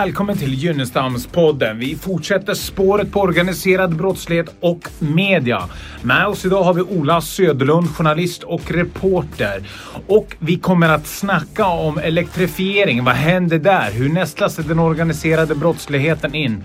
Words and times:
Välkommen 0.00 0.38
till 0.38 0.54
Gynnestamspodden. 0.54 1.78
Vi 1.78 1.96
fortsätter 1.96 2.54
spåret 2.54 3.12
på 3.12 3.20
organiserad 3.20 3.96
brottslighet 3.96 4.54
och 4.60 4.88
media. 4.98 5.62
Med 6.02 6.26
oss 6.26 6.44
idag 6.44 6.62
har 6.62 6.74
vi 6.74 6.82
Ola 6.82 7.20
Söderlund, 7.20 7.88
journalist 7.88 8.42
och 8.42 8.70
reporter. 8.70 9.62
Och 10.06 10.36
vi 10.38 10.58
kommer 10.58 10.88
att 10.88 11.06
snacka 11.06 11.66
om 11.66 11.98
elektrifiering. 11.98 13.04
Vad 13.04 13.14
händer 13.14 13.58
där? 13.58 13.90
Hur 13.90 14.08
nästlas 14.08 14.56
den 14.56 14.78
organiserade 14.78 15.54
brottsligheten 15.54 16.34
in? 16.34 16.64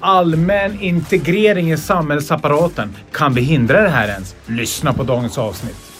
Allmän 0.00 0.80
integrering 0.80 1.72
i 1.72 1.76
samhällsapparaten. 1.76 2.96
Kan 3.12 3.34
vi 3.34 3.40
hindra 3.40 3.82
det 3.82 3.88
här 3.88 4.08
ens? 4.08 4.36
Lyssna 4.46 4.92
på 4.92 5.02
dagens 5.02 5.38
avsnitt. 5.38 5.91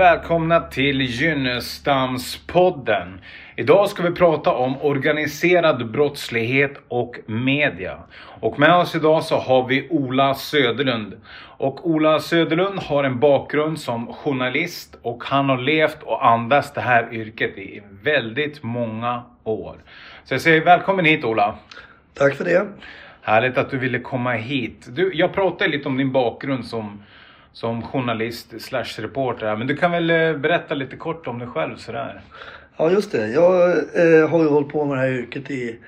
Välkomna 0.00 0.60
till 0.60 1.00
Gynnestamspodden. 1.00 3.20
Idag 3.56 3.88
ska 3.88 4.02
vi 4.02 4.10
prata 4.10 4.52
om 4.52 4.82
organiserad 4.82 5.90
brottslighet 5.90 6.72
och 6.88 7.16
media. 7.26 7.98
Och 8.40 8.58
med 8.58 8.74
oss 8.74 8.94
idag 8.94 9.24
så 9.24 9.36
har 9.36 9.68
vi 9.68 9.88
Ola 9.90 10.34
Söderlund. 10.34 11.20
Och 11.40 11.90
Ola 11.90 12.20
Söderlund 12.20 12.78
har 12.78 13.04
en 13.04 13.20
bakgrund 13.20 13.80
som 13.80 14.12
journalist 14.12 14.96
och 15.02 15.24
han 15.24 15.48
har 15.48 15.58
levt 15.58 16.02
och 16.02 16.26
andats 16.26 16.72
det 16.72 16.80
här 16.80 17.14
yrket 17.14 17.58
i 17.58 17.82
väldigt 18.02 18.62
många 18.62 19.22
år. 19.44 19.76
Så 20.24 20.34
jag 20.34 20.40
säger 20.40 20.64
välkommen 20.64 21.04
hit 21.04 21.24
Ola. 21.24 21.54
Tack 22.14 22.34
för 22.34 22.44
det. 22.44 22.66
Härligt 23.22 23.58
att 23.58 23.70
du 23.70 23.78
ville 23.78 23.98
komma 23.98 24.32
hit. 24.32 24.86
Du, 24.88 25.10
jag 25.14 25.32
pratade 25.32 25.70
lite 25.70 25.88
om 25.88 25.96
din 25.96 26.12
bakgrund 26.12 26.64
som 26.64 27.02
som 27.52 27.82
journalist 27.82 28.60
slash 28.60 28.98
reporter. 28.98 29.56
Men 29.56 29.66
du 29.66 29.76
kan 29.76 29.90
väl 29.90 30.10
eh, 30.10 30.36
berätta 30.36 30.74
lite 30.74 30.96
kort 30.96 31.26
om 31.26 31.38
dig 31.38 31.48
själv 31.48 31.76
sådär? 31.76 32.20
Ja 32.76 32.90
just 32.90 33.12
det. 33.12 33.28
Jag 33.28 33.70
eh, 33.70 34.28
har 34.28 34.42
ju 34.42 34.48
hållit 34.48 34.68
på 34.68 34.84
med 34.84 34.96
det 34.96 35.00
här 35.00 35.12
yrket 35.12 35.50
i 35.50 35.78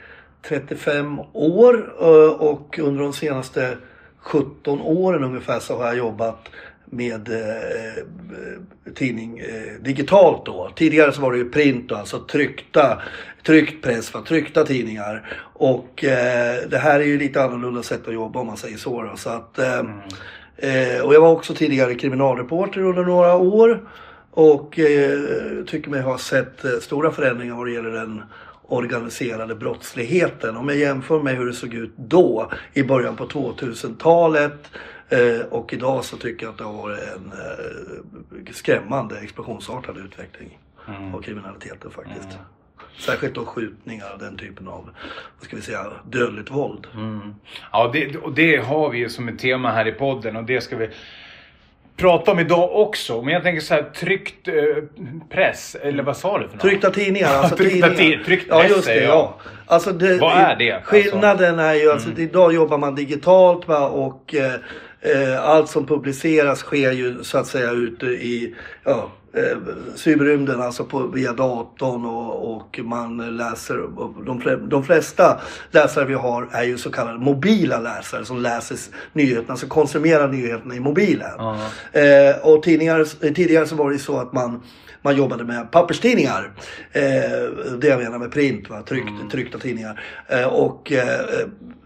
35 0.49 1.21
år 1.33 1.95
eh, 2.01 2.33
och 2.33 2.79
under 2.79 3.03
de 3.03 3.13
senaste 3.13 3.77
17 4.19 4.81
åren 4.81 5.25
ungefär 5.25 5.61
så 5.61 5.77
har 5.77 5.87
jag 5.87 5.97
jobbat 5.97 6.49
med 6.85 7.29
eh, 7.29 8.05
tidning 8.95 9.39
eh, 9.39 9.81
digitalt 9.81 10.47
då. 10.47 10.71
Tidigare 10.77 11.13
så 11.13 11.23
var 11.23 11.33
det 11.33 11.39
ju 11.39 11.51
print 11.51 11.89
då, 11.89 11.95
alltså 11.95 12.19
tryckta, 12.19 13.03
tryckt 13.47 13.85
press, 13.85 14.15
va? 14.15 14.23
tryckta 14.29 14.65
tidningar. 14.65 15.41
Och 15.55 16.05
eh, 16.05 16.69
det 16.69 16.79
här 16.79 17.01
är 17.01 17.05
ju 17.05 17.19
lite 17.19 17.43
annorlunda 17.43 17.83
sätt 17.83 18.09
att 18.09 18.15
jobba 18.15 18.41
om 18.41 18.47
man 18.47 18.57
säger 18.57 18.77
så. 18.77 19.03
Då. 19.03 19.17
så 19.17 19.31
att, 19.31 19.59
mm. 19.59 20.01
Eh, 20.57 21.05
och 21.05 21.15
jag 21.15 21.21
var 21.21 21.31
också 21.31 21.55
tidigare 21.55 21.95
kriminalreporter 21.95 22.81
under 22.81 23.05
några 23.05 23.37
år. 23.37 23.89
Och 24.31 24.79
eh, 24.79 25.21
tycker 25.67 25.91
mig 25.91 26.03
ha 26.03 26.19
sett 26.19 26.65
eh, 26.65 26.71
stora 26.81 27.11
förändringar 27.11 27.55
vad 27.55 27.67
det 27.67 27.73
gäller 27.73 27.91
den 27.91 28.23
organiserade 28.63 29.55
brottsligheten. 29.55 30.57
Om 30.57 30.69
jag 30.69 30.79
jämför 30.79 31.23
med 31.23 31.37
hur 31.37 31.47
det 31.47 31.53
såg 31.53 31.75
ut 31.75 31.93
då 31.97 32.51
i 32.73 32.83
början 32.83 33.17
på 33.17 33.27
2000-talet 33.27 34.71
eh, 35.09 35.41
och 35.51 35.73
idag 35.73 36.05
så 36.05 36.17
tycker 36.17 36.47
jag 36.47 36.53
att 36.53 36.59
det 36.59 36.65
har 36.65 36.73
varit 36.73 36.99
en 36.99 37.33
eh, 37.33 38.53
skrämmande 38.53 39.19
explosionsartad 39.19 39.99
utveckling 39.99 40.59
mm. 40.89 41.15
av 41.15 41.23
kriminaliteten 41.23 41.91
faktiskt. 41.91 42.25
Mm. 42.25 42.45
Särskilt 42.99 43.35
då 43.35 43.45
skjutningar 43.45 44.13
och 44.13 44.19
den 44.19 44.37
typen 44.37 44.69
av, 44.69 44.91
vad 45.39 45.45
ska 45.45 45.57
vi 45.57 45.63
säga, 45.63 45.87
dödligt 46.05 46.51
våld. 46.51 46.87
Mm. 46.95 47.35
Ja, 47.73 47.91
det, 47.93 48.17
och 48.17 48.33
det 48.33 48.57
har 48.57 48.91
vi 48.91 48.99
ju 48.99 49.09
som 49.09 49.29
ett 49.29 49.39
tema 49.39 49.71
här 49.71 49.89
i 49.89 49.93
podden 49.93 50.37
och 50.37 50.45
det 50.45 50.61
ska 50.61 50.77
vi 50.77 50.89
prata 51.97 52.33
om 52.33 52.39
idag 52.39 52.81
också. 52.81 53.23
Men 53.23 53.35
jag 53.35 53.43
tänker 53.43 53.61
så 53.61 53.75
här, 53.75 53.83
tryckt 53.83 54.49
eh, 54.49 54.55
press, 55.31 55.77
eller 55.83 56.03
vad 56.03 56.17
sa 56.17 56.39
du 56.39 56.49
för 56.49 56.55
något? 56.55 56.63
Tryckta 56.63 56.91
tidningar. 56.91 57.29
Alltså 57.29 57.57
tryckta 57.57 57.89
tidningar. 57.89 58.25
Tryckt 58.25 58.49
press, 58.49 58.65
ja, 58.71 58.77
just 58.77 58.87
det. 58.87 59.03
Ja. 59.03 59.39
Alltså 59.67 59.93
det, 59.93 60.19
vad 60.19 60.37
är 60.37 60.57
det? 60.57 60.73
Alltså? 60.73 60.91
Skillnaden 60.91 61.59
är 61.59 61.75
ju, 61.75 61.93
alltså 61.93 62.09
mm. 62.09 62.23
idag 62.23 62.55
jobbar 62.55 62.79
man 62.79 62.95
digitalt 62.95 63.69
va, 63.69 63.89
och 63.89 64.35
eh, 64.35 64.55
eh, 65.01 65.45
allt 65.45 65.71
som 65.71 65.87
publiceras 65.87 66.59
sker 66.59 66.93
ju 66.93 67.25
så 67.25 67.39
att 67.39 67.47
säga 67.47 67.71
ute 67.71 68.07
i, 68.07 68.55
ja, 68.85 69.11
eh, 69.33 69.59
cyberrymden, 69.95 70.61
alltså 70.61 70.85
på, 70.85 71.07
via 71.07 71.33
datorn 71.33 72.05
och, 72.05 72.57
och 72.57 72.81
man 72.83 73.37
läser. 73.37 73.77
De, 74.27 74.69
de 74.69 74.85
flesta 74.85 75.41
läsare 75.71 76.05
vi 76.05 76.15
har 76.15 76.49
är 76.53 76.65
ju 76.65 76.79
så 76.79 76.91
kallade 76.91 77.19
mobila 77.19 77.81
läsare 77.81 78.25
som 78.25 78.39
läser 78.39 78.79
nyheterna, 79.13 79.51
alltså 79.53 79.67
konsumerar 79.67 80.29
nyheterna 80.29 80.75
i 80.75 80.81
mobilen. 80.81 81.41
Uh 81.41 81.57
-huh. 81.93 82.31
eh, 82.31 82.47
och 82.47 82.63
tidningar, 82.63 83.33
tidigare 83.35 83.67
så 83.67 83.77
var 83.77 83.91
det 83.91 83.95
ju 83.95 84.03
så 84.03 84.19
att 84.19 84.33
man 84.33 84.63
man 85.03 85.17
jobbade 85.17 85.45
med 85.45 85.71
papperstidningar. 85.71 86.53
Eh, 86.93 87.03
det 87.79 87.87
jag 87.87 87.99
menar 88.03 88.19
med 88.19 88.33
print, 88.33 88.71
va? 88.71 88.83
Tryckt, 88.83 89.09
mm. 89.09 89.31
tryckta 89.31 89.59
tidningar. 89.59 90.05
Eh, 90.29 90.47
och 90.47 90.93
eh, 90.93 91.21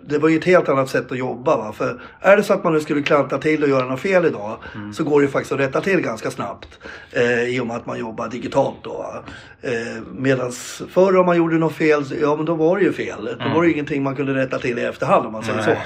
det 0.08 0.18
var 0.18 0.28
ju 0.28 0.38
ett 0.38 0.44
helt 0.44 0.68
annat 0.68 0.90
sätt 0.90 1.12
att 1.12 1.18
jobba. 1.18 1.56
Va? 1.56 1.72
För 1.72 2.00
är 2.20 2.36
det 2.36 2.42
så 2.42 2.52
att 2.52 2.64
man 2.64 2.72
nu 2.72 2.80
skulle 2.80 3.02
klanta 3.02 3.38
till 3.38 3.62
och 3.62 3.68
göra 3.68 3.86
något 3.86 4.00
fel 4.00 4.24
idag 4.24 4.56
mm. 4.74 4.92
så 4.92 5.04
går 5.04 5.20
det 5.20 5.24
ju 5.24 5.30
faktiskt 5.30 5.52
att 5.52 5.60
rätta 5.60 5.80
till 5.80 6.00
ganska 6.00 6.30
snabbt. 6.30 6.78
Eh, 7.12 7.42
I 7.42 7.60
och 7.60 7.66
med 7.66 7.76
att 7.76 7.86
man 7.86 7.98
jobbar 7.98 8.28
digitalt 8.28 8.76
då. 8.82 9.22
Eh, 9.62 10.02
Medan 10.12 10.52
förr 10.90 11.16
om 11.16 11.26
man 11.26 11.36
gjorde 11.36 11.58
något 11.58 11.74
fel, 11.74 12.04
ja 12.22 12.36
men 12.36 12.44
då 12.44 12.54
var 12.54 12.76
det 12.76 12.84
ju 12.84 12.92
fel. 12.92 13.28
Mm. 13.28 13.48
Då 13.48 13.54
var 13.54 13.62
det 13.62 13.68
ju 13.68 13.74
ingenting 13.74 14.02
man 14.02 14.16
kunde 14.16 14.34
rätta 14.34 14.58
till 14.58 14.78
i 14.78 14.84
efterhand 14.84 15.26
om 15.26 15.32
man 15.32 15.42
säger 15.42 15.66
Nej. 15.66 15.76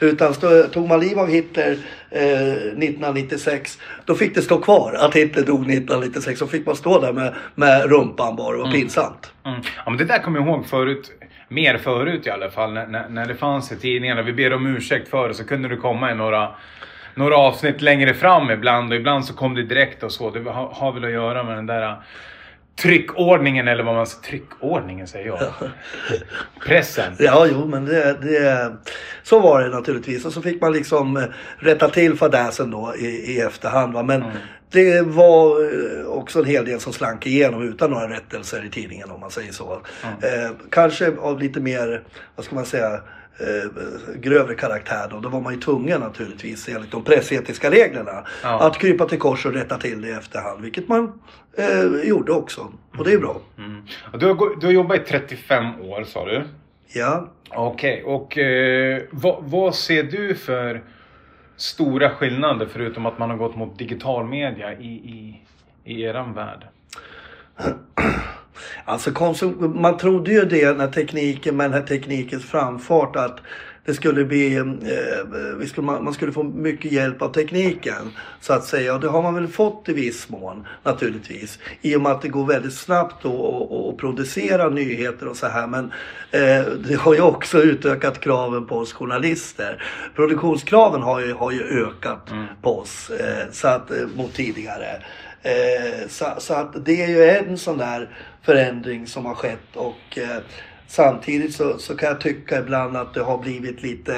så. 0.00 0.06
Utan 0.06 0.34
stå, 0.34 0.62
tog 0.62 0.88
man 0.88 1.00
liv 1.00 1.18
av 1.18 1.28
Hitler 1.28 1.78
eh, 2.10 2.22
1996 2.22 3.78
då 4.04 4.14
fick 4.14 4.34
det 4.34 4.42
stå 4.42 4.58
kvar 4.58 4.92
att 4.92 5.14
Hitler 5.14 5.42
dog 5.42 5.60
1996. 5.60 6.38
Så 6.38 6.46
fick 6.46 6.66
man 6.66 6.76
stå 6.76 7.00
där 7.00 7.12
med, 7.12 7.34
med 7.54 7.90
rumpan 7.90 8.36
bara. 8.36 8.52
Det 8.52 8.58
var 8.58 8.66
mm. 8.66 8.80
pinsamt. 8.80 9.32
Mm. 9.46 9.60
Ja 9.76 9.90
men 9.90 9.96
det 9.96 10.04
där 10.04 10.18
kommer 10.18 10.38
jag 10.38 10.48
ihåg 10.48 10.66
förut 10.66 11.12
mer 11.50 11.78
förut 11.78 12.26
i 12.26 12.30
alla 12.30 12.50
fall, 12.50 12.72
när, 12.72 13.08
när 13.08 13.26
det 13.26 13.34
fanns 13.34 13.72
i 13.72 13.76
tidningarna. 13.76 14.22
Vi 14.22 14.32
ber 14.32 14.52
om 14.52 14.66
ursäkt 14.66 15.08
för 15.08 15.28
det, 15.28 15.34
så 15.34 15.46
kunde 15.46 15.68
det 15.68 15.76
komma 15.76 16.10
i 16.10 16.14
några, 16.14 16.54
några 17.14 17.36
avsnitt 17.36 17.82
längre 17.82 18.14
fram 18.14 18.50
ibland 18.50 18.92
och 18.92 18.98
ibland 18.98 19.24
så 19.24 19.34
kom 19.34 19.54
det 19.54 19.62
direkt 19.62 20.02
och 20.02 20.12
så. 20.12 20.30
Det 20.30 20.50
har, 20.50 20.68
har 20.68 20.92
väl 20.92 21.04
att 21.04 21.10
göra 21.10 21.44
med 21.44 21.56
den 21.56 21.66
där 21.66 21.96
tryckordningen 22.76 23.68
eller 23.68 23.84
vad 23.84 23.94
man 23.94 24.06
säger. 24.06 24.22
Tryckordningen 24.22 25.06
säger 25.06 25.26
jag. 25.26 25.38
Pressen. 26.66 27.12
Ja, 27.18 27.46
jo 27.50 27.66
men 27.66 27.84
det, 27.84 28.16
det, 28.22 28.72
så 29.22 29.40
var 29.40 29.62
det 29.62 29.68
naturligtvis. 29.68 30.24
Och 30.24 30.32
så 30.32 30.42
fick 30.42 30.60
man 30.60 30.72
liksom 30.72 31.16
eh, 31.16 31.24
rätta 31.58 31.88
till 31.88 32.16
fadäsen 32.16 32.70
då 32.70 32.94
i, 32.98 33.06
i 33.06 33.40
efterhand. 33.40 33.92
Va? 33.92 34.02
Men 34.02 34.22
mm. 34.22 34.36
det 34.70 35.02
var 35.02 35.60
eh, 35.60 36.06
också 36.06 36.38
en 36.38 36.44
hel 36.44 36.64
del 36.64 36.80
som 36.80 36.92
slank 36.92 37.26
igenom 37.26 37.62
utan 37.62 37.90
några 37.90 38.10
rättelser 38.10 38.64
i 38.64 38.70
tidningen 38.70 39.10
om 39.10 39.20
man 39.20 39.30
säger 39.30 39.52
så. 39.52 39.82
Mm. 40.02 40.44
Eh, 40.44 40.50
kanske 40.70 41.16
av 41.16 41.38
lite 41.38 41.60
mer, 41.60 42.02
vad 42.36 42.44
ska 42.44 42.54
man 42.54 42.64
säga, 42.64 42.92
eh, 42.92 43.70
grövre 44.14 44.54
karaktär 44.54 45.08
då. 45.10 45.20
Då 45.20 45.28
var 45.28 45.40
man 45.40 45.54
ju 45.54 45.60
tvungen 45.60 46.00
naturligtvis 46.00 46.68
enligt 46.68 46.90
de 46.90 47.04
pressetiska 47.04 47.70
reglerna 47.70 48.24
ja. 48.42 48.60
att 48.60 48.78
krypa 48.78 49.08
till 49.08 49.18
kors 49.18 49.46
och 49.46 49.52
rätta 49.52 49.78
till 49.78 50.02
det 50.02 50.08
i 50.08 50.12
efterhand. 50.12 50.62
Vilket 50.62 50.88
man 50.88 51.12
eh, 51.56 52.08
gjorde 52.08 52.32
också. 52.32 52.72
Och 52.98 53.04
det 53.04 53.12
är 53.12 53.18
bra. 53.18 53.40
Mm. 53.58 53.70
mm. 53.70 53.84
Du, 54.20 54.26
har, 54.26 54.60
du 54.60 54.66
har 54.66 54.72
jobbat 54.72 54.96
i 54.96 55.04
35 55.04 55.80
år 55.80 56.04
sa 56.04 56.24
du? 56.24 56.42
Ja. 56.92 57.28
Okej, 57.50 58.04
okay. 58.04 58.14
och 58.14 58.38
eh, 58.38 59.02
vad, 59.10 59.44
vad 59.44 59.74
ser 59.74 60.02
du 60.02 60.34
för 60.34 60.82
stora 61.56 62.10
skillnader 62.10 62.68
förutom 62.72 63.06
att 63.06 63.18
man 63.18 63.30
har 63.30 63.36
gått 63.36 63.56
mot 63.56 63.78
digital 63.78 64.26
media 64.26 64.72
i, 64.72 64.88
i, 64.88 65.40
i 65.84 66.02
eran 66.02 66.34
värld? 66.34 66.66
Alltså 68.84 69.10
man 69.58 69.96
trodde 69.96 70.32
ju 70.32 70.44
det 70.44 70.76
när 70.76 70.88
tekniken, 70.88 71.56
med 71.56 71.70
den 71.70 71.80
här 71.80 71.86
teknikens 71.86 72.44
framfart 72.50 73.16
att 73.16 73.40
det 73.90 73.94
skulle 73.94 74.24
bli, 74.24 74.56
eh, 74.56 75.66
skulle, 75.66 75.86
man 75.86 76.14
skulle 76.14 76.32
få 76.32 76.42
mycket 76.42 76.92
hjälp 76.92 77.22
av 77.22 77.32
tekniken 77.32 78.10
så 78.40 78.52
att 78.52 78.64
säga. 78.64 78.94
Och 78.94 79.00
det 79.00 79.08
har 79.08 79.22
man 79.22 79.34
väl 79.34 79.48
fått 79.48 79.88
i 79.88 79.92
viss 79.92 80.28
mån 80.28 80.66
naturligtvis. 80.82 81.58
I 81.82 81.96
och 81.96 82.02
med 82.02 82.12
att 82.12 82.22
det 82.22 82.28
går 82.28 82.46
väldigt 82.46 82.74
snabbt 82.74 83.24
att 83.24 83.96
producera 83.96 84.68
nyheter 84.68 85.28
och 85.28 85.36
så 85.36 85.46
här. 85.46 85.66
Men 85.66 85.84
eh, 86.30 86.72
det 86.88 86.94
har 86.98 87.14
ju 87.14 87.20
också 87.20 87.62
utökat 87.62 88.20
kraven 88.20 88.66
på 88.66 88.76
oss 88.76 88.92
journalister. 88.92 89.82
Produktionskraven 90.14 91.02
har 91.02 91.20
ju, 91.20 91.32
har 91.32 91.50
ju 91.50 91.86
ökat 91.86 92.30
mm. 92.30 92.46
på 92.62 92.78
oss 92.78 93.10
eh, 93.10 93.50
så 93.52 93.68
att, 93.68 93.90
eh, 93.90 93.96
mot 94.16 94.34
tidigare. 94.34 95.02
Eh, 95.42 96.08
så, 96.08 96.24
så, 96.38 96.54
att 96.54 96.84
det 96.84 97.02
är 97.02 97.08
ju 97.08 97.24
en 97.24 97.58
sån 97.58 97.78
där 97.78 98.08
förändring 98.42 99.06
som 99.06 99.26
har 99.26 99.34
skett 99.34 99.76
och 99.76 100.18
eh, 100.18 100.42
Samtidigt 100.90 101.54
så, 101.54 101.78
så 101.78 101.96
kan 101.96 102.08
jag 102.08 102.20
tycka 102.20 102.58
ibland 102.58 102.96
att 102.96 103.14
det 103.14 103.20
har 103.20 103.38
blivit 103.38 103.82
lite, 103.82 104.14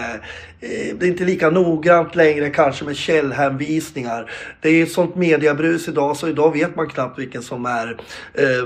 eh, 0.61 0.97
det 0.99 1.07
är 1.07 1.09
inte 1.09 1.25
lika 1.25 1.51
noggrant 1.51 2.15
längre 2.15 2.51
kanske 2.51 2.85
med 2.85 2.97
källhänvisningar. 2.97 4.31
Det 4.61 4.69
är 4.69 4.83
ett 4.83 4.93
sånt 4.93 5.17
mediabrus 5.17 5.89
idag 5.89 6.17
så 6.17 6.29
idag 6.29 6.53
vet 6.53 6.77
man 6.77 6.89
knappt 6.89 7.19
vilken 7.19 7.43
som 7.43 7.67
är 7.67 8.01
eh, 8.35 8.63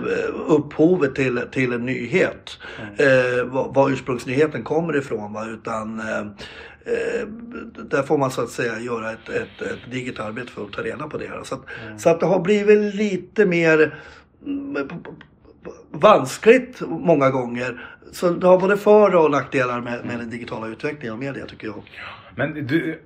upphovet 0.47 1.15
till, 1.15 1.41
till 1.53 1.73
en 1.73 1.87
nyhet. 1.87 2.59
Mm. 2.81 3.39
Eh, 3.39 3.45
vad, 3.45 3.75
vad 3.75 3.93
ursprungsnyheten 3.93 4.63
kommer 4.63 4.97
ifrån 4.97 5.33
va? 5.33 5.47
utan 5.47 6.01
eh, 6.01 6.19
eh, 6.85 7.27
där 7.91 8.03
får 8.03 8.19
man 8.19 8.31
så 8.31 8.43
att 8.43 8.51
säga 8.51 8.81
göra 8.81 9.13
ett, 9.13 9.29
ett, 9.29 9.63
ett 9.63 9.91
digert 9.91 10.19
arbete 10.19 10.53
för 10.53 10.65
att 10.65 10.73
ta 10.73 10.83
reda 10.83 11.09
på 11.09 11.19
det. 11.19 11.31
Så 11.45 11.55
att, 11.55 11.63
mm. 11.87 11.99
så 11.99 12.11
att 12.11 12.21
det 12.21 12.27
har 12.27 12.41
blivit 12.41 12.95
lite 12.95 13.47
mer 13.47 13.99
mm, 14.45 14.89
vanskligt 15.91 16.81
många 16.81 17.31
gånger. 17.31 17.96
Så 18.13 18.31
det 18.31 18.47
har 18.47 18.59
både 18.59 18.77
för 18.77 19.15
och 19.15 19.31
nackdelar 19.31 19.81
med, 19.81 20.05
med 20.05 20.19
den 20.19 20.31
digitala 20.31 20.67
utvecklingen 20.67 21.13
av 21.13 21.19
media 21.19 21.47
tycker 21.47 21.67
jag. 21.67 21.83
Men 22.35 22.67
du, 22.67 23.03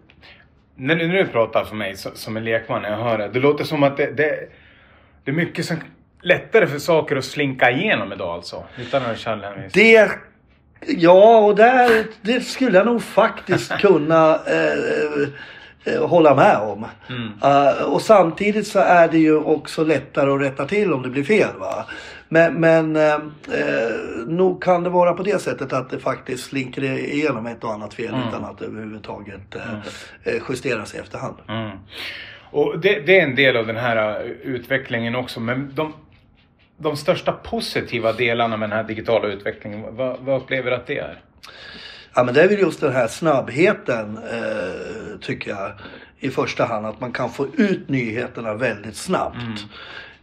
när 0.77 0.97
du 0.97 1.09
nu 1.09 1.27
pratar 1.27 1.65
för 1.65 1.77
mig 1.77 1.97
som 1.97 2.37
en 2.37 2.45
lekman 2.45 2.83
när 2.83 2.91
jag 2.91 3.05
hör 3.05 3.19
det. 3.19 3.29
Det 3.29 3.41
låter 3.41 3.65
som 3.65 3.83
att 3.83 3.97
det, 3.97 4.07
det, 4.07 4.49
det 5.25 5.31
är 5.31 5.35
mycket 5.35 5.67
som 5.67 5.77
lättare 6.23 6.67
för 6.67 6.79
saker 6.79 7.17
att 7.17 7.25
slinka 7.25 7.71
igenom 7.71 8.13
idag 8.13 8.29
alltså? 8.29 8.65
Utan 8.79 9.03
att 9.07 9.19
känna 9.19 9.53
Det 9.73 10.11
Ja, 10.87 11.39
och 11.39 11.57
där, 11.57 12.05
det 12.23 12.41
skulle 12.41 12.79
jag 12.79 12.87
nog 12.87 13.03
faktiskt 13.03 13.73
kunna 13.81 14.35
eh, 14.35 15.29
eh, 15.85 16.09
hålla 16.09 16.35
med 16.35 16.57
om. 16.57 16.87
Mm. 17.09 17.33
Uh, 17.45 17.83
och 17.83 18.03
samtidigt 18.03 18.67
så 18.67 18.79
är 18.79 19.09
det 19.09 19.19
ju 19.19 19.37
också 19.37 19.85
lättare 19.85 20.31
att 20.31 20.41
rätta 20.41 20.67
till 20.67 20.93
om 20.93 21.03
det 21.03 21.09
blir 21.09 21.25
fel. 21.25 21.59
Va? 21.59 21.87
Men, 22.33 22.61
men 22.61 22.97
eh, 22.97 23.13
eh, 23.13 23.91
nog 24.27 24.63
kan 24.63 24.83
det 24.83 24.91
vara 24.91 25.13
på 25.13 25.23
det 25.23 25.43
sättet 25.43 25.73
att 25.73 25.91
det 25.91 25.99
faktiskt 25.99 26.45
slinker 26.45 26.83
igenom 26.83 27.47
ett 27.47 27.65
och 27.65 27.73
annat 27.73 27.95
fel 27.95 28.15
mm. 28.15 28.29
utan 28.29 28.45
att 28.45 28.59
det 28.59 28.65
överhuvudtaget 28.65 29.57
eh, 29.57 29.69
mm. 29.69 29.81
Eh, 30.23 30.43
justeras 30.49 30.95
i 30.95 30.99
efterhand. 30.99 31.37
Mm. 31.49 31.71
Och 32.51 32.79
det, 32.79 33.01
det, 33.01 33.21
är 33.21 33.25
en 33.25 33.35
del 33.35 33.57
av 33.57 33.67
den 33.67 33.77
här 33.77 34.23
utvecklingen 34.43 35.15
också. 35.15 35.41
Men 35.41 35.75
de, 35.75 35.93
de 36.77 36.97
största 36.97 37.33
positiva 37.33 38.13
delarna 38.13 38.57
med 38.57 38.71
den 38.71 38.77
här 38.77 38.85
digitala 38.85 39.29
utvecklingen, 39.29 39.97
vad, 39.97 40.19
vad 40.21 40.43
upplever 40.43 40.71
du 40.71 40.77
att 40.77 40.87
det 40.87 40.99
är? 40.99 41.21
Ja 42.15 42.25
men 42.25 42.35
det 42.35 42.43
är 42.43 42.49
väl 42.49 42.59
just 42.59 42.81
den 42.81 42.93
här 42.93 43.09
snabbheten 43.09 44.19
eh, 44.19 45.19
tycker 45.21 45.51
jag 45.51 45.73
i 46.19 46.31
första 46.31 46.65
hand. 46.65 46.87
Att 46.87 47.01
man 47.01 47.13
kan 47.13 47.31
få 47.31 47.47
ut 47.57 47.89
nyheterna 47.89 48.55
väldigt 48.55 48.97
snabbt. 48.97 49.37
Mm. 49.37 49.57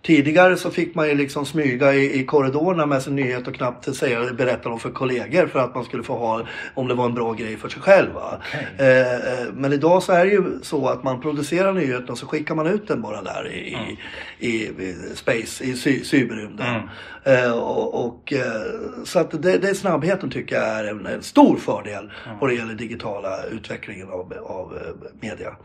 Tidigare 0.01 0.57
så 0.57 0.71
fick 0.71 0.95
man 0.95 1.07
ju 1.07 1.15
liksom 1.15 1.45
smyga 1.45 1.93
i, 1.93 2.19
i 2.19 2.25
korridorerna 2.25 2.85
med 2.85 3.01
sin 3.01 3.15
nyhet 3.15 3.47
och 3.47 3.55
knappt 3.55 3.95
säga, 3.95 4.33
berätta 4.33 4.69
dem 4.69 4.79
för 4.79 4.89
kollegor 4.89 5.47
för 5.47 5.59
att 5.59 5.75
man 5.75 5.83
skulle 5.83 6.03
få 6.03 6.17
ha, 6.17 6.47
om 6.73 6.87
det 6.87 6.93
var 6.93 7.05
en 7.05 7.13
bra 7.13 7.33
grej 7.33 7.57
för 7.57 7.69
sig 7.69 7.81
själv. 7.81 8.09
Okay. 8.09 8.87
Eh, 8.87 9.13
eh, 9.13 9.53
men 9.53 9.73
idag 9.73 10.03
så 10.03 10.11
är 10.11 10.25
det 10.25 10.31
ju 10.31 10.43
så 10.61 10.87
att 10.87 11.03
man 11.03 11.21
producerar 11.21 11.73
nyheten 11.73 12.09
och 12.09 12.17
så 12.17 12.27
skickar 12.27 12.55
man 12.55 12.67
ut 12.67 12.87
den 12.87 13.01
bara 13.01 13.21
där 13.21 13.47
i, 13.47 13.73
mm. 13.73 13.95
i, 14.39 14.49
i, 14.49 14.95
space, 15.15 15.63
i 15.63 15.73
cy, 15.75 16.03
cyberrymden. 16.03 16.67
Mm. 16.67 16.87
Eh, 17.23 17.51
och, 17.51 18.05
och 18.05 18.33
eh, 18.33 19.03
så 19.03 19.19
att 19.19 19.41
det, 19.41 19.57
det 19.57 19.75
snabbheten 19.75 20.29
tycker 20.29 20.55
jag 20.55 20.65
är 20.65 20.83
en, 20.83 21.05
en 21.05 21.23
stor 21.23 21.57
fördel 21.57 22.11
mm. 22.25 22.37
vad 22.39 22.49
det 22.49 22.55
gäller 22.55 22.73
digitala 22.73 23.43
utvecklingen 23.51 24.09
av, 24.09 24.33
av 24.45 24.77
eh, 24.77 25.11
media. 25.21 25.55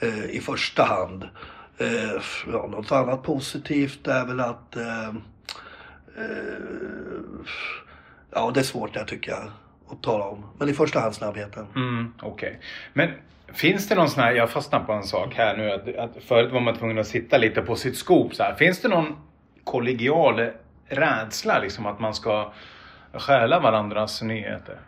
Mm. 0.00 0.18
Eh, 0.18 0.30
I 0.30 0.40
första 0.40 0.82
hand. 0.82 1.24
Eh, 1.78 2.22
ja, 2.52 2.66
något 2.66 2.92
annat 2.92 3.22
positivt 3.22 4.06
är 4.06 4.26
väl 4.26 4.40
att 4.40 4.76
eh, 4.76 5.08
eh, 5.08 5.14
Ja, 8.34 8.50
det 8.54 8.60
är 8.60 8.64
svårt 8.64 8.94
det 8.94 9.04
tycker 9.04 9.30
jag 9.30 9.42
att 9.90 10.02
tala 10.02 10.24
om. 10.24 10.46
Men 10.58 10.68
i 10.68 10.72
första 10.72 11.00
hand 11.00 11.14
snabbheten. 11.14 11.66
Mm, 11.76 12.14
Okej. 12.22 12.48
Okay. 12.48 12.60
Men 12.92 13.10
finns 13.52 13.88
det 13.88 13.94
någon 13.94 14.10
sån 14.10 14.22
här, 14.22 14.32
jag 14.32 14.50
fastnar 14.50 14.80
på 14.80 14.92
en 14.92 15.02
sak 15.02 15.34
här 15.34 15.56
nu. 15.56 15.70
Att, 15.70 15.96
att 15.96 16.22
förut 16.24 16.52
var 16.52 16.60
man 16.60 16.76
tvungen 16.76 16.98
att 16.98 17.06
sitta 17.06 17.38
lite 17.38 17.62
på 17.62 17.76
sitt 17.76 17.96
skop 17.96 18.34
så 18.34 18.42
här. 18.42 18.54
Finns 18.54 18.80
det 18.80 18.88
någon 18.88 19.16
kollegial 19.64 20.50
rädsla 20.86 21.58
liksom 21.58 21.86
att 21.86 22.00
man 22.00 22.14
ska 22.14 22.52
stjäla 23.12 23.60
varandras 23.60 24.22
nyheter? 24.22 24.78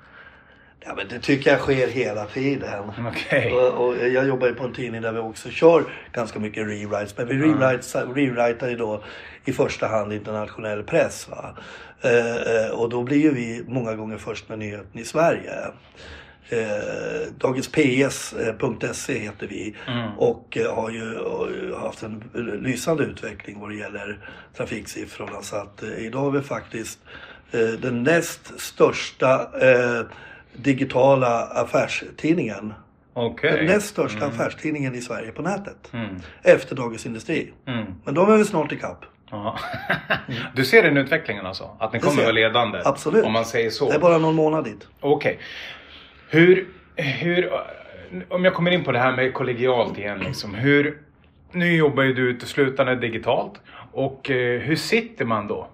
Ja 0.84 0.94
men 0.94 1.08
det 1.08 1.18
tycker 1.18 1.50
jag 1.50 1.60
sker 1.60 1.88
hela 1.88 2.26
tiden. 2.26 2.92
Okay. 3.08 3.52
Och, 3.52 3.86
och, 3.86 3.96
jag 3.96 4.26
jobbar 4.26 4.46
ju 4.46 4.54
på 4.54 4.64
en 4.64 4.74
tidning 4.74 5.02
där 5.02 5.12
vi 5.12 5.18
också 5.18 5.50
kör 5.50 5.84
ganska 6.12 6.38
mycket 6.38 6.66
rewrites. 6.66 7.16
Men 7.16 7.28
vi 7.28 7.34
mm. 7.34 8.14
rewritar 8.14 8.68
ju 8.68 8.76
då 8.76 9.04
i 9.44 9.52
första 9.52 9.86
hand 9.86 10.12
internationell 10.12 10.82
press. 10.82 11.28
Eh, 12.02 12.36
eh 12.36 12.70
och 12.70 12.88
då 12.90 13.02
blir 13.02 13.22
ju 13.22 13.34
vi 13.34 13.64
många 13.68 13.94
gånger 13.94 14.18
först 14.18 14.48
med 14.48 14.58
nyheten 14.58 15.00
i 15.00 15.04
Sverige. 15.04 15.52
Eh, 16.48 17.32
DagensPS.se 17.38 19.16
eh, 19.16 19.20
heter 19.20 19.46
vi 19.46 19.74
mm. 19.86 20.18
och 20.18 20.56
eh, 20.56 20.74
har 20.74 20.90
ju 20.90 21.74
haft 21.74 22.02
en 22.02 22.24
lysande 22.62 23.04
utveckling 23.04 23.60
vad 23.60 23.70
det 23.70 23.76
gäller 23.76 24.18
trafiksiffrorna. 24.56 25.42
Så 25.42 25.56
att 25.56 25.82
eh, 25.82 25.98
idag 25.98 26.20
har 26.20 26.30
vi 26.30 26.40
faktiskt 26.40 26.98
den 27.78 28.02
näst 28.02 28.60
största 28.60 29.50
digitala 30.56 31.42
affärstidningen. 31.42 32.74
Okay. 33.14 33.50
Den 33.50 33.66
näst 33.66 33.86
största 33.86 34.24
mm. 34.24 34.28
affärstidningen 34.28 34.94
i 34.94 35.00
Sverige 35.00 35.32
på 35.32 35.42
nätet. 35.42 35.90
Mm. 35.92 36.16
Efter 36.42 36.76
Dagens 36.76 37.06
Industri. 37.06 37.52
Mm. 37.66 37.84
Men 38.04 38.14
de 38.14 38.32
är 38.32 38.36
väl 38.36 38.46
snart 38.46 38.72
ikapp. 38.72 39.04
du 40.54 40.64
ser 40.64 40.82
den 40.82 40.96
utvecklingen 40.96 41.46
alltså? 41.46 41.76
Att 41.78 41.92
den 41.92 42.00
kommer 42.00 42.22
vara 42.22 42.32
ledande? 42.32 42.82
Absolut. 42.84 43.24
Om 43.24 43.32
man 43.32 43.44
säger 43.44 43.70
så. 43.70 43.88
Det 43.88 43.94
är 43.94 44.00
bara 44.00 44.18
någon 44.18 44.34
månad 44.34 44.64
dit. 44.64 44.88
Okej. 45.00 45.32
Okay. 45.32 45.44
Hur, 46.28 46.68
hur, 46.96 47.52
om 48.28 48.44
jag 48.44 48.54
kommer 48.54 48.70
in 48.70 48.84
på 48.84 48.92
det 48.92 48.98
här 48.98 49.16
med 49.16 49.34
kollegialt 49.34 49.98
igen 49.98 50.18
liksom. 50.18 50.54
Hur, 50.54 50.98
nu 51.52 51.76
jobbar 51.76 52.02
ju 52.02 52.12
du 52.12 52.30
uteslutande 52.30 52.96
digitalt. 52.96 53.60
Och 53.92 54.30
eh, 54.30 54.60
hur 54.60 54.76
sitter 54.76 55.24
man 55.24 55.48
då? 55.48 55.68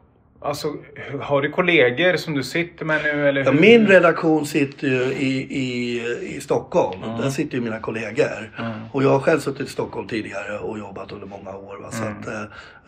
Alltså, 0.44 0.77
har 1.21 1.43
du 1.43 1.50
kollegor 1.50 2.17
som 2.17 2.35
du 2.35 2.43
sitter 2.43 2.85
med 2.85 3.03
nu 3.03 3.29
eller? 3.29 3.44
Ja, 3.44 3.53
min 3.53 3.87
redaktion 3.87 4.47
sitter 4.47 4.87
ju 4.87 5.03
i, 5.03 5.59
i, 5.59 6.00
i 6.37 6.41
Stockholm. 6.41 7.03
Mm. 7.03 7.21
Där 7.21 7.31
sitter 7.31 7.55
ju 7.55 7.61
mina 7.61 7.81
kollegor. 7.81 8.53
Mm. 8.59 8.73
Och 8.93 9.03
jag 9.03 9.11
har 9.11 9.21
själv 9.21 9.41
suttit 9.41 9.67
i 9.67 9.71
Stockholm 9.71 10.09
tidigare 10.09 10.59
och 10.59 10.79
jobbat 10.79 11.12
under 11.12 11.27
många 11.27 11.56
år. 11.56 11.77
Va? 11.83 11.91
Så 11.91 12.03
mm. 12.05 12.15
att, 12.19 12.29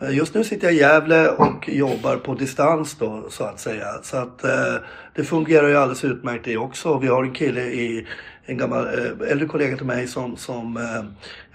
eh, 0.01 0.17
just 0.17 0.33
nu 0.33 0.43
sitter 0.43 0.67
jag 0.67 0.73
i 0.73 0.79
Gävle 0.79 1.27
och 1.27 1.69
jobbar 1.69 2.15
på 2.17 2.33
distans 2.33 2.97
då 2.99 3.25
så 3.29 3.43
att 3.43 3.59
säga. 3.59 3.85
Så 4.03 4.17
att 4.17 4.43
eh, 4.43 4.75
det 5.15 5.23
fungerar 5.23 5.67
ju 5.67 5.75
alldeles 5.75 6.03
utmärkt 6.03 6.45
det 6.45 6.57
också. 6.57 6.97
Vi 6.97 7.07
har 7.07 7.23
en 7.23 7.33
kille 7.33 7.61
i 7.61 8.07
en 8.45 8.57
gammal 8.57 8.85
eh, 8.85 9.31
äldre 9.31 9.47
kollega 9.47 9.77
till 9.77 9.85
mig 9.85 10.07
som, 10.07 10.37
som 10.37 10.79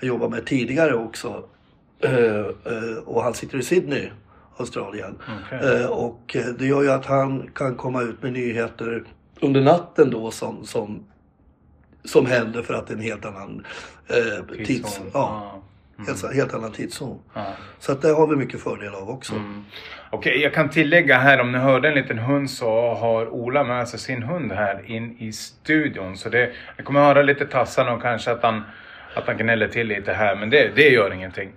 jag 0.00 0.08
jobbar 0.08 0.28
med 0.28 0.46
tidigare 0.46 0.94
också. 0.94 1.44
Och 3.04 3.22
han 3.22 3.34
sitter 3.34 3.58
i 3.58 3.62
Sydney. 3.62 4.10
Australien. 4.56 5.18
Okay. 5.46 5.80
Eh, 5.80 5.86
och 5.86 6.36
eh, 6.36 6.46
det 6.46 6.66
gör 6.66 6.82
ju 6.82 6.90
att 6.90 7.06
han 7.06 7.50
kan 7.54 7.74
komma 7.74 8.02
ut 8.02 8.22
med 8.22 8.32
nyheter 8.32 9.04
under 9.40 9.60
natten 9.60 10.10
då 10.10 10.30
som, 10.30 10.64
som, 10.64 11.04
som 12.04 12.26
händer 12.26 12.62
för 12.62 12.74
att 12.74 12.86
det 12.86 12.92
är 12.92 12.96
en 12.96 13.02
helt 13.02 13.24
annan 13.24 13.66
eh, 14.08 14.64
tids... 14.64 15.00
Ja. 15.12 15.60
Mm. 16.00 16.06
Helt, 16.06 16.34
helt 16.34 16.54
annan 16.54 16.72
tidszon. 16.72 17.18
Ja. 17.34 17.46
Så 17.78 17.92
att 17.92 18.02
det 18.02 18.08
har 18.08 18.26
vi 18.26 18.36
mycket 18.36 18.60
fördel 18.60 18.94
av 18.94 19.10
också. 19.10 19.34
Mm. 19.34 19.64
Okej, 20.10 20.30
okay, 20.30 20.42
jag 20.42 20.54
kan 20.54 20.70
tillägga 20.70 21.18
här 21.18 21.40
om 21.40 21.52
ni 21.52 21.58
hörde 21.58 21.88
en 21.88 21.94
liten 21.94 22.18
hund 22.18 22.50
så 22.50 22.94
har 22.94 23.28
Ola 23.28 23.64
med 23.64 23.88
sig 23.88 23.98
sin 23.98 24.22
hund 24.22 24.52
här 24.52 24.90
in 24.90 25.16
i 25.18 25.32
studion. 25.32 26.16
Så 26.16 26.28
det, 26.28 26.52
jag 26.76 26.86
kommer 26.86 27.00
höra 27.00 27.22
lite 27.22 27.46
tassarna 27.46 27.92
och 27.92 28.02
kanske 28.02 28.30
att 28.30 28.42
han, 28.42 28.62
att 29.14 29.26
han 29.26 29.36
gnäller 29.36 29.68
till 29.68 29.86
lite 29.86 30.12
här 30.12 30.36
men 30.36 30.50
det, 30.50 30.70
det 30.74 30.88
gör 30.88 31.12
ingenting. 31.12 31.52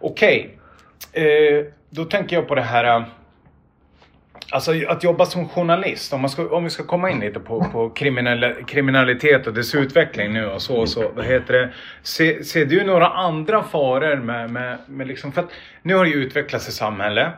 Okej, 0.00 0.40
okay. 0.40 0.63
Eh, 1.14 1.64
då 1.90 2.04
tänker 2.04 2.36
jag 2.36 2.48
på 2.48 2.54
det 2.54 2.62
här. 2.62 2.84
Äh, 2.84 3.06
alltså 4.50 4.72
att 4.88 5.04
jobba 5.04 5.26
som 5.26 5.48
journalist, 5.48 6.12
om, 6.12 6.20
man 6.20 6.30
ska, 6.30 6.56
om 6.56 6.64
vi 6.64 6.70
ska 6.70 6.84
komma 6.84 7.10
in 7.10 7.20
lite 7.20 7.40
på, 7.40 7.64
på 7.72 7.90
kriminalitet 8.66 9.46
och 9.46 9.54
dess 9.54 9.74
utveckling 9.74 10.32
nu 10.32 10.46
och 10.46 10.62
så. 10.62 10.86
så 10.86 11.10
vad 11.14 11.24
heter 11.24 11.52
det? 11.52 11.72
Ser, 12.02 12.42
ser 12.42 12.66
du 12.66 12.84
några 12.84 13.08
andra 13.08 13.62
faror 13.62 14.16
med, 14.16 14.50
med, 14.50 14.78
med 14.86 15.06
liksom, 15.06 15.32
för 15.32 15.40
att 15.42 15.50
nu 15.82 15.94
har 15.94 16.04
det 16.04 16.10
ju 16.10 16.16
utvecklats 16.16 16.68
ett 16.68 16.74
samhälle. 16.74 17.30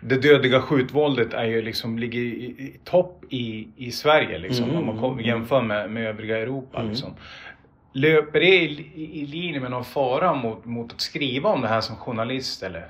Det 0.00 0.16
dödliga 0.16 0.60
skjutvåldet 0.60 1.34
är 1.34 1.44
ju 1.44 1.62
liksom, 1.62 1.98
ligger 1.98 2.20
i, 2.20 2.44
i 2.44 2.80
topp 2.84 3.24
i, 3.30 3.68
i 3.76 3.90
Sverige 3.90 4.38
liksom, 4.38 4.70
mm. 4.70 4.88
om 4.88 5.00
man 5.00 5.24
jämför 5.24 5.62
med, 5.62 5.90
med 5.90 6.06
övriga 6.06 6.38
Europa. 6.38 6.78
Mm. 6.78 6.90
Liksom. 6.90 7.14
Löper 7.92 8.40
det 8.40 8.46
i, 8.46 8.90
i, 8.94 9.22
i 9.22 9.26
linje 9.26 9.60
med 9.60 9.70
någon 9.70 9.84
fara 9.84 10.34
mot, 10.34 10.64
mot 10.64 10.92
att 10.92 11.00
skriva 11.00 11.50
om 11.50 11.60
det 11.60 11.68
här 11.68 11.80
som 11.80 11.96
journalist 11.96 12.62
eller? 12.62 12.86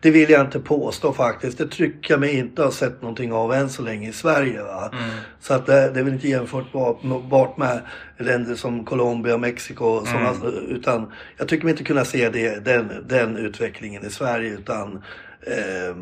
Det 0.00 0.10
vill 0.10 0.30
jag 0.30 0.40
inte 0.40 0.60
påstå 0.60 1.12
faktiskt. 1.12 1.58
Det 1.58 1.66
tycker 1.68 2.14
jag 2.14 2.20
mig 2.20 2.38
inte 2.38 2.62
ha 2.62 2.70
sett 2.70 3.02
någonting 3.02 3.32
av 3.32 3.52
än 3.52 3.70
så 3.70 3.82
länge 3.82 4.08
i 4.08 4.12
Sverige. 4.12 4.62
Va? 4.62 4.90
Mm. 4.92 5.10
Så 5.40 5.54
att 5.54 5.66
det, 5.66 5.90
det 5.90 6.00
är 6.00 6.04
väl 6.04 6.14
inte 6.14 6.28
jämförbart 6.28 7.56
med 7.56 7.80
länder 8.18 8.54
som 8.54 8.84
Colombia 8.84 9.34
och 9.34 9.40
Mexiko. 9.40 10.04
Mm. 10.06 10.54
utan 10.68 11.12
jag 11.36 11.48
tycker 11.48 11.64
mig 11.64 11.70
inte 11.70 11.84
kunna 11.84 12.04
se 12.04 12.28
det, 12.28 12.64
den, 12.64 13.04
den 13.08 13.36
utvecklingen 13.36 14.06
i 14.06 14.10
Sverige. 14.10 14.52
Utan 14.52 15.02
eh, 15.46 15.96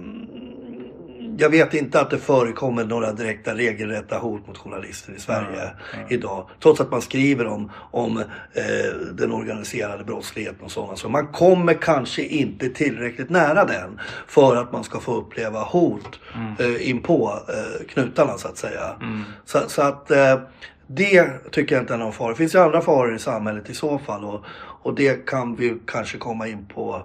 jag 1.38 1.50
vet 1.50 1.74
inte 1.74 2.00
att 2.00 2.10
det 2.10 2.18
förekommer 2.18 2.84
några 2.84 3.12
direkta 3.12 3.54
regelrätta 3.54 4.18
hot 4.18 4.46
mot 4.46 4.58
journalister 4.58 5.12
i 5.12 5.20
Sverige 5.20 5.70
mm. 5.94 6.06
idag. 6.08 6.48
Trots 6.62 6.80
att 6.80 6.90
man 6.90 7.02
skriver 7.02 7.46
om, 7.46 7.72
om 7.74 8.18
eh, 8.18 8.24
den 9.12 9.32
organiserade 9.32 10.04
brottsligheten 10.04 10.64
och 10.64 10.70
sådana. 10.70 10.96
Så 10.96 11.08
man 11.08 11.26
kommer 11.26 11.74
kanske 11.74 12.22
inte 12.22 12.68
tillräckligt 12.68 13.30
nära 13.30 13.64
den 13.64 14.00
för 14.26 14.56
att 14.56 14.72
man 14.72 14.84
ska 14.84 15.00
få 15.00 15.14
uppleva 15.14 15.62
hot 15.62 16.20
mm. 16.34 16.74
eh, 16.74 16.90
in 16.90 17.02
på 17.02 17.38
eh, 17.48 17.86
knutarna 17.86 18.38
så 18.38 18.48
att 18.48 18.58
säga. 18.58 18.96
Mm. 19.00 19.22
Så, 19.44 19.58
så, 19.66 19.82
att 19.82 20.10
eh, 20.10 20.40
det 20.86 21.50
tycker 21.50 21.74
jag 21.74 21.82
inte 21.82 21.94
är 21.94 21.98
någon 21.98 22.12
fara. 22.12 22.28
Det 22.28 22.36
finns 22.36 22.54
ju 22.54 22.58
andra 22.58 22.80
faror 22.80 23.14
i 23.14 23.18
samhället 23.18 23.70
i 23.70 23.74
så 23.74 23.98
fall 23.98 24.24
och, 24.24 24.44
och 24.82 24.94
det 24.94 25.26
kan 25.26 25.56
vi 25.56 25.76
kanske 25.86 26.18
komma 26.18 26.48
in 26.48 26.66
på 26.66 27.02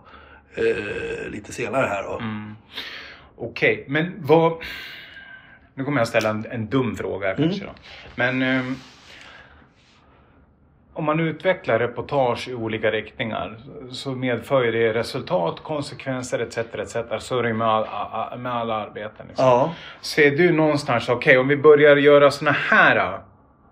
eh, 0.55 1.31
lite 1.31 1.53
senare 1.53 1.85
här 1.85 2.03
då. 2.03 2.21
Okej, 3.37 3.73
okay, 3.73 3.85
men 3.87 4.13
vad... 4.17 4.53
Nu 5.73 5.83
kommer 5.83 6.01
jag 6.01 6.07
ställa 6.07 6.29
en, 6.29 6.45
en 6.51 6.65
dum 6.65 6.95
fråga 6.95 7.33
mm. 7.33 7.49
kanske 7.49 7.65
då. 7.65 7.71
Men 8.15 8.41
um, 8.41 8.75
om 10.93 11.05
man 11.05 11.19
utvecklar 11.19 11.79
reportage 11.79 12.47
i 12.47 12.53
olika 12.53 12.91
riktningar 12.91 13.57
så 13.91 14.11
medför 14.11 14.63
ju 14.63 14.71
det 14.71 14.93
resultat, 14.93 15.59
konsekvenser 15.63 16.39
etc. 16.39 16.57
etc. 16.57 16.95
Så 17.19 17.39
är 17.39 17.43
det 17.43 17.53
med, 17.53 17.67
all, 17.67 18.39
med 18.39 18.55
alla 18.55 18.75
arbeten. 18.75 19.25
Liksom. 19.27 19.45
Ja. 19.45 19.73
Ser 20.01 20.31
du 20.31 20.51
någonstans, 20.51 21.09
okej 21.09 21.15
okay, 21.15 21.37
om 21.37 21.47
vi 21.47 21.57
börjar 21.57 21.95
göra 21.95 22.31
såna 22.31 22.51
här 22.51 23.13
uh, 23.13 23.19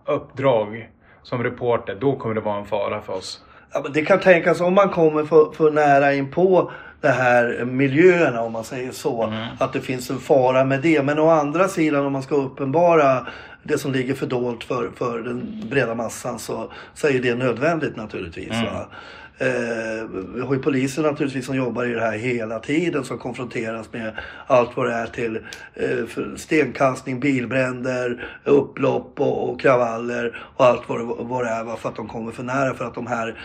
uppdrag 0.05 0.89
som 1.23 1.43
reporter, 1.43 1.97
då 1.99 2.15
kommer 2.15 2.35
det 2.35 2.41
vara 2.41 2.57
en 2.57 2.65
fara 2.65 3.01
för 3.01 3.13
oss? 3.13 3.43
Ja, 3.73 3.85
det 3.93 4.05
kan 4.05 4.19
tänkas 4.19 4.61
om 4.61 4.73
man 4.73 4.89
kommer 4.89 5.25
för, 5.25 5.51
för 5.51 5.71
nära 5.71 6.13
in 6.13 6.31
på 6.31 6.71
de 7.03 7.09
här 7.09 7.65
miljöerna 7.65 8.41
om 8.41 8.51
man 8.51 8.63
säger 8.63 8.91
så. 8.91 9.23
Mm. 9.23 9.47
Att 9.59 9.73
det 9.73 9.81
finns 9.81 10.09
en 10.09 10.19
fara 10.19 10.63
med 10.63 10.81
det. 10.81 11.03
Men 11.03 11.19
å 11.19 11.29
andra 11.29 11.67
sidan 11.67 12.05
om 12.05 12.13
man 12.13 12.23
ska 12.23 12.35
uppenbara 12.35 13.27
det 13.63 13.77
som 13.77 13.91
ligger 13.91 14.13
fördolt 14.13 14.63
för, 14.63 14.91
för 14.95 15.19
den 15.19 15.63
breda 15.69 15.95
massan 15.95 16.39
så, 16.39 16.71
så 16.93 17.07
är 17.07 17.19
det 17.19 17.35
nödvändigt 17.35 17.95
naturligtvis. 17.95 18.51
Mm. 18.51 18.73
Vi 20.33 20.41
har 20.41 20.53
ju 20.53 20.61
poliser 20.61 21.01
naturligtvis 21.01 21.45
som 21.45 21.55
jobbar 21.55 21.85
i 21.85 21.93
det 21.93 22.01
här 22.01 22.17
hela 22.17 22.59
tiden 22.59 23.03
som 23.03 23.17
konfronteras 23.17 23.93
med 23.93 24.13
allt 24.47 24.77
vad 24.77 24.87
det 24.87 24.93
är 24.93 25.07
till 25.07 25.39
eh, 25.73 26.35
stenkastning, 26.35 27.19
bilbränder, 27.19 28.27
upplopp 28.43 29.19
och, 29.19 29.49
och, 29.49 29.61
kravaller 29.61 30.43
och 30.55 30.65
allt 30.65 30.81
vad 30.87 30.99
det, 30.99 31.03
vad 31.03 31.45
det 31.45 31.49
är 31.49 31.75
för 31.75 31.89
att 31.89 31.95
de 31.95 32.07
kommer 32.07 32.31
för 32.31 32.43
nära 32.43 32.73
för 32.73 32.85
att 32.85 32.95
de 32.95 33.07
här 33.07 33.39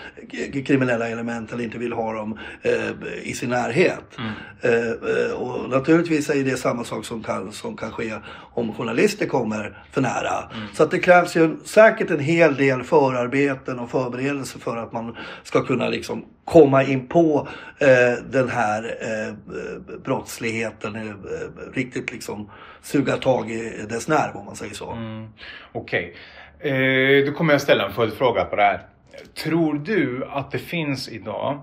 kriminella 0.67 1.09
elementen 1.09 1.61
inte 1.61 1.79
vill 1.79 1.93
ha 1.93 2.13
dem 2.13 2.39
eh, 2.63 2.91
i 3.23 3.33
sin 3.33 3.51
närhet. 3.51 4.19
Mm. 4.19 4.33
Eh, 4.61 5.33
och 5.33 5.71
naturligtvis 5.71 6.31
är 6.31 6.45
det 6.45 6.57
samma 6.57 6.85
sak 6.85 7.05
som 7.05 7.23
kan, 7.23 7.53
som 7.53 7.77
kan 7.77 7.91
ske 7.91 8.15
om 8.55 8.75
journalister 8.75 9.27
kommer 9.27 9.85
för 9.93 10.01
nära. 10.01 10.51
Mm. 10.55 10.67
Så 10.75 10.83
att 10.83 10.91
det 10.91 10.99
krävs 10.99 11.37
ju 11.37 11.57
säkert 11.65 12.11
en 12.11 12.21
hel 12.21 12.55
del 12.55 12.83
förarbeten 12.83 13.79
och 13.79 13.91
förberedelser 13.91 14.59
för 14.59 14.77
att 14.77 14.93
man 14.93 15.17
ska 15.43 15.65
kunna 15.65 15.78
liksom 15.87 16.25
komma 16.45 16.83
in 16.83 17.07
på 17.07 17.49
eh, 17.79 18.25
den 18.25 18.49
här 18.49 18.97
eh, 19.01 19.35
brottsligheten, 20.05 20.97
eh, 20.97 21.15
riktigt 21.75 22.13
liksom 22.13 22.51
suga 22.83 23.17
tag 23.17 23.51
i 23.51 23.87
dess 23.89 24.09
nerv 24.09 24.37
om 24.37 24.47
man 24.47 24.57
säger 24.57 24.75
så. 24.75 24.91
Mm. 24.93 25.29
Okej, 25.73 26.15
okay. 26.59 27.19
eh, 27.19 27.27
då 27.27 27.33
kommer 27.33 27.55
jag 27.55 27.61
ställa 27.61 27.87
en 27.87 27.93
följdfråga 27.93 28.45
på 28.45 28.57
det 28.57 28.63
här. 28.63 28.81
Tror 29.35 29.75
du 29.75 30.25
att 30.31 30.51
det 30.51 30.59
finns 30.59 31.09
idag 31.09 31.61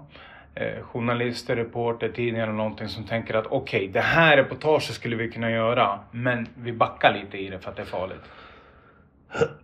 eh, 0.55 0.83
journalister, 0.83 1.55
reporter, 1.55 2.09
tidningar 2.09 2.43
eller 2.43 2.57
någonting 2.57 2.87
som 2.87 3.03
tänker 3.03 3.33
att 3.33 3.47
okej, 3.47 3.79
okay, 3.79 3.91
det 3.91 4.01
här 4.01 4.37
reportaget 4.37 4.83
skulle 4.83 5.15
vi 5.15 5.31
kunna 5.31 5.51
göra, 5.51 5.99
men 6.11 6.47
vi 6.55 6.73
backar 6.73 7.13
lite 7.13 7.37
i 7.37 7.49
det 7.49 7.59
för 7.59 7.69
att 7.69 7.75
det 7.75 7.81
är 7.81 7.85
farligt? 7.85 8.21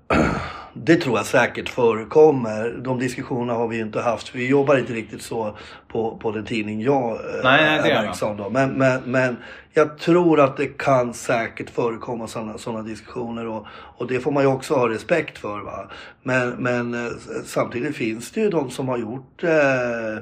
Det 0.73 0.95
tror 0.95 1.17
jag 1.17 1.25
säkert 1.25 1.69
förekommer. 1.69 2.69
De 2.83 2.99
diskussionerna 2.99 3.53
har 3.53 3.67
vi 3.67 3.79
inte 3.79 4.01
haft. 4.01 4.35
Vi 4.35 4.47
jobbar 4.47 4.77
inte 4.77 4.93
riktigt 4.93 5.21
så 5.21 5.57
på, 5.87 6.17
på 6.17 6.31
den 6.31 6.45
tidning 6.45 6.81
jag 6.81 7.11
eh, 7.11 7.43
nej, 7.43 7.79
är 7.79 8.03
verksam 8.03 8.37
då. 8.37 8.49
Men, 8.49 8.69
men, 8.69 9.01
men 9.05 9.37
jag 9.73 9.97
tror 9.97 10.39
att 10.39 10.57
det 10.57 10.77
kan 10.77 11.13
säkert 11.13 11.69
förekomma 11.69 12.27
sådana 12.27 12.57
såna 12.57 12.81
diskussioner 12.81 13.47
och, 13.47 13.65
och 13.71 14.07
det 14.07 14.19
får 14.19 14.31
man 14.31 14.43
ju 14.43 14.49
också 14.49 14.75
ha 14.75 14.89
respekt 14.89 15.37
för. 15.37 15.59
Va? 15.59 15.89
Men, 16.23 16.49
men 16.49 16.93
eh, 16.93 17.11
samtidigt 17.45 17.95
finns 17.95 18.31
det 18.31 18.41
ju 18.41 18.49
de 18.49 18.69
som 18.69 18.87
har 18.87 18.97
gjort 18.97 19.43
eh, 19.43 20.13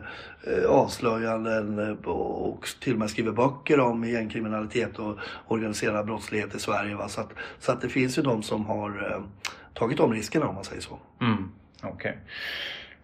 eh 0.44 0.70
avslöjanden 0.70 1.98
och 2.06 2.68
till 2.80 2.94
och 2.94 3.00
med 3.00 3.10
skriver 3.10 3.32
böcker 3.32 3.80
om 3.80 4.04
gängkriminalitet 4.04 5.00
och 5.00 5.18
organiserad 5.48 6.06
brottslighet 6.06 6.56
i 6.56 6.60
Sverige. 6.60 6.96
Va? 6.96 7.08
Så, 7.08 7.22
att, 7.22 7.30
så 7.60 7.72
att 7.72 7.82
det 7.82 7.90
finns 7.90 8.18
ju 8.18 8.22
de 8.22 8.44
som 8.44 8.66
har 8.66 9.12
eh, 9.12 9.22
tagit 9.80 9.98
de 9.98 10.14
riskerna 10.14 10.48
om 10.48 10.56
man 10.56 10.64
säger 10.64 10.82
så. 10.82 11.00
Mm, 11.22 11.52
okay. 11.84 12.14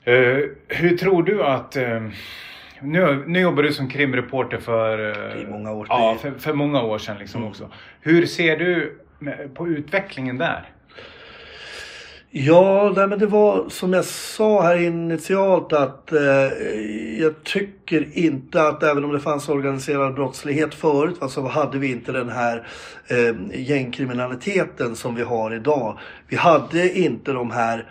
Uh, 0.07 0.49
hur 0.67 0.97
tror 0.97 1.23
du 1.23 1.43
att 1.43 1.77
uh, 1.77 2.09
nu, 2.81 3.23
nu 3.27 3.39
jobbar 3.39 3.63
du 3.63 3.73
som 3.73 3.89
krimreporter 3.89 4.57
för, 4.57 4.99
uh, 5.39 5.49
många 5.49 5.71
år, 5.71 5.87
ja, 5.89 6.17
för, 6.21 6.31
för, 6.31 6.53
många 6.53 6.81
år 6.81 6.97
sedan. 6.97 7.17
Liksom 7.17 7.41
mm. 7.41 7.49
också. 7.49 7.71
Hur 8.01 8.25
ser 8.25 8.57
du 8.57 8.99
på 9.53 9.67
utvecklingen 9.67 10.37
där? 10.37 10.69
Ja, 12.37 12.93
nej, 12.95 13.07
men 13.07 13.19
det 13.19 13.25
var 13.25 13.69
som 13.69 13.93
jag 13.93 14.05
sa 14.05 14.61
här 14.61 14.77
initialt 14.77 15.73
att 15.73 16.11
eh, 16.11 16.21
jag 17.19 17.43
tycker 17.43 18.17
inte 18.17 18.61
att 18.61 18.83
även 18.83 19.03
om 19.03 19.11
det 19.11 19.19
fanns 19.19 19.49
organiserad 19.49 20.13
brottslighet 20.13 20.73
förut 20.73 21.15
alltså, 21.19 21.41
va, 21.41 21.49
så 21.49 21.59
hade 21.59 21.77
vi 21.77 21.91
inte 21.91 22.11
den 22.11 22.29
här 22.29 22.67
eh, 23.07 23.61
gängkriminaliteten 23.61 24.95
som 24.95 25.15
vi 25.15 25.21
har 25.21 25.55
idag. 25.55 25.99
Vi 26.27 26.35
hade 26.35 26.97
inte 26.99 27.31
de 27.31 27.51
här 27.51 27.85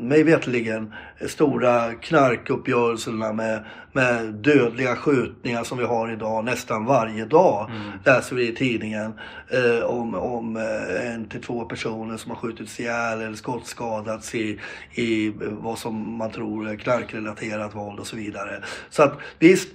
mig 0.00 0.22
vetligen 0.22 0.94
stora 1.26 1.94
knarkuppgörelserna 1.94 3.32
med, 3.32 3.64
med 3.92 4.34
dödliga 4.34 4.96
skjutningar 4.96 5.64
som 5.64 5.78
vi 5.78 5.84
har 5.84 6.12
idag 6.12 6.44
nästan 6.44 6.84
varje 6.84 7.24
dag. 7.24 7.70
Mm. 7.70 7.82
Läser 8.04 8.36
vi 8.36 8.48
i 8.48 8.54
tidningen 8.54 9.12
eh, 9.48 9.84
om, 9.84 10.14
om 10.14 10.56
eh, 10.56 11.12
en 11.14 11.28
till 11.28 11.42
två 11.42 11.64
personer 11.64 12.16
som 12.16 12.30
har 12.30 12.38
skjutits 12.38 12.80
ihjäl 12.80 13.20
eller 13.20 13.36
skottskadats 13.36 14.34
i, 14.34 14.60
i 14.94 15.32
vad 15.40 15.78
som 15.78 16.16
man 16.18 16.30
tror 16.30 16.68
är 16.68 16.76
knarkrelaterat 16.76 17.74
våld 17.74 18.00
och 18.00 18.06
så 18.06 18.16
vidare. 18.16 18.62
Så 18.90 19.02
att 19.02 19.18
visst, 19.38 19.68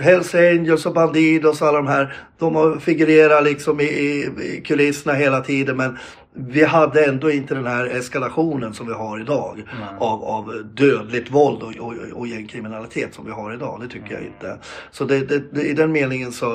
Hells 0.00 0.34
Angels 0.34 0.86
och 0.86 0.94
Bandidos 0.94 1.62
och 1.62 1.68
alla 1.68 1.78
de 1.78 1.86
här, 1.86 2.14
de 2.38 2.54
har 2.54 2.78
figurerat 2.78 3.44
liksom 3.44 3.80
i, 3.80 3.84
i, 3.84 4.30
i 4.42 4.62
kulisserna 4.64 5.14
hela 5.14 5.40
tiden 5.40 5.76
men 5.76 5.98
vi 6.34 6.64
hade 6.64 7.04
ändå 7.04 7.30
inte 7.30 7.54
den 7.54 7.66
här 7.66 7.86
eskalationen 7.86 8.74
som 8.74 8.86
vi 8.86 8.92
har 8.92 9.20
idag 9.20 9.62
av, 9.98 10.24
av 10.24 10.64
dödligt 10.74 11.30
våld 11.30 11.62
och, 11.62 11.86
och, 11.86 11.94
och 12.12 12.26
gängkriminalitet 12.26 13.14
som 13.14 13.24
vi 13.24 13.30
har 13.30 13.54
idag. 13.54 13.80
Det 13.80 13.88
tycker 13.88 14.10
mm. 14.10 14.12
jag 14.16 14.22
inte. 14.22 14.58
Så 14.90 15.04
det, 15.04 15.20
det, 15.20 15.52
det, 15.52 15.62
i 15.62 15.72
den 15.72 15.92
meningen 15.92 16.32
så 16.32 16.54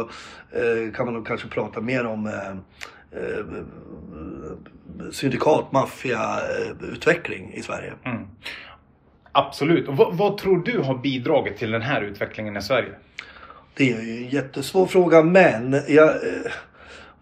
eh, 0.51 0.94
kan 0.96 1.05
man 1.05 1.13
nog 1.13 1.27
kanske 1.27 1.48
prata 1.48 1.82
mer 1.82 2.05
om 2.05 2.27
eh, 2.27 2.50
eh, 3.22 3.46
syndikat, 5.12 5.72
maffia, 5.72 6.20
eh, 6.20 6.89
utveckling 6.91 7.53
i 7.53 7.62
Sverige. 7.62 7.94
Mm. 8.05 8.27
Absolut. 9.32 9.88
Och 9.88 9.98
vad, 9.98 10.17
vad, 10.17 10.38
tror 10.38 10.63
du 10.63 10.79
har 10.79 10.98
bidragit 10.98 11.58
till 11.58 11.72
den 11.72 11.82
här 11.82 12.01
utvecklingen 12.01 12.58
i 12.58 12.62
Sverige? 12.62 12.91
Det 13.74 13.91
är 13.91 14.01
ju 14.01 14.24
en 14.24 14.29
jättesvår 14.29 14.86
fråga 14.86 15.24
men 15.24 15.82
jag 15.88 16.10
eh, 16.10 16.51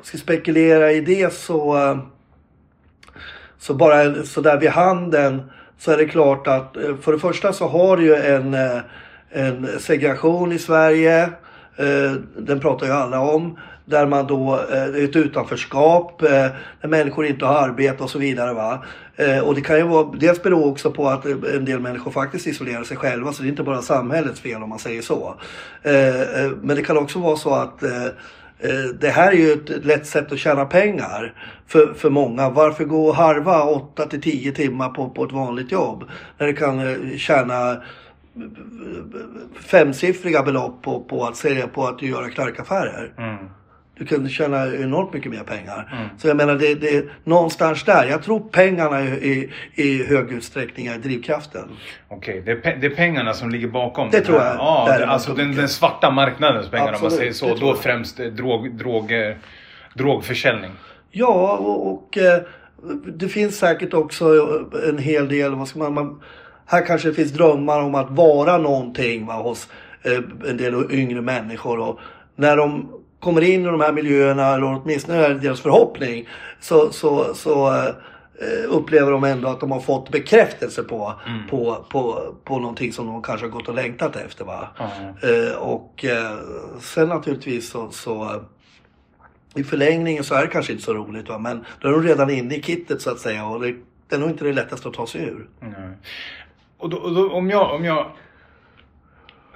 ska 0.02 0.18
spekulera 0.18 0.92
i 0.92 1.02
det 1.02 1.34
så 1.34 1.76
så 3.64 3.74
bara 3.74 4.24
sådär 4.24 4.60
vid 4.60 4.70
handen 4.70 5.42
så 5.78 5.92
är 5.92 5.98
det 5.98 6.06
klart 6.06 6.48
att 6.48 6.78
eh, 6.78 6.96
för 7.02 7.12
det 7.12 7.20
första 7.20 7.54
så 7.54 7.68
har 7.68 7.98
du 7.98 8.04
ju 8.04 8.16
en, 8.16 8.54
eh, 8.54 8.78
en 9.30 9.68
segregation 9.80 10.52
i 10.52 10.60
Sverige. 10.60 11.24
Eh, 11.76 12.12
den 12.38 12.60
pratar 12.60 12.86
ju 12.86 12.94
alla 12.94 13.20
om. 13.20 13.60
Där 13.86 14.06
man 14.06 14.28
då, 14.28 14.60
ett 14.96 15.16
utanförskap, 15.16 16.20
där 16.20 16.88
människor 16.88 17.26
inte 17.26 17.46
har 17.46 17.56
arbete 17.56 18.04
och 18.04 18.10
så 18.10 18.20
vidare. 18.20 18.54
Va? 18.54 18.86
Och 19.44 19.56
det 19.56 19.62
kan 19.62 19.78
ju 19.78 19.84
vara, 19.84 20.16
dels 20.20 20.44
bero 20.44 20.70
också 20.70 20.92
på 20.92 21.10
att 21.10 21.26
en 21.26 21.66
del 21.66 21.80
människor 21.80 22.12
faktiskt 22.12 22.48
isolerar 22.48 22.84
sig 22.84 22.98
själva. 22.98 23.34
Så 23.34 23.42
det 23.42 23.48
är 23.48 23.50
inte 23.50 23.64
bara 23.64 23.82
samhällets 23.82 24.40
fel 24.40 24.64
om 24.64 24.70
man 24.70 24.80
säger 24.80 25.02
så. 25.02 25.36
Men 26.62 26.76
det 26.76 26.82
kan 26.82 26.98
också 26.98 27.20
vara 27.20 27.36
så 27.36 27.54
att 27.54 27.84
Eh, 28.60 28.96
det 29.00 29.10
här 29.10 29.32
är 29.32 29.36
ju 29.36 29.52
ett 29.52 29.86
lätt 29.86 30.06
sätt 30.06 30.32
att 30.32 30.40
tjäna 30.40 30.66
pengar 30.66 31.34
för, 31.68 31.94
för 31.94 32.10
många. 32.10 32.50
Varför 32.50 32.86
gå 32.86 33.08
och 33.08 33.16
harva 33.16 33.64
8 33.64 34.06
till 34.06 34.22
10 34.22 34.52
timmar 34.52 34.90
på, 34.90 35.10
på 35.10 35.24
ett 35.24 35.32
vanligt 35.32 35.72
jobb 35.72 36.04
när 36.38 36.48
du 36.48 36.54
kan 36.54 36.80
eh, 36.80 37.18
tjäna 37.18 37.72
eh, 37.72 37.78
femsiffriga 39.60 40.44
belopp 40.44 40.82
på, 40.82 41.04
på 41.04 41.26
att 41.26 41.36
sälja 41.36 41.68
på 41.68 41.88
att 41.88 42.02
göra 42.02 42.30
knarkaffärer. 42.30 43.14
Mm. 43.18 43.38
Du 43.98 44.06
kan 44.06 44.30
tjäna 44.30 44.66
enormt 44.66 45.14
mycket 45.14 45.32
mer 45.32 45.44
pengar. 45.44 45.90
Mm. 45.94 46.10
Så 46.18 46.28
jag 46.28 46.38
menar, 46.38 46.56
det, 46.56 46.76
det 46.76 46.96
är 46.96 47.04
någonstans 47.24 47.84
där. 47.84 48.06
Jag 48.06 48.24
tror 48.24 48.40
pengarna 48.40 49.02
i, 49.02 49.52
i 49.74 50.04
hög 50.04 50.32
utsträckning 50.32 50.88
är 50.88 50.98
drivkraften. 50.98 51.70
Okej, 52.08 52.40
okay. 52.40 52.56
det, 52.56 52.70
är 52.70 52.78
det 52.78 52.88
är 52.88 52.96
pengarna 52.96 53.34
som 53.34 53.50
ligger 53.50 53.68
bakom? 53.68 54.10
Det 54.10 54.22
tror 54.22 54.38
jag. 54.38 54.56
Ja, 54.56 54.96
det, 55.00 55.08
alltså 55.08 55.34
den, 55.34 55.56
den, 55.56 55.70
svarta 55.70 56.12
marknadens 56.12 56.70
pengar 56.70 56.84
Absolut, 56.84 57.02
om 57.02 57.10
man 57.10 57.18
säger 57.18 57.34
så. 57.34 57.56
Då 57.56 57.76
främst 57.76 58.18
drog, 58.18 58.78
droger 58.78 59.38
drogförsäljning? 59.94 60.72
Ja, 61.12 61.58
och, 61.58 61.88
och 61.94 62.18
eh, 62.18 62.42
det 63.06 63.28
finns 63.28 63.58
säkert 63.58 63.94
också 63.94 64.26
en 64.90 64.98
hel 64.98 65.30
del, 65.30 65.56
vad 65.56 65.68
ska 65.68 65.80
man, 65.80 65.94
man 65.94 66.22
här 66.66 66.86
kanske 66.86 67.08
det 67.08 67.14
finns 67.14 67.32
drömmar 67.32 67.82
om 67.82 67.96
att 67.96 68.12
vara 68.12 68.58
någonting 68.58 69.26
va, 69.26 69.34
hos 69.34 69.70
eh, 70.04 70.50
en 70.50 70.58
del 70.58 70.92
yngre 70.92 71.22
människor. 71.22 71.80
Och 71.80 72.00
när 72.36 72.58
de 72.58 72.90
kommer 73.24 73.42
in 73.42 73.62
i 73.62 73.66
de 73.66 73.82
här 73.82 73.92
miljöerna, 73.92 74.54
eller 74.54 74.64
åtminstone 74.64 75.18
är 75.18 75.30
det 75.30 75.40
deras 75.40 75.62
förhoppning, 75.62 76.28
så, 76.60 76.92
så, 76.92 77.34
så 77.34 77.74
eh, 78.44 78.70
upplever 78.70 79.12
de 79.12 79.24
ändå 79.24 79.48
att 79.48 79.60
de 79.60 79.72
har 79.72 79.80
fått 79.80 80.10
bekräftelse 80.10 80.84
på, 80.84 81.14
mm. 81.28 81.48
på, 81.48 81.86
på, 81.90 82.36
på 82.44 82.60
någonting 82.60 82.94
som 82.94 83.08
de 83.08 83.22
kanske 83.22 83.46
har 83.46 83.52
gått 83.52 83.68
och 83.68 83.76
längtat 83.76 84.16
efter. 84.16 84.46
Va? 84.46 84.68
Mm. 84.80 85.48
Eh, 85.48 85.56
och 85.56 86.06
eh, 86.06 86.38
sen 86.80 87.10
naturligtvis 87.10 87.70
så, 87.70 87.92
så 87.92 88.42
i 89.56 89.64
förlängningen 89.64 90.24
så 90.24 90.36
är 90.36 90.42
det 90.42 90.48
kanske 90.48 90.72
inte 90.72 90.86
så 90.86 90.94
roligt 90.94 91.30
va? 91.30 91.38
men 91.40 91.66
då 91.80 91.88
är 91.88 91.92
de 91.92 92.04
redan 92.04 92.30
inne 92.30 92.56
i 92.56 92.62
kittet 92.62 93.02
så 93.02 93.10
att 93.10 93.20
säga 93.20 93.46
och 93.46 93.62
det, 93.62 93.76
det 94.10 94.16
är 94.16 94.20
nog 94.20 94.30
inte 94.30 94.46
det 94.46 94.54
lättaste 94.54 94.88
att 94.88 94.94
ta 94.94 95.08
sig 95.08 95.22
ur. 95.22 95.48
Mm. 95.62 95.74
Och, 96.78 96.90
då, 96.90 96.98
och 96.98 97.16
då, 97.16 97.32
om, 97.32 97.50
jag, 97.50 97.76
om 97.76 97.86
jag 97.86 98.12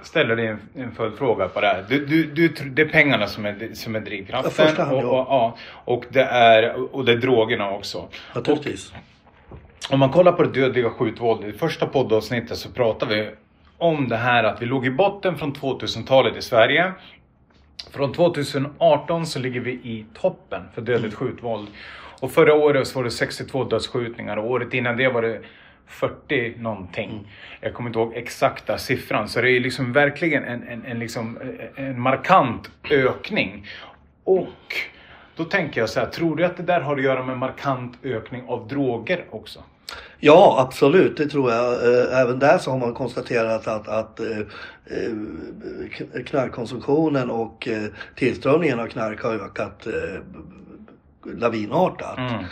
ställer 0.08 0.36
dig 0.36 0.46
en, 0.46 0.60
en 0.74 0.92
följdfråga 0.92 1.48
på 1.48 1.60
det 1.60 1.66
här. 1.66 1.84
Du, 1.88 2.06
du, 2.06 2.24
du, 2.24 2.48
det 2.48 2.82
är 2.82 2.88
pengarna 2.88 3.26
som 3.26 3.46
är, 3.46 3.74
som 3.74 3.96
är 3.96 4.00
drivkraften. 4.00 4.66
Ja, 4.76 4.84
hand, 4.84 4.96
och, 4.96 5.04
och, 5.04 5.26
ja, 5.28 5.56
och, 5.84 6.04
det 6.08 6.22
är, 6.22 6.94
och 6.94 7.04
det 7.04 7.12
är 7.12 7.16
drogerna 7.16 7.70
också. 7.70 8.08
Naturligtvis. 8.34 8.92
Och, 8.92 9.92
om 9.92 9.98
man 9.98 10.10
kollar 10.10 10.32
på 10.32 10.42
det 10.42 10.60
dödliga 10.60 10.90
skjutvåldet. 10.90 11.54
I 11.54 11.58
första 11.58 11.86
poddavsnittet 11.86 12.58
så 12.58 12.70
pratade 12.70 13.14
vi 13.14 13.30
om 13.78 14.08
det 14.08 14.16
här 14.16 14.44
att 14.44 14.62
vi 14.62 14.66
låg 14.66 14.86
i 14.86 14.90
botten 14.90 15.38
från 15.38 15.54
2000-talet 15.54 16.36
i 16.36 16.42
Sverige. 16.42 16.92
Från 17.92 18.12
2018 18.12 19.26
så 19.26 19.38
ligger 19.38 19.60
vi 19.60 19.70
i 19.70 20.04
toppen 20.14 20.62
för 20.74 20.82
dödligt 20.82 21.14
skjutvåld. 21.14 21.68
Och 22.20 22.32
förra 22.32 22.54
året 22.54 22.88
så 22.88 22.98
var 22.98 23.04
det 23.04 23.10
62 23.10 23.64
dödsskjutningar 23.64 24.36
och 24.36 24.50
året 24.50 24.74
innan 24.74 24.96
det 24.96 25.08
var 25.08 25.22
det 25.22 25.40
40 25.88 26.54
någonting. 26.58 27.10
Mm. 27.10 27.24
Jag 27.60 27.74
kommer 27.74 27.90
inte 27.90 27.98
ihåg 27.98 28.12
exakta 28.16 28.78
siffran. 28.78 29.28
Så 29.28 29.40
det 29.40 29.50
är 29.50 29.60
liksom 29.60 29.92
verkligen 29.92 30.44
en, 30.44 30.68
en, 30.68 30.84
en, 30.84 30.98
liksom, 30.98 31.38
en 31.74 32.00
markant 32.00 32.70
ökning. 32.90 33.66
Och 34.24 34.76
då 35.36 35.44
tänker 35.44 35.80
jag 35.80 35.90
så 35.90 36.00
här, 36.00 36.06
tror 36.06 36.36
du 36.36 36.44
att 36.44 36.56
det 36.56 36.62
där 36.62 36.80
har 36.80 36.96
att 36.96 37.02
göra 37.02 37.24
med 37.24 37.38
markant 37.38 37.98
ökning 38.04 38.42
av 38.48 38.68
droger 38.68 39.24
också? 39.30 39.62
Ja, 40.18 40.56
absolut. 40.58 41.16
Det 41.16 41.26
tror 41.26 41.52
jag. 41.52 41.72
Eh, 41.72 42.20
även 42.20 42.38
där 42.38 42.58
så 42.58 42.70
har 42.70 42.78
man 42.78 42.94
konstaterat 42.94 43.68
att, 43.68 43.88
att 43.88 44.20
eh, 44.20 44.38
eh, 44.86 46.22
knarkkonsumtionen 46.26 47.30
och 47.30 47.68
tillströmningen 48.14 48.80
av 48.80 48.86
knark 48.86 49.22
har 49.22 49.34
ökat 49.34 49.86
lavinartat. 51.24 52.18
Mm. 52.18 52.44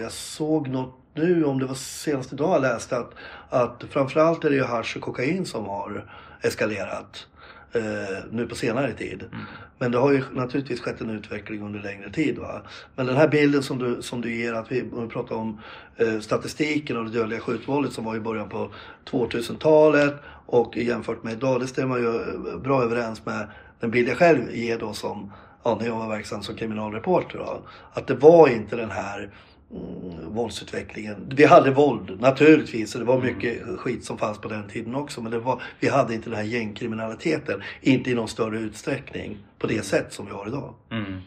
Jag 0.00 0.12
såg 0.12 0.68
något 0.68 0.99
nu, 1.14 1.44
om 1.44 1.58
det 1.58 1.66
var 1.66 1.74
senast 1.74 2.32
idag 2.32 2.54
jag 2.54 2.62
läste 2.62 2.96
att, 2.96 3.14
att 3.48 3.84
framförallt 3.90 4.44
är 4.44 4.50
det 4.50 4.56
ju 4.56 4.64
hasch 4.64 4.96
och 4.96 5.02
kokain 5.02 5.46
som 5.46 5.66
har 5.66 6.04
eskalerat 6.42 7.26
eh, 7.72 8.24
nu 8.30 8.46
på 8.46 8.54
senare 8.54 8.92
tid. 8.92 9.22
Mm. 9.22 9.44
Men 9.78 9.92
det 9.92 9.98
har 9.98 10.12
ju 10.12 10.22
naturligtvis 10.32 10.80
skett 10.80 11.00
en 11.00 11.10
utveckling 11.10 11.62
under 11.62 11.80
längre 11.80 12.10
tid. 12.10 12.38
Va? 12.38 12.62
Men 12.96 13.06
den 13.06 13.16
här 13.16 13.28
bilden 13.28 13.62
som 13.62 13.78
du, 13.78 14.02
som 14.02 14.20
du 14.20 14.34
ger, 14.34 14.52
att 14.52 14.72
vi, 14.72 14.82
om 14.82 15.02
vi 15.02 15.08
pratar 15.08 15.36
om 15.36 15.60
eh, 15.96 16.20
statistiken 16.20 16.96
och 16.96 17.04
det 17.04 17.10
dödliga 17.10 17.40
skjutvåldet 17.40 17.92
som 17.92 18.04
var 18.04 18.16
i 18.16 18.20
början 18.20 18.48
på 18.48 18.70
2000-talet 19.10 20.14
och 20.46 20.76
jämfört 20.76 21.22
med 21.22 21.32
idag, 21.32 21.60
det 21.60 21.66
stämmer 21.66 21.98
ju 21.98 22.06
eh, 22.06 22.60
bra 22.60 22.82
överens 22.82 23.26
med 23.26 23.46
den 23.80 23.90
bild 23.90 24.08
jag 24.08 24.16
själv 24.16 24.54
ger 24.54 24.78
då 24.78 24.92
som 24.92 25.32
ja, 25.64 25.76
när 25.80 25.86
jag 25.86 25.96
var 25.96 26.08
verksam 26.08 26.42
som 26.42 26.56
kriminalreporter. 26.56 27.38
Då, 27.38 27.62
att 27.92 28.06
det 28.06 28.14
var 28.14 28.48
inte 28.48 28.76
den 28.76 28.90
här 28.90 29.30
mm, 29.70 30.34
våldsutvecklingen. 30.34 31.32
Vi 31.36 31.44
hade 31.44 31.70
våld 31.70 32.20
naturligtvis 32.20 32.94
och 32.94 33.00
det 33.00 33.06
var 33.06 33.14
mm. 33.14 33.26
mycket 33.26 33.62
skit 33.78 34.04
som 34.04 34.18
fanns 34.18 34.38
på 34.38 34.48
den 34.48 34.68
tiden 34.68 34.94
också. 34.94 35.20
Men 35.20 35.32
det 35.32 35.38
var, 35.38 35.62
vi 35.80 35.88
hade 35.88 36.14
inte 36.14 36.30
den 36.30 36.38
här 36.38 36.44
gängkriminaliteten. 36.44 37.62
Inte 37.80 38.10
i 38.10 38.14
någon 38.14 38.28
större 38.28 38.58
utsträckning 38.58 39.38
på 39.58 39.66
det 39.66 39.84
sätt 39.84 40.12
som 40.12 40.26
vi 40.26 40.32
har 40.32 40.48
idag. 40.48 40.74
Mm. 40.90 41.20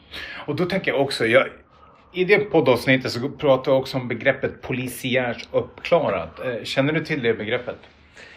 Och 0.45 0.55
då 0.55 0.65
tänker 0.65 0.91
jag 0.91 1.01
också, 1.01 1.25
jag, 1.25 1.47
i 2.13 2.25
det 2.25 2.39
poddavsnittet 2.39 3.11
så 3.11 3.29
pratar 3.29 3.71
jag 3.71 3.81
också 3.81 3.97
om 3.97 4.07
begreppet 4.07 4.61
polisiärt 4.61 5.47
uppklarat. 5.51 6.39
Eh, 6.45 6.63
känner 6.63 6.93
du 6.93 7.05
till 7.05 7.23
det 7.23 7.33
begreppet? 7.33 7.77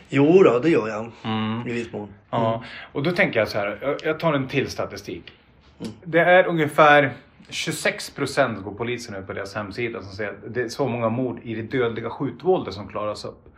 Jo 0.08 0.42
då, 0.42 0.58
det 0.58 0.70
gör 0.70 0.88
jag. 0.88 1.12
Mm. 1.24 1.68
I 1.68 1.72
viss 1.72 1.92
mån. 1.92 2.02
Mm. 2.02 2.12
Ja. 2.30 2.64
Och 2.92 3.02
då 3.02 3.10
tänker 3.10 3.38
jag 3.38 3.48
så 3.48 3.58
här, 3.58 3.96
jag 4.04 4.20
tar 4.20 4.32
en 4.32 4.48
till 4.48 4.68
statistik. 4.68 5.32
Mm. 5.80 5.92
Det 6.04 6.20
är 6.20 6.46
ungefär 6.46 7.12
26 7.48 8.10
procent 8.10 8.64
går 8.64 8.74
polisen 8.74 9.14
ut 9.14 9.26
på 9.26 9.32
deras 9.32 9.54
hemsida 9.54 10.02
som 10.02 10.12
säger 10.12 10.30
att 10.30 10.54
det 10.54 10.62
är 10.62 10.68
så 10.68 10.88
många 10.88 11.08
mord 11.08 11.40
i 11.42 11.54
det 11.54 11.62
dödliga 11.62 12.10
skjutvåldet 12.10 12.74
som 12.74 12.88
klaras 12.88 13.24
upp. 13.24 13.48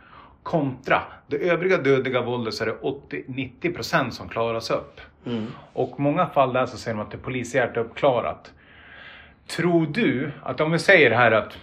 Kontra 0.43 1.01
det 1.27 1.37
övriga 1.37 1.77
dödliga 1.77 2.21
våldet 2.21 2.53
så 2.53 2.63
är 2.63 2.67
det 2.67 2.77
80-90 2.81 3.73
procent 3.73 4.13
som 4.13 4.29
klaras 4.29 4.71
upp. 4.71 5.01
Mm. 5.25 5.47
Och 5.73 5.99
många 5.99 6.25
fall 6.25 6.53
där 6.53 6.65
så 6.65 6.77
säger 6.77 6.97
de 6.97 7.03
att 7.03 7.11
det 7.11 7.17
är 7.17 7.21
polisiärt 7.21 7.77
uppklarat. 7.77 8.51
Tror 9.47 9.85
du 9.85 10.31
att 10.43 10.61
om 10.61 10.71
vi 10.71 10.79
säger 10.79 11.11
här 11.11 11.31
att 11.31 11.57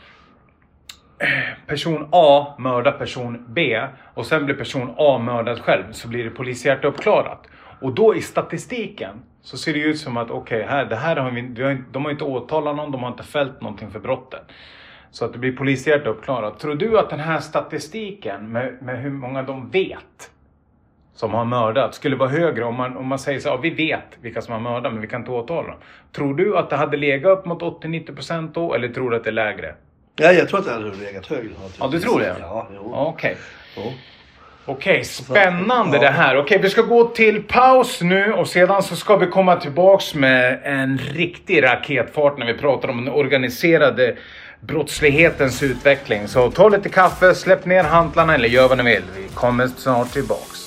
person 1.67 2.09
A 2.12 2.55
mördar 2.59 2.93
person 2.93 3.45
B 3.49 3.87
och 4.15 4.27
sen 4.27 4.45
blir 4.45 4.55
person 4.55 4.95
A 4.97 5.19
mördad 5.19 5.61
själv 5.61 5.93
så 5.93 6.09
blir 6.09 6.25
det 6.25 6.31
polisiärt 6.31 6.85
uppklarat. 6.85 7.47
Och 7.81 7.95
då 7.95 8.15
i 8.15 8.23
statistiken 8.23 9.23
så 9.43 9.59
ser 9.59 9.73
det 9.73 9.79
ut 9.79 9.99
som 9.99 10.17
att 10.17 10.31
okej, 10.31 10.59
okay, 10.59 10.71
här, 10.71 10.85
det 10.85 10.97
här 10.97 11.17
har 11.17 11.31
vi, 11.31 11.43
de 11.93 12.05
har 12.05 12.11
inte 12.11 12.25
åtalat 12.25 12.77
någon, 12.77 12.93
de 12.93 13.03
har 13.03 13.11
inte 13.11 13.23
fällt 13.23 13.61
någonting 13.61 13.91
för 13.91 14.01
brotten. 14.01 14.41
Så 15.11 15.25
att 15.25 15.33
det 15.33 15.39
blir 15.39 15.57
polisiärt 15.57 16.07
uppklarat. 16.07 16.59
Tror 16.59 16.75
du 16.75 16.99
att 16.99 17.11
den 17.11 17.21
här 17.21 17.41
statistiken 17.41 18.53
med, 18.53 18.83
med 18.83 19.03
hur 19.03 19.11
många 19.11 19.43
de 19.43 19.71
vet 19.71 20.31
som 21.15 21.35
har 21.35 21.45
mördat 21.45 21.95
skulle 21.95 22.17
vara 22.17 22.29
högre 22.29 22.65
om 22.65 22.75
man, 22.75 22.97
om 22.97 23.07
man 23.07 23.19
säger 23.19 23.41
så 23.41 23.49
ja, 23.49 23.57
vi 23.57 23.71
vet 23.71 24.19
vilka 24.21 24.43
som 24.43 24.53
har 24.53 24.61
mördat 24.61 24.93
men 24.93 25.03
vi 25.03 25.09
kan 25.09 25.21
inte 25.21 25.31
åtala 25.31 25.69
dem. 25.69 25.77
Tror 26.12 26.35
du 26.35 26.59
att 26.59 26.71
det 26.71 26.77
hade 26.77 26.97
legat 26.97 27.39
upp 27.39 27.47
mot 27.47 27.62
80-90% 27.62 28.51
då 28.53 28.75
eller 28.75 28.89
tror 28.89 29.11
du 29.11 29.17
att 29.17 29.25
det 29.25 29.31
är 29.31 29.33
lägre? 29.33 29.75
Ja, 30.17 30.33
jag 30.33 30.49
tror 30.49 30.59
att 30.59 30.67
det 30.67 30.73
hade 30.73 30.95
legat 30.95 31.27
högre. 31.27 31.51
Ja, 31.81 31.89
du 31.89 32.01
tror 32.01 32.21
det? 32.21 32.37
Ja, 32.41 32.69
Okej. 32.91 33.37
Okay. 33.77 33.93
Okej, 34.69 35.05
spännande 35.05 35.99
det 35.99 36.09
här. 36.09 36.37
Okej, 36.37 36.59
vi 36.63 36.71
ska 36.71 36.83
gå 36.83 37.09
till 37.09 37.43
paus 37.43 38.01
nu 38.01 38.33
och 38.33 38.49
sedan 38.49 38.83
så 38.83 38.97
ska 38.97 39.17
vi 39.17 39.27
komma 39.27 39.57
tillbaks 39.57 40.15
med 40.15 40.61
en 40.65 40.99
riktig 40.99 41.63
raketfart 41.63 42.39
när 42.39 42.47
vi 42.47 42.55
pratar 42.55 42.89
om 42.89 43.05
den 43.05 43.15
organiserade 43.15 44.17
brottslighetens 44.61 45.63
utveckling. 45.63 46.29
Så 46.29 46.51
ta 46.51 46.69
lite 46.69 46.89
kaffe, 46.89 47.35
släpp 47.35 47.67
ner 47.67 47.85
hantlarna 47.85 48.35
eller 48.35 48.49
gör 48.49 48.69
vad 48.69 48.79
ni 48.79 48.85
vill. 48.85 49.03
Vi 49.17 49.29
kommer 49.35 49.67
snart 49.67 50.13
tillbaks. 50.13 50.66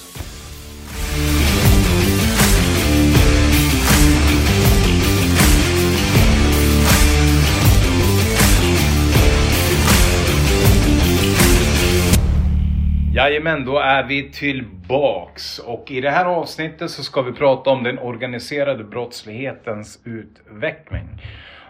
Jajamän, 13.20 13.66
då 13.66 13.80
är 13.80 14.04
vi 14.04 14.32
tillbaks. 14.32 15.60
Och 15.60 15.92
i 15.92 16.02
det 16.02 16.10
här 16.10 16.26
avsnittet 16.26 16.92
så 16.92 17.04
ska 17.04 17.22
vi 17.22 17.32
prata 17.32 17.70
om 17.70 17.84
den 17.84 18.00
organiserade 18.00 18.84
brottslighetens 18.84 20.00
utveckling. 20.04 21.08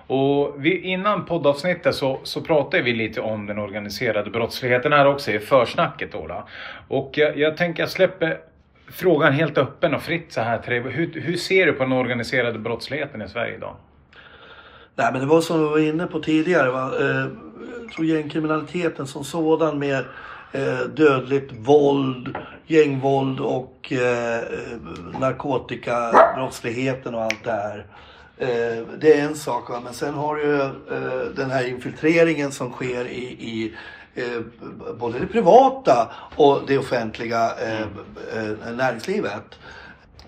Och 0.07 0.55
vi, 0.57 0.81
innan 0.81 1.25
poddavsnittet 1.25 1.95
så, 1.95 2.19
så 2.23 2.41
pratade 2.41 2.83
vi 2.83 2.93
lite 2.93 3.21
om 3.21 3.45
den 3.45 3.59
organiserade 3.59 4.29
brottsligheten 4.29 4.93
här 4.93 5.05
också 5.05 5.31
i 5.31 5.39
försnacket. 5.39 6.11
Då, 6.11 6.27
då. 6.27 6.47
Och 6.87 7.11
jag, 7.13 7.37
jag 7.37 7.57
tänker 7.57 7.83
jag 7.83 7.89
släpper 7.89 8.37
frågan 8.91 9.33
helt 9.33 9.57
öppen 9.57 9.93
och 9.93 10.01
fritt 10.01 10.33
så 10.33 10.41
här 10.41 10.57
till 10.57 10.71
dig. 10.71 10.81
Hur, 10.81 11.21
hur 11.21 11.35
ser 11.35 11.65
du 11.65 11.73
på 11.73 11.83
den 11.83 11.93
organiserade 11.93 12.59
brottsligheten 12.59 13.21
i 13.21 13.27
Sverige 13.27 13.55
idag? 13.55 13.75
Nej 14.95 15.09
men 15.11 15.21
det 15.21 15.27
var 15.27 15.41
som 15.41 15.59
vi 15.59 15.69
var 15.69 15.79
inne 15.79 16.07
på 16.07 16.19
tidigare. 16.19 16.71
Va? 16.71 16.91
Eh, 16.99 18.05
gängkriminaliteten 18.05 19.07
som 19.07 19.23
sådan 19.23 19.79
med 19.79 20.05
Eh, 20.51 20.79
dödligt 20.79 21.51
våld, 21.51 22.37
gängvåld 22.67 23.39
och 23.39 23.93
eh, 23.93 24.43
narkotikabrottsligheten 25.19 27.15
och 27.15 27.23
allt 27.23 27.43
det 27.43 27.51
här. 27.51 27.85
Eh, 28.37 28.83
det 28.99 29.19
är 29.19 29.25
en 29.25 29.35
sak, 29.35 29.69
va? 29.69 29.81
men 29.83 29.93
sen 29.93 30.13
har 30.13 30.35
du 30.35 30.61
eh, 30.61 31.21
den 31.35 31.51
här 31.51 31.67
infiltreringen 31.67 32.51
som 32.51 32.71
sker 32.71 33.05
i, 33.05 33.23
i 33.25 33.73
eh, 34.15 34.41
både 34.99 35.19
det 35.19 35.27
privata 35.27 36.11
och 36.35 36.61
det 36.67 36.77
offentliga 36.77 37.51
eh, 37.55 37.81
eh 38.33 38.73
näringslivet. 38.73 39.59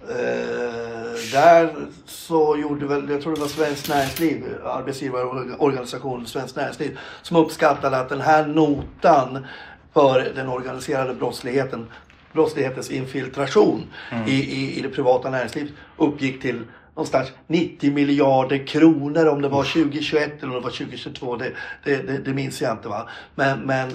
Eh, 0.09 1.31
där 1.31 1.75
så 2.05 2.57
gjorde 2.57 2.85
väl, 2.85 3.09
jag 3.09 3.21
tror 3.21 3.35
det 3.35 3.41
var 3.41 3.47
Svenskt 3.47 3.89
Näringsliv, 3.89 4.43
arbetsgivarorganisationen 4.65 6.27
Svenskt 6.27 6.55
Näringsliv, 6.55 6.99
som 7.21 7.37
uppskattade 7.37 7.97
att 7.97 8.09
den 8.09 8.21
här 8.21 8.45
notan 8.45 9.45
för 9.93 10.31
den 10.35 10.49
organiserade 10.49 11.13
brottsligheten, 11.13 11.87
brottslighetens 12.33 12.91
infiltration 12.91 13.83
mm. 14.11 14.27
i, 14.27 14.31
i, 14.31 14.77
i 14.77 14.81
det 14.81 14.89
privata 14.89 15.29
näringslivet 15.29 15.73
uppgick 15.97 16.41
till 16.41 16.63
någonstans 16.95 17.31
90 17.47 17.91
miljarder 17.93 18.67
kronor 18.67 19.27
om 19.27 19.41
det 19.41 19.49
var 19.49 19.63
2021 19.63 20.43
eller 20.43 20.47
om 20.47 20.53
det 20.53 20.59
var 20.59 20.69
2022. 20.69 21.35
Det, 21.35 21.51
det, 21.83 21.95
det, 21.95 22.17
det 22.17 22.33
minns 22.33 22.61
jag 22.61 22.71
inte. 22.71 22.87
Va? 22.87 23.09
Men, 23.35 23.59
men 23.59 23.89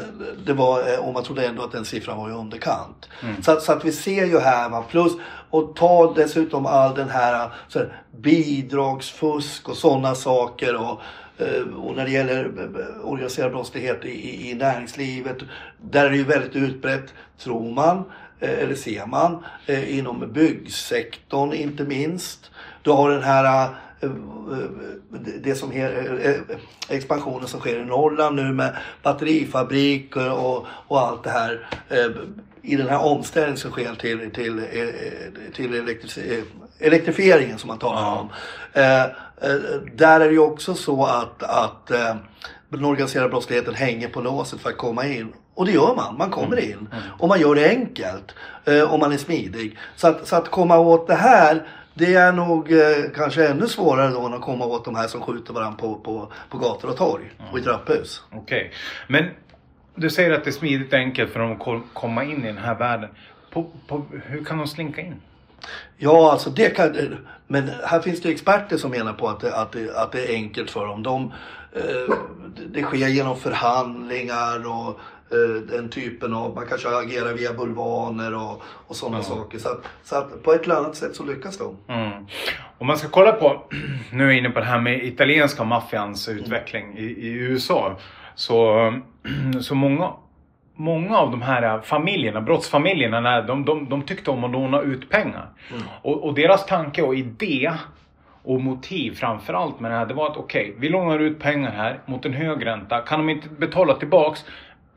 det 0.46 0.52
var, 0.52 0.92
eh, 0.92 0.98
och 0.98 1.12
man 1.12 1.24
trodde 1.24 1.46
ändå 1.46 1.62
att 1.62 1.72
den 1.72 1.84
siffran 1.84 2.18
var 2.18 2.30
i 2.30 2.32
underkant. 2.32 3.08
Mm. 3.22 3.42
Så, 3.42 3.60
så, 3.60 3.72
att 3.72 3.84
vi 3.84 3.92
ser 3.92 4.26
ju 4.26 4.38
här, 4.38 4.68
va? 4.68 4.84
plus 4.90 5.12
och 5.50 5.76
ta 5.76 6.12
dessutom 6.16 6.66
all 6.66 6.94
den 6.94 7.10
här, 7.10 7.50
så 7.68 7.78
här 7.78 8.02
bidragsfusk 8.16 9.68
och 9.68 9.76
sådana 9.76 10.14
saker. 10.14 10.76
Och, 10.76 11.00
Eh, 11.38 11.74
och 11.76 11.96
när 11.96 12.04
det 12.04 12.10
gäller 12.10 12.44
eh, 12.44 12.80
eh, 12.80 13.08
organiserad 13.08 13.52
brottslighet 13.52 14.04
i, 14.04 14.50
i 14.50 14.54
näringslivet, 14.54 15.36
där 15.80 16.06
är 16.06 16.10
det 16.10 16.16
ju 16.16 16.24
väldigt 16.24 16.56
utbrett, 16.56 17.14
tror 17.38 17.74
man, 17.74 18.04
eller 18.40 18.74
ser 18.74 19.06
man, 19.06 19.44
inom 19.86 20.32
byggsektorn 20.32 21.52
inte 21.52 21.84
minst. 21.84 22.50
Du 22.82 22.90
har 22.90 23.10
den 23.10 23.22
här 23.22 23.68
det 25.42 25.54
som 25.54 25.72
är, 25.72 26.40
expansionen 26.88 27.48
som 27.48 27.60
sker 27.60 27.80
i 27.80 27.84
Norrland 27.84 28.36
nu 28.36 28.52
med 28.52 28.76
batterifabriker 29.02 30.32
och, 30.32 30.66
och 30.68 31.00
allt 31.00 31.24
det 31.24 31.30
här. 31.30 31.66
I 32.62 32.76
den 32.76 32.88
här 32.88 33.04
omställningen 33.04 33.58
som 33.58 33.70
sker 33.70 33.94
till, 33.94 34.30
till, 34.30 34.62
till 35.54 35.74
elektrifieringen 36.78 37.58
som 37.58 37.68
man 37.68 37.78
talar 37.78 38.18
om. 38.18 38.28
Där 39.94 40.20
är 40.20 40.26
det 40.26 40.32
ju 40.32 40.38
också 40.38 40.74
så 40.74 41.04
att, 41.04 41.42
att 41.42 41.86
den 42.68 42.84
organiserade 42.84 43.28
brottsligheten 43.28 43.74
hänger 43.74 44.08
på 44.08 44.20
låset 44.20 44.60
för 44.60 44.70
att 44.70 44.76
komma 44.76 45.06
in. 45.06 45.32
Och 45.54 45.66
det 45.66 45.72
gör 45.72 45.94
man, 45.96 46.18
man 46.18 46.30
kommer 46.30 46.56
mm. 46.56 46.70
in. 46.70 46.88
Och 47.18 47.28
man 47.28 47.40
gör 47.40 47.54
det 47.54 47.68
enkelt. 47.68 48.34
Och 48.90 48.98
man 48.98 49.12
är 49.12 49.16
smidig. 49.16 49.78
Så 49.96 50.08
att, 50.08 50.28
så 50.28 50.36
att 50.36 50.50
komma 50.50 50.78
åt 50.78 51.06
det 51.06 51.14
här 51.14 51.66
det 51.98 52.14
är 52.14 52.32
nog 52.32 52.72
eh, 52.72 53.10
kanske 53.14 53.48
ännu 53.48 53.66
svårare 53.66 54.10
då 54.10 54.26
än 54.26 54.34
att 54.34 54.40
komma 54.40 54.64
åt 54.64 54.84
de 54.84 54.94
här 54.94 55.06
som 55.06 55.20
skjuter 55.20 55.54
varandra 55.54 55.78
på, 55.78 55.94
på, 55.94 56.32
på 56.50 56.58
gator 56.58 56.90
och 56.90 56.96
torg 56.96 57.32
mm. 57.38 57.52
och 57.52 57.58
i 57.58 57.62
trapphus. 57.62 58.22
Okej, 58.30 58.40
okay. 58.40 58.70
men 59.08 59.30
du 59.94 60.10
säger 60.10 60.30
att 60.30 60.44
det 60.44 60.50
är 60.50 60.52
smidigt 60.52 60.92
och 60.92 60.98
enkelt 60.98 61.32
för 61.32 61.40
dem 61.40 61.52
att 61.52 61.94
komma 61.94 62.24
in 62.24 62.44
i 62.44 62.46
den 62.46 62.58
här 62.58 62.74
världen. 62.74 63.10
På, 63.50 63.70
på, 63.88 64.06
hur 64.24 64.44
kan 64.44 64.58
de 64.58 64.66
slinka 64.66 65.00
in? 65.00 65.22
Ja, 65.96 66.32
alltså 66.32 66.50
det 66.50 66.76
kan... 66.76 67.16
Men 67.46 67.70
här 67.84 68.00
finns 68.00 68.20
det 68.20 68.28
experter 68.28 68.76
som 68.76 68.90
menar 68.90 69.12
på 69.12 69.28
att 69.28 69.40
det, 69.40 69.56
att 69.56 69.72
det, 69.72 69.96
att 69.96 70.12
det 70.12 70.24
är 70.24 70.34
enkelt 70.34 70.70
för 70.70 70.86
dem. 70.86 71.02
De, 71.02 71.32
eh, 71.72 72.16
det 72.72 72.82
sker 72.82 73.08
genom 73.08 73.36
förhandlingar 73.36 74.66
och 74.66 75.00
Eh, 75.30 75.62
den 75.62 75.88
typen 75.88 76.34
av, 76.34 76.54
man 76.54 76.66
kanske 76.66 76.88
agerar 76.88 77.34
via 77.34 77.52
bulvaner 77.52 78.34
och, 78.34 78.62
och 78.86 78.96
sådana 78.96 79.16
mm. 79.16 79.28
saker. 79.28 79.58
Så 79.58 79.68
att, 79.68 79.84
så 80.04 80.16
att 80.16 80.42
på 80.42 80.52
ett 80.52 80.64
eller 80.64 80.74
annat 80.74 80.96
sätt 80.96 81.16
så 81.16 81.24
lyckas 81.24 81.58
de. 81.58 81.76
Mm. 81.88 82.26
Om 82.78 82.86
man 82.86 82.98
ska 82.98 83.08
kolla 83.08 83.32
på, 83.32 83.62
nu 84.12 84.24
är 84.24 84.28
jag 84.28 84.38
inne 84.38 84.50
på 84.50 84.60
det 84.60 84.66
här 84.66 84.80
med 84.80 85.04
italienska 85.04 85.64
maffians 85.64 86.28
utveckling 86.28 86.84
mm. 86.84 86.98
i, 86.98 87.06
i, 87.06 87.28
USA. 87.28 87.98
Så, 88.34 88.92
så 89.60 89.74
många, 89.74 90.12
många 90.76 91.18
av 91.18 91.30
de 91.30 91.42
här 91.42 91.80
familjerna, 91.80 92.40
brottsfamiljerna, 92.40 93.42
de, 93.42 93.64
de, 93.64 93.88
de 93.88 94.02
tyckte 94.02 94.30
om 94.30 94.44
att 94.44 94.50
låna 94.50 94.80
ut 94.80 95.10
pengar. 95.10 95.46
Mm. 95.70 95.82
Och, 96.02 96.24
och, 96.24 96.34
deras 96.34 96.66
tanke 96.66 97.02
och 97.02 97.14
idé 97.14 97.72
och 98.42 98.60
motiv 98.60 99.12
framförallt 99.12 99.80
med 99.80 99.90
det 99.90 99.96
här, 99.96 100.06
det 100.06 100.14
var 100.14 100.30
att 100.30 100.36
okej, 100.36 100.62
okay, 100.68 100.74
vi 100.80 100.88
lånar 100.88 101.18
ut 101.18 101.38
pengar 101.38 101.70
här 101.70 101.98
mot 102.06 102.24
en 102.24 102.32
hög 102.32 102.66
ränta. 102.66 103.00
Kan 103.00 103.18
de 103.18 103.28
inte 103.28 103.48
betala 103.48 103.94
tillbaks 103.94 104.44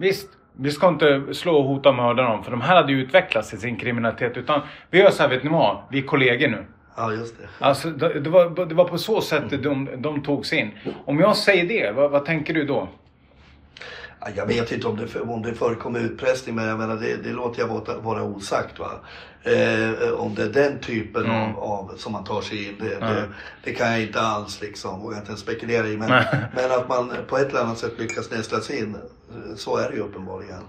Visst, 0.02 0.30
vi 0.54 0.72
ska 0.72 0.88
inte 0.88 1.34
slå 1.34 1.58
och 1.58 1.64
hota 1.64 1.90
och 1.90 1.96
mörda 1.96 2.24
dem 2.24 2.44
för 2.44 2.52
de 2.52 2.62
här 2.62 2.76
hade 2.76 2.92
ju 2.92 3.02
utvecklats 3.02 3.54
i 3.54 3.58
sin 3.58 3.78
kriminalitet. 3.78 4.38
Utan 4.38 4.62
vi 4.92 5.00
gör 5.00 5.10
så 5.10 5.24
här, 5.24 5.30
vet 5.30 5.44
ni 5.44 5.50
vad? 5.50 5.78
Vi 5.90 5.98
är 6.00 6.04
kollegor 6.04 6.48
nu. 6.48 6.66
Ja, 6.98 7.14
just 7.14 7.38
det. 7.38 7.66
Alltså, 7.66 7.90
det, 7.90 8.30
var, 8.30 8.66
det 8.66 8.76
var 8.76 8.86
på 8.86 8.98
så 8.98 9.22
sätt 9.22 9.54
mm. 9.54 9.62
de, 9.62 10.02
de 10.02 10.22
togs 10.22 10.54
in. 10.54 10.72
Om 11.06 11.20
jag 11.20 11.36
säger 11.36 11.68
det, 11.68 11.92
vad, 11.92 12.12
vad 12.12 12.26
tänker 12.26 12.54
du 12.54 12.66
då? 12.66 12.88
Jag 14.36 14.46
vet 14.46 14.72
inte 14.72 14.88
om 14.88 14.98
det, 14.98 15.22
om 15.22 15.42
det 15.42 15.54
förekommer 15.54 16.00
utpressning 16.00 16.56
men 16.56 16.66
jag 16.66 16.78
menar 16.78 16.96
det, 16.96 17.16
det 17.16 17.30
låter 17.30 17.60
jag 17.60 17.68
vara, 17.68 17.98
vara 17.98 18.24
osagt. 18.24 18.80
Va? 18.80 18.92
Eh, 19.44 20.12
om 20.12 20.36
det 20.36 20.44
är 20.44 20.50
den 20.50 20.80
typen 20.80 21.26
mm. 21.26 21.56
av, 21.56 21.60
av, 21.60 21.94
som 21.98 22.12
man 22.12 22.24
tar 22.24 22.42
sig 22.42 22.68
in, 22.68 22.76
det, 22.80 22.96
mm. 22.96 23.16
det, 23.16 23.30
det, 23.64 23.74
kan 23.74 23.92
jag 23.92 24.02
inte 24.02 24.22
alls 24.22 24.62
liksom, 24.62 25.02
vågar 25.02 25.18
inte 25.18 25.30
ens 25.30 25.42
spekulera 25.42 25.88
i. 25.88 25.98
Men, 25.98 26.10
men 26.56 26.72
att 26.72 26.90
man 26.90 27.12
på 27.28 27.38
ett 27.38 27.50
eller 27.50 27.60
annat 27.60 27.78
sätt 27.78 28.00
lyckas 28.00 28.32
nästla 28.32 28.62
sig 28.62 28.80
in, 28.80 28.98
så 29.56 29.78
är 29.78 29.90
det 29.90 29.96
ju 29.96 30.02
uppenbarligen. 30.02 30.64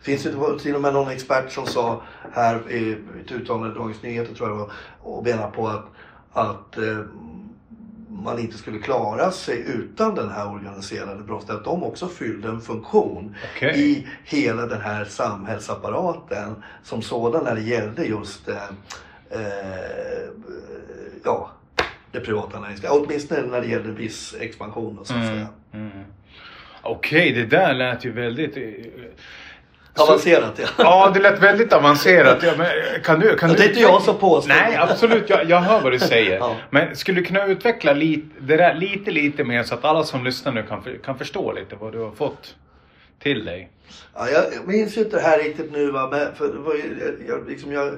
Finns 0.00 0.22
det 0.22 0.58
till 0.58 0.74
och 0.74 0.80
med 0.80 0.92
någon 0.92 1.12
expert 1.12 1.52
som 1.52 1.66
sa 1.66 2.02
här 2.32 2.70
i 2.70 2.92
ett 3.20 3.32
uttalande 3.32 3.74
i 3.74 3.78
Dagens 3.78 4.02
Nyheter 4.02 4.34
tror 4.34 4.48
jag 4.48 4.70
och 5.02 5.24
menar 5.24 5.50
på 5.50 5.68
att, 5.68 5.86
att 6.32 6.78
eh, 6.78 6.98
man 8.22 8.38
inte 8.38 8.58
skulle 8.58 8.78
klara 8.78 9.30
sig 9.30 9.64
utan 9.66 10.14
den 10.14 10.30
här 10.30 10.52
organiserade 10.52 11.22
brottsligheten. 11.22 11.56
Att 11.56 11.64
de 11.64 11.82
också 11.82 12.08
fyllde 12.08 12.48
en 12.48 12.60
funktion 12.60 13.36
okay. 13.56 13.70
i 13.70 14.06
hela 14.24 14.66
den 14.66 14.80
här 14.80 15.04
samhällsapparaten 15.04 16.62
som 16.82 17.02
sådan 17.02 17.44
när 17.44 17.54
det 17.54 17.62
gällde 17.62 18.04
just 18.04 18.48
eh, 18.48 18.56
eh, 19.30 20.28
ja, 21.24 21.50
det 22.12 22.20
privata 22.20 22.60
näringslivet. 22.60 22.96
Åtminstone 22.96 23.42
när 23.42 23.60
det 23.60 23.66
gällde 23.66 23.90
viss 23.90 24.34
expansion 24.40 24.98
och 24.98 25.06
så 25.06 25.14
att 25.14 25.20
mm. 25.20 25.34
säga. 25.34 25.48
Mm. 25.72 25.90
Okej, 26.82 27.30
okay, 27.30 27.42
det 27.42 27.56
där 27.56 27.74
lät 27.74 28.04
ju 28.04 28.12
väldigt 28.12 28.56
eh, 28.56 28.62
Avancerat 29.96 30.58
ja. 30.58 30.66
Ja, 30.78 31.10
det 31.14 31.20
lät 31.20 31.42
väldigt 31.42 31.72
avancerat. 31.72 32.42
Ja, 32.42 32.52
men 32.58 32.66
kan 33.04 33.20
du, 33.20 33.36
kan 33.36 33.52
det 33.52 33.64
är 33.64 33.68
inte 33.68 33.80
jag 33.80 34.02
som 34.02 34.18
påstår. 34.18 34.48
Nej, 34.48 34.76
absolut. 34.76 35.30
Jag, 35.30 35.50
jag 35.50 35.60
hör 35.60 35.80
vad 35.80 35.92
du 35.92 35.98
säger. 35.98 36.38
Ja. 36.38 36.56
Men 36.70 36.96
skulle 36.96 37.20
du 37.20 37.26
kunna 37.26 37.46
utveckla 37.46 37.92
lite, 37.92 38.26
det 38.38 38.56
där 38.56 38.74
lite, 38.74 39.10
lite 39.10 39.44
mer 39.44 39.62
så 39.62 39.74
att 39.74 39.84
alla 39.84 40.04
som 40.04 40.24
lyssnar 40.24 40.52
nu 40.52 40.62
kan, 40.62 40.84
kan 41.04 41.18
förstå 41.18 41.52
lite 41.52 41.76
vad 41.76 41.92
du 41.92 41.98
har 41.98 42.10
fått 42.10 42.54
till 43.22 43.44
dig? 43.44 43.70
Ja, 44.14 44.28
jag 44.28 44.44
minns 44.66 44.96
ju 44.96 45.00
inte 45.00 45.16
det 45.16 45.22
här 45.22 45.38
riktigt 45.38 45.72
nu 45.72 45.90
va. 45.90 46.08
Men 46.10 46.34
för, 46.34 46.44
jag, 46.46 47.14
jag, 47.28 47.48
liksom 47.48 47.72
jag, 47.72 47.94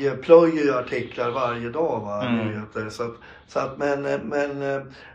jag 0.00 0.22
plöjer 0.22 0.64
ju 0.64 0.74
artiklar 0.74 1.30
varje 1.30 1.68
dag 1.68 2.00
va, 2.00 2.26
mm. 2.26 2.46
nyheter. 2.46 2.90
Så 2.90 3.02
att, 3.02 3.14
så 3.48 3.58
att, 3.58 3.78
men 3.78 4.02
men 4.02 4.60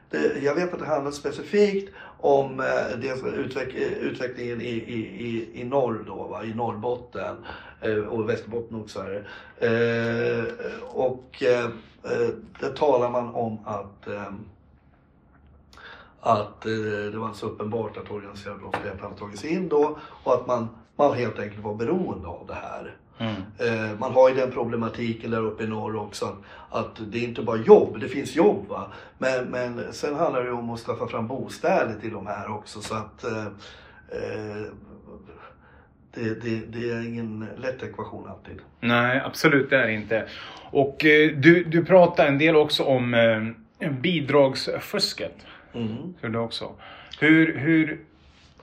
det, 0.09 0.43
jag 0.43 0.55
vet 0.55 0.73
att 0.73 0.79
det 0.79 0.85
handlar 0.85 1.11
specifikt 1.11 1.93
om 2.19 2.59
eh, 2.59 2.99
dels 2.99 3.23
utveck 3.23 3.73
utvecklingen 4.01 4.61
i, 4.61 4.69
i, 4.69 4.99
i, 5.27 5.61
i 5.61 5.63
norr 5.63 6.03
då, 6.07 6.23
va? 6.23 6.43
i 6.43 6.53
Norrbotten 6.53 7.35
eh, 7.81 7.97
och 7.97 8.29
Västerbotten 8.29 8.81
också. 8.81 9.01
Här. 9.01 9.27
Eh, 9.57 10.43
och 10.83 11.43
där 12.59 12.73
talar 12.75 13.09
man 13.09 13.29
om 13.35 13.59
att 13.65 14.07
att 16.19 16.61
det 16.61 17.17
var 17.17 17.33
så 17.33 17.45
uppenbart 17.45 17.97
att 17.97 18.11
organiserad 18.11 18.59
brottslighet 18.59 19.01
hade 19.01 19.15
tagits 19.15 19.45
in 19.45 19.69
då 19.69 19.97
och 20.23 20.33
att 20.33 20.47
man, 20.47 20.67
man 20.95 21.13
helt 21.13 21.39
enkelt 21.39 21.63
var 21.63 21.75
beroende 21.75 22.27
av 22.27 22.47
det 22.47 22.53
här. 22.53 22.95
Mm. 23.19 23.99
Man 23.99 24.13
har 24.13 24.29
ju 24.29 24.35
den 24.35 24.51
problematiken 24.51 25.31
där 25.31 25.41
uppe 25.41 25.63
i 25.63 25.67
norr 25.67 25.95
också 25.95 26.35
att 26.69 27.11
det 27.11 27.17
är 27.17 27.23
inte 27.23 27.41
bara 27.41 27.57
jobb, 27.57 27.99
det 27.99 28.07
finns 28.07 28.35
jobb 28.35 28.67
va. 28.67 28.91
Men, 29.17 29.45
men 29.45 29.93
sen 29.93 30.15
handlar 30.15 30.43
det 30.43 30.51
om 30.51 30.69
att 30.69 30.79
skaffa 30.79 31.07
fram 31.07 31.27
bostäder 31.27 31.95
till 32.01 32.13
de 32.13 32.27
här 32.27 32.51
också 32.51 32.81
så 32.81 32.95
att 32.95 33.23
eh, 33.23 33.45
eh, 34.11 34.65
det, 36.13 36.41
det, 36.41 36.59
det, 36.67 36.89
är 36.89 37.07
ingen 37.07 37.47
lätt 37.57 37.83
ekvation 37.83 38.29
alltid. 38.29 38.59
Nej, 38.79 39.21
absolut 39.25 39.69
det 39.69 39.77
är 39.77 39.87
det 39.87 39.93
inte. 39.93 40.27
Och 40.71 41.05
eh, 41.05 41.31
du, 41.37 41.63
du 41.63 41.85
pratar 41.85 42.27
en 42.27 42.37
del 42.37 42.55
också 42.55 42.83
om 42.83 43.13
eh, 43.79 43.91
bidragsfusket. 43.91 45.35
Mm. 45.73 46.13
Så 46.21 46.39
också. 46.39 46.71
Hur, 47.19 47.57
hur 47.57 47.99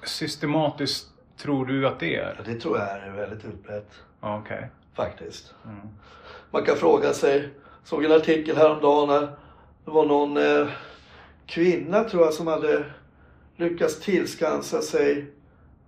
systematiskt 0.02 1.08
tror 1.36 1.66
du 1.66 1.86
att 1.86 2.00
det 2.00 2.16
är? 2.16 2.40
Det 2.46 2.54
tror 2.54 2.78
jag 2.78 2.88
är 2.88 3.10
väldigt 3.10 3.44
utbrett. 3.44 3.90
Okay. 4.24 4.62
Faktiskt. 4.94 5.54
Mm. 5.64 5.88
Man 6.50 6.64
kan 6.64 6.76
fråga 6.76 7.12
sig, 7.12 7.48
såg 7.84 8.04
en 8.04 8.12
artikel 8.12 8.56
häromdagen 8.56 9.08
när 9.08 9.20
det 9.84 9.90
var 9.90 10.06
någon 10.06 10.37
eh, 10.37 10.68
kvinna 11.46 12.04
tror 12.04 12.22
jag 12.24 12.34
som 12.34 12.46
hade 12.46 12.84
lyckats 13.56 14.00
tillskansa 14.00 14.82
sig, 14.82 15.26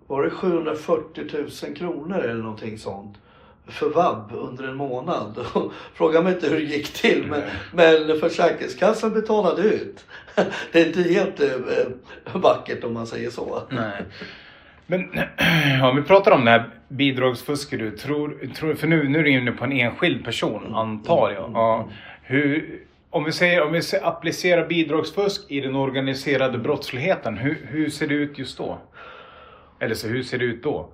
var 0.07 0.23
det 0.23 0.31
740 0.31 1.25
000 1.65 1.77
kronor 1.77 2.19
eller 2.19 2.43
någonting 2.43 2.79
sånt? 2.79 3.17
för 3.69 3.89
vab 3.89 4.33
under 4.35 4.65
en 4.65 4.77
månad. 4.77 5.47
Fråga 5.95 6.23
mig 6.23 6.35
inte 6.35 6.49
hur 6.49 6.57
det 6.57 6.65
gick 6.65 6.93
till 6.93 7.27
men, 7.27 7.43
men 7.73 8.21
Försäkringskassan 8.21 9.13
betalade 9.13 9.63
ut. 9.63 10.05
Det 10.73 10.81
är 10.81 10.87
inte 10.87 11.03
helt 11.03 11.41
eh, 11.41 11.57
vackert 12.33 12.85
om 12.85 12.95
man 12.95 13.07
säger 13.07 13.31
så. 13.31 13.63
Nej. 13.69 14.03
Men 14.87 15.11
om 15.83 15.97
vi 15.97 16.03
pratar 16.03 16.33
om 16.33 16.45
det 16.45 16.51
här 16.51 16.71
bidragsfusket 16.89 17.79
du 17.79 17.91
tror, 17.91 18.49
tror 18.57 18.75
för 18.75 18.87
nu, 18.87 19.09
nu 19.09 19.19
är 19.19 19.23
du 19.23 19.31
inne 19.31 19.53
på 19.53 19.65
en 19.65 19.73
enskild 19.73 20.25
person 20.25 20.63
mm. 20.63 20.75
antar 20.75 21.31
jag. 21.31 21.51
Ja. 21.55 21.89
Hur, 22.23 22.81
om 23.11 23.25
vi 23.25 23.33
säger, 23.33 23.63
om 23.63 23.73
vi 23.73 23.81
applicerar 24.03 24.67
bidragsfusk 24.67 25.51
i 25.51 25.61
den 25.61 25.77
organiserade 25.77 26.59
brottsligheten, 26.59 27.37
hur, 27.37 27.67
hur 27.71 27.91
ser 27.91 28.09
det 28.09 28.15
ut 28.15 28.39
just 28.39 28.59
då? 28.59 28.79
Eller 29.79 29.95
så 29.95 30.09
hur 30.09 30.23
ser 30.23 30.39
det 30.39 30.45
ut 30.45 30.63
då? 30.63 30.89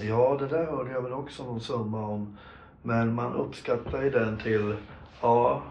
Ja, 0.00 0.36
det 0.40 0.46
där 0.46 0.64
hörde 0.64 0.92
jag 0.92 1.02
väl 1.02 1.12
också 1.12 1.44
någon 1.44 1.60
summa 1.60 2.06
om. 2.06 2.38
Men 2.82 3.14
man 3.14 3.32
uppskattar 3.32 4.02
ju 4.02 4.10
den 4.10 4.38
till, 4.38 4.74
ja, 5.20 5.62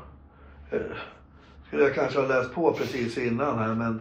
eh, 0.72 0.80
skulle 1.68 1.84
jag 1.84 1.96
kanske 1.96 2.20
ha 2.20 2.28
läst 2.28 2.54
på 2.54 2.74
precis 2.74 3.18
innan 3.18 3.60
här 3.60 3.76
men, 3.76 4.00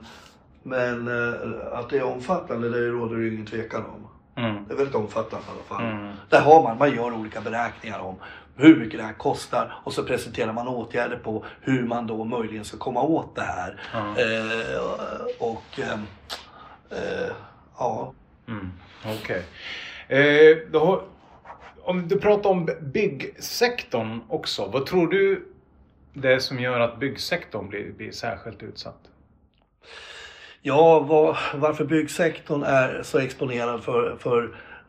men 0.63 1.09
eh, 1.09 1.79
att 1.79 1.91
det 1.91 1.99
är 1.99 2.03
omfattande 2.05 2.71
det 2.71 2.87
råder 2.89 3.17
det 3.17 3.23
ju 3.23 3.35
ingen 3.35 3.47
tvekan 3.47 3.85
om. 3.87 4.07
Mm. 4.45 4.65
Det 4.69 4.73
är 4.73 4.77
väldigt 4.77 4.95
omfattande 4.95 5.47
i 5.47 5.51
alla 5.51 5.63
fall. 5.81 5.93
Mm. 5.93 6.13
Där 6.29 6.41
har 6.41 6.63
man, 6.63 6.79
man 6.79 6.95
gör 6.95 7.13
olika 7.13 7.41
beräkningar 7.41 7.99
om 7.99 8.17
hur 8.57 8.77
mycket 8.77 8.99
det 9.01 9.05
här 9.07 9.13
kostar 9.13 9.75
och 9.85 9.93
så 9.93 10.03
presenterar 10.05 10.53
man 10.53 10.69
åtgärder 10.69 11.17
på 11.17 11.45
hur 11.61 11.83
man 11.87 12.07
då 12.07 12.25
möjligen 12.25 12.65
ska 12.65 12.77
komma 12.79 13.03
åt 13.03 13.35
det 13.37 13.43
här. 13.43 13.81
Ja. 13.93 13.99
Eh, 13.99 15.25
och 15.39 15.79
ehm, 15.81 16.03
eh, 16.91 17.33
ja, 17.79 18.13
Mm. 18.49 18.71
Okej. 19.05 19.43
Eh, 20.09 20.57
då 20.71 20.79
har- 20.85 21.03
om 21.83 22.09
du 22.09 22.19
pratar 22.21 22.51
om 22.51 22.69
byggsektorn 22.81 24.21
också. 24.29 24.67
Vad 24.73 24.87
tror 24.87 25.07
du 25.09 25.49
det 26.13 26.33
är 26.33 26.39
som 26.39 26.61
gör 26.61 26.81
att 26.81 26.99
byggsektorn 27.01 27.69
blir, 27.69 27.93
blir 27.93 28.13
särskilt 28.13 28.63
utsatt? 28.63 28.99
Ja, 30.63 31.01
vad, 31.01 31.37
varför 31.55 31.85
byggsektorn 31.85 32.63
är 32.63 33.03
så 33.03 33.19
exponerad 33.19 33.83
för, 33.85 34.17
för 34.19 34.43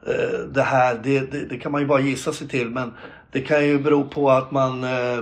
eh, 0.08 0.40
det 0.40 0.62
här, 0.62 1.00
det, 1.04 1.20
det, 1.32 1.46
det 1.46 1.58
kan 1.58 1.72
man 1.72 1.82
ju 1.82 1.88
bara 1.88 2.00
gissa 2.00 2.34
sig 2.34 2.48
till. 2.48 2.70
Men 2.70 2.94
det 3.32 3.42
kan 3.42 3.68
ju 3.68 3.80
bero 3.80 4.04
på 4.10 4.30
att 4.30 4.52
man 4.52 4.84
eh, 4.84 5.18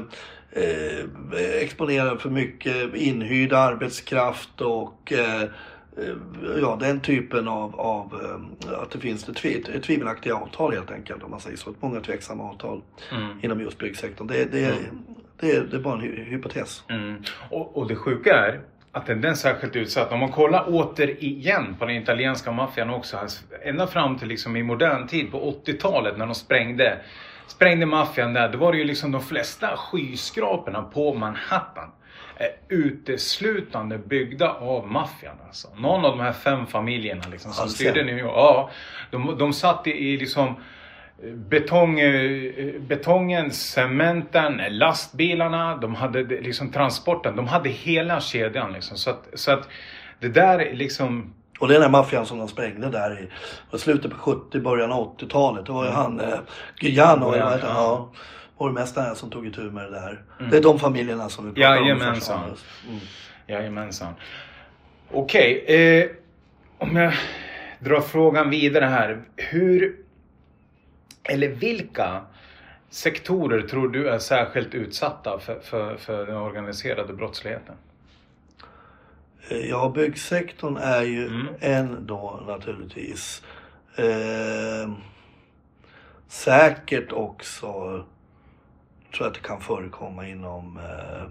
eh, 0.52 1.62
exponerar 1.62 2.16
för 2.18 2.30
mycket 2.30 2.96
inhyrd 2.96 3.54
arbetskraft 3.54 4.62
och 4.62 5.14
eh, 5.14 5.44
ja, 6.62 6.78
den 6.80 7.00
typen 7.00 7.48
av, 7.48 7.80
av 7.80 8.22
eh, 8.24 8.80
att 8.82 8.92
det 8.92 9.00
finns 9.00 9.30
ett 9.30 9.36
tv, 9.36 9.80
tvivelaktiga 9.80 10.36
avtal 10.36 10.74
helt 10.74 10.92
enkelt 10.92 11.24
om 11.24 11.32
man 11.32 11.40
säger 11.40 11.58
så. 11.58 11.74
Många 11.80 12.00
tveksamma 12.02 12.44
avtal 12.44 12.82
Mm. 13.12 13.40
inom 13.42 13.62
just 13.62 13.78
byggsektorn. 13.78 14.28
Det, 14.28 14.46
det, 14.52 14.74
det, 15.40 15.52
är- 15.56 15.62
det 15.72 15.78
är 15.78 15.82
bara 15.82 15.94
en 15.94 16.02
hy- 16.02 16.24
hypotes. 16.24 16.84
Mm. 16.90 17.16
Och, 17.50 17.78
och 17.78 17.88
det 17.88 17.96
sjuka 17.96 18.34
är 18.34 18.60
att 19.00 19.06
den 19.06 19.26
är 19.26 19.34
särskilt 19.34 19.76
utsatt. 19.76 20.12
Om 20.12 20.20
man 20.20 20.32
kollar 20.32 20.66
återigen 20.68 21.76
på 21.76 21.86
den 21.86 21.96
italienska 21.96 22.52
maffian 22.52 22.90
också. 22.90 23.18
Alltså, 23.18 23.44
ända 23.64 23.88
fram 23.88 24.18
till 24.18 24.28
liksom 24.28 24.56
i 24.56 24.64
modern 24.64 25.08
tid 25.08 25.32
på 25.32 25.56
80-talet 25.66 26.18
när 26.18 26.26
de 26.26 26.36
sprängde, 26.36 26.98
sprängde 27.48 27.86
maffian 27.86 28.34
där. 28.34 28.50
Då 28.50 28.58
var 28.58 28.72
det 28.72 28.78
ju 28.78 28.84
liksom 28.84 29.12
de 29.12 29.22
flesta 29.22 29.78
skyskraporna 29.78 30.82
på 30.82 31.14
Manhattan. 31.14 31.92
är 32.38 32.76
uteslutande 32.76 33.98
byggda 33.98 34.50
av 34.50 34.88
maffian. 34.88 35.36
Alltså. 35.48 35.68
Någon 35.78 36.06
av 36.06 36.18
de 36.18 36.24
här 36.24 36.34
fem 36.34 36.66
familjerna 36.66 37.24
liksom, 37.32 37.52
som 37.52 37.64
Alltså. 37.64 37.76
styrde 37.78 38.04
New 38.04 38.18
York. 38.18 38.34
Ja, 38.36 38.70
de, 39.12 39.38
de 39.38 39.54
satt 39.54 39.88
i, 39.88 39.92
i 39.92 40.18
liksom 40.18 40.56
betong, 41.24 42.00
eh, 42.00 42.82
betongen, 42.82 43.52
cementen, 43.52 44.62
lastbilarna, 44.70 45.78
de 45.78 45.96
hade 45.96 46.24
liksom 46.24 46.72
transporten. 46.72 47.36
De 47.36 47.48
hade 47.48 47.70
hela 47.70 48.22
kedjan 48.22 48.74
liksom. 48.74 48.98
Så 48.98 49.10
att, 49.10 49.28
så 49.34 49.52
att 49.52 49.68
det 50.20 50.30
där 50.30 50.60
är 50.60 50.74
liksom... 50.74 51.34
Och 51.60 51.68
det 51.68 51.74
är 51.74 51.80
den 51.80 51.84
här 51.84 52.00
maffian 52.00 52.26
som 52.26 52.38
de 52.38 52.48
sprängde 52.48 52.90
där 52.90 53.30
i 53.74 53.78
slutet 53.78 54.12
på 54.12 54.18
70, 54.18 54.60
början 54.60 54.92
av 54.92 55.18
80-talet. 55.18 55.66
Det 55.66 55.72
var 55.72 55.86
ju 55.86 55.92
han 55.92 56.20
eh, 56.20 56.26
heter 56.82 57.06
han? 57.06 57.22
Ja. 57.22 57.58
Ja. 57.62 58.12
Borgmästaren 58.58 59.16
som 59.16 59.30
tog 59.30 59.48
itu 59.48 59.62
med 59.62 59.84
det 59.84 59.92
där. 59.92 60.22
Det 60.52 60.58
är 60.58 60.62
de 60.62 60.80
familjerna 60.80 61.30
som 61.30 61.46
vi 61.46 61.52
pratar 61.52 61.78
om. 61.78 61.88
Jajamensan. 61.88 62.40
hand. 62.40 62.54
Mm. 62.88 63.00
Jajamensan. 63.48 64.14
Okej, 65.12 65.66
eh, 65.68 66.10
om 66.78 66.96
jag 66.96 67.14
drar 67.80 68.02
frågan 68.02 68.50
vidare 68.50 68.86
här. 68.86 69.22
Hur, 69.36 69.96
eller 71.30 71.48
vilka 71.48 72.22
sektorer 72.90 73.62
tror 73.62 73.90
du 73.90 74.10
är 74.10 74.20
särskilt 74.20 74.74
utsatta 74.76 75.40
för, 75.40 75.60
för, 75.60 75.96
för 75.98 76.26
den 76.26 76.38
organiserade 76.38 77.14
brottsligheten? 77.14 77.76
Eh, 79.50 79.58
Ja, 79.70 79.92
byggsektorn 79.96 80.78
är 80.78 81.02
ju 81.02 81.28
Mm. 81.28 81.48
en 81.60 82.06
då 82.08 82.40
naturligtvis. 82.48 83.44
Eh, 83.96 84.92
säkert 86.28 87.12
också, 87.12 87.68
tror 87.68 88.06
jag 89.20 89.28
att 89.28 89.34
det 89.34 89.40
kan 89.48 89.62
förekomma 89.62 90.28
inom, 90.28 90.78
eh, 90.78 91.24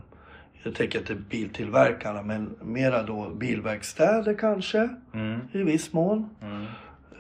jag 0.62 0.74
tänker 0.74 0.98
att 0.98 1.06
det 1.06 1.12
är 1.12 1.16
biltillverkarna, 1.30 2.22
men 2.22 2.56
mera 2.62 3.02
då 3.02 3.28
bilverkstäder 3.30 4.34
kanske 4.34 4.88
Mm, 5.14 5.40
i 5.52 5.58
viss 5.62 5.92
mån. 5.92 6.30
mm. 6.42 6.64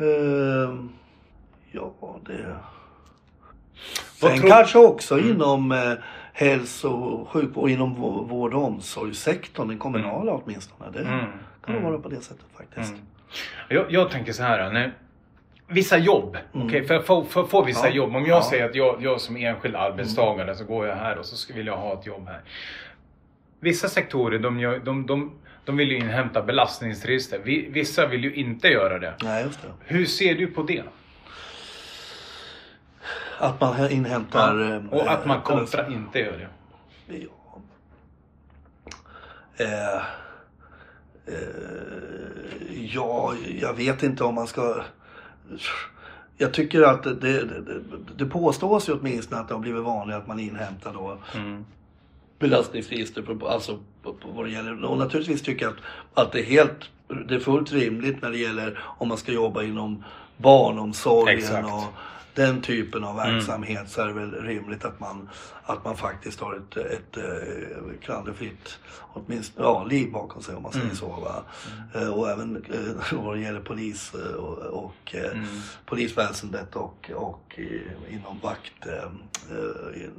Eh, 0.00 0.74
ja, 1.72 2.16
det... 2.26 2.54
Sen 4.20 4.38
tror- 4.38 4.48
kanske 4.50 4.78
också 4.78 5.18
inom 5.18 5.72
eh, 5.72 5.92
hälso 6.32 6.88
och 6.88 7.28
sjukvård, 7.28 7.70
inom 7.70 7.96
vå- 7.96 8.28
vård 8.28 8.54
och 8.54 8.64
omsorgssektorn, 8.64 9.68
den 9.68 9.78
kommunala 9.78 10.32
åtminstone. 10.32 10.90
Det 10.90 10.98
Mm. 10.98 11.24
kan 11.64 11.74
Mm. 11.76 11.90
vara 11.90 11.98
på 12.02 12.08
det 12.08 12.20
sättet 12.20 12.46
faktiskt. 12.56 12.92
Mm. 12.92 13.04
Jag, 13.68 13.86
jag 13.92 14.10
tänker 14.10 14.32
så 14.32 14.42
här. 14.42 14.72
När, 14.72 14.92
vissa 15.66 15.98
jobb. 15.98 16.36
Mm. 16.54 16.66
Okej, 16.66 16.86
för 16.86 17.00
för 17.24 17.40
att 17.42 17.50
få 17.50 17.64
vissa 17.64 17.88
Ja. 17.88 17.94
jobb. 17.94 18.16
Om 18.16 18.26
jag 18.26 18.38
Ja. 18.38 18.42
säger 18.42 18.64
att 18.68 18.74
jag, 18.74 19.02
jag 19.02 19.20
som 19.20 19.36
enskild 19.36 19.76
arbetstagare 19.76 20.54
så 20.54 20.64
går 20.64 20.86
jag 20.86 20.96
här 20.96 21.18
och 21.18 21.24
så 21.26 21.54
vill 21.54 21.66
jag 21.66 21.76
ha 21.76 22.00
ett 22.00 22.06
jobb 22.06 22.26
här. 22.28 22.40
Vissa 23.60 23.88
sektorer 23.88 24.38
de, 24.38 24.60
gör, 24.60 24.78
de, 24.78 25.06
de, 25.06 25.32
de 25.64 25.76
vill 25.76 25.90
ju 25.90 25.96
inhämta 25.96 26.42
belastningsregister. 26.42 27.40
Vi- 27.44 27.68
Vissa 27.70 28.06
vill 28.06 28.24
ju 28.24 28.34
inte 28.34 28.68
göra 28.68 28.98
det. 28.98 29.14
Nej, 29.22 29.44
just 29.44 29.62
det. 29.62 29.68
Hur 29.84 30.04
ser 30.04 30.34
du 30.34 30.46
på 30.46 30.62
det? 30.62 30.82
Att 33.38 33.60
man 33.60 33.90
inhämtar... 33.90 34.72
eh, 34.72 34.82
Och 34.90 35.10
att 35.12 35.26
man 35.26 35.36
eh, 35.36 35.42
kontra 35.42 35.88
inte 35.88 36.18
gör 36.18 36.38
det. 36.38 36.48
Ja. 37.16 37.60
Eh, 39.56 39.96
eh, 41.26 42.84
ja, 42.94 43.34
jag 43.60 43.74
vet 43.74 44.02
inte 44.02 44.24
om 44.24 44.34
man 44.34 44.46
ska... 44.46 44.82
Jag 46.36 46.54
tycker 46.54 46.82
att 46.82 47.02
det, 47.02 47.14
det, 47.14 47.48
det, 48.16 48.26
påstås 48.26 48.88
ju 48.88 48.92
åtminstone 48.92 49.40
att 49.40 49.48
det 49.48 49.54
har 49.54 49.60
blivit 49.60 49.82
vanligt 49.82 50.16
att 50.16 50.26
man 50.26 50.40
inhämtar 50.40 50.92
då 50.92 51.18
Mm. 51.34 51.64
belastningsregister 52.38 53.22
på, 53.22 53.48
alltså 53.48 53.78
på, 54.02 54.12
på 54.12 54.28
vad 54.30 54.46
det 54.46 54.50
gäller. 54.50 54.84
Och 54.84 54.98
naturligtvis 54.98 55.42
tycker 55.42 55.64
jag 55.64 55.74
att, 56.14 56.26
att 56.26 56.32
det 56.32 56.40
är 56.40 56.44
helt, 56.44 56.90
det 57.28 57.34
är 57.34 57.40
fullt 57.40 57.72
rimligt 57.72 58.22
när 58.22 58.30
det 58.30 58.38
gäller 58.38 58.78
om 58.84 59.08
man 59.08 59.16
ska 59.18 59.32
jobba 59.32 59.62
inom 59.62 60.04
barnomsorgen 60.36 61.38
Exakt. 61.38 61.66
och 61.66 61.84
den 62.38 62.62
typen 62.62 63.04
av 63.04 63.16
verksamhet 63.16 63.88
så 63.88 64.02
är 64.02 64.06
det 64.06 64.12
väl 64.12 64.42
rimligt 64.42 64.84
att 64.84 65.00
man, 65.00 65.28
att 65.64 65.84
man 65.84 65.96
faktiskt 65.96 66.40
har 66.40 66.54
ett, 66.54 66.76
ett, 66.76 67.16
eh, 67.16 67.22
klanderfritt 68.02 68.78
åtminstone, 69.12 69.66
ja, 69.66 69.84
liv 69.84 70.12
bakom 70.12 70.42
sig 70.42 70.54
om 70.54 70.62
man 70.62 70.72
säger 70.72 70.94
så. 70.94 71.06
Va? 71.06 71.42
Eh, 71.94 72.08
och 72.08 72.30
även 72.30 72.56
eh, 72.56 73.12
vad 73.24 73.36
det 73.36 73.42
gäller 73.42 73.60
polis 73.60 74.14
och, 74.38 74.58
och 74.58 75.14
eh, 75.14 75.42
polisväsendet 75.86 76.76
och, 76.76 77.10
och 77.14 77.58
inom 78.10 78.38
vakt, 78.42 78.86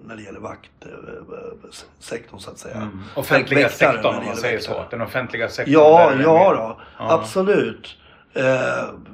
när 0.05 0.15
det 0.15 0.23
gäller 0.23 0.39
vaktsektorn 0.39 2.39
så 2.39 2.51
att 2.51 2.59
säga. 2.59 2.75
Mm. 2.75 3.03
Offentliga 3.15 3.67
Väktare, 3.67 3.93
sektorn 3.93 4.15
om 4.15 4.25
man 4.25 4.35
säger 4.35 4.57
väktare. 4.57 4.83
så. 4.83 4.89
Den 4.89 5.01
offentliga 5.01 5.49
sektorn. 5.49 5.73
Ja, 5.73 6.13
ja 6.13 6.53
då. 6.53 6.81
Ja. 6.97 7.13
Absolut. 7.13 7.95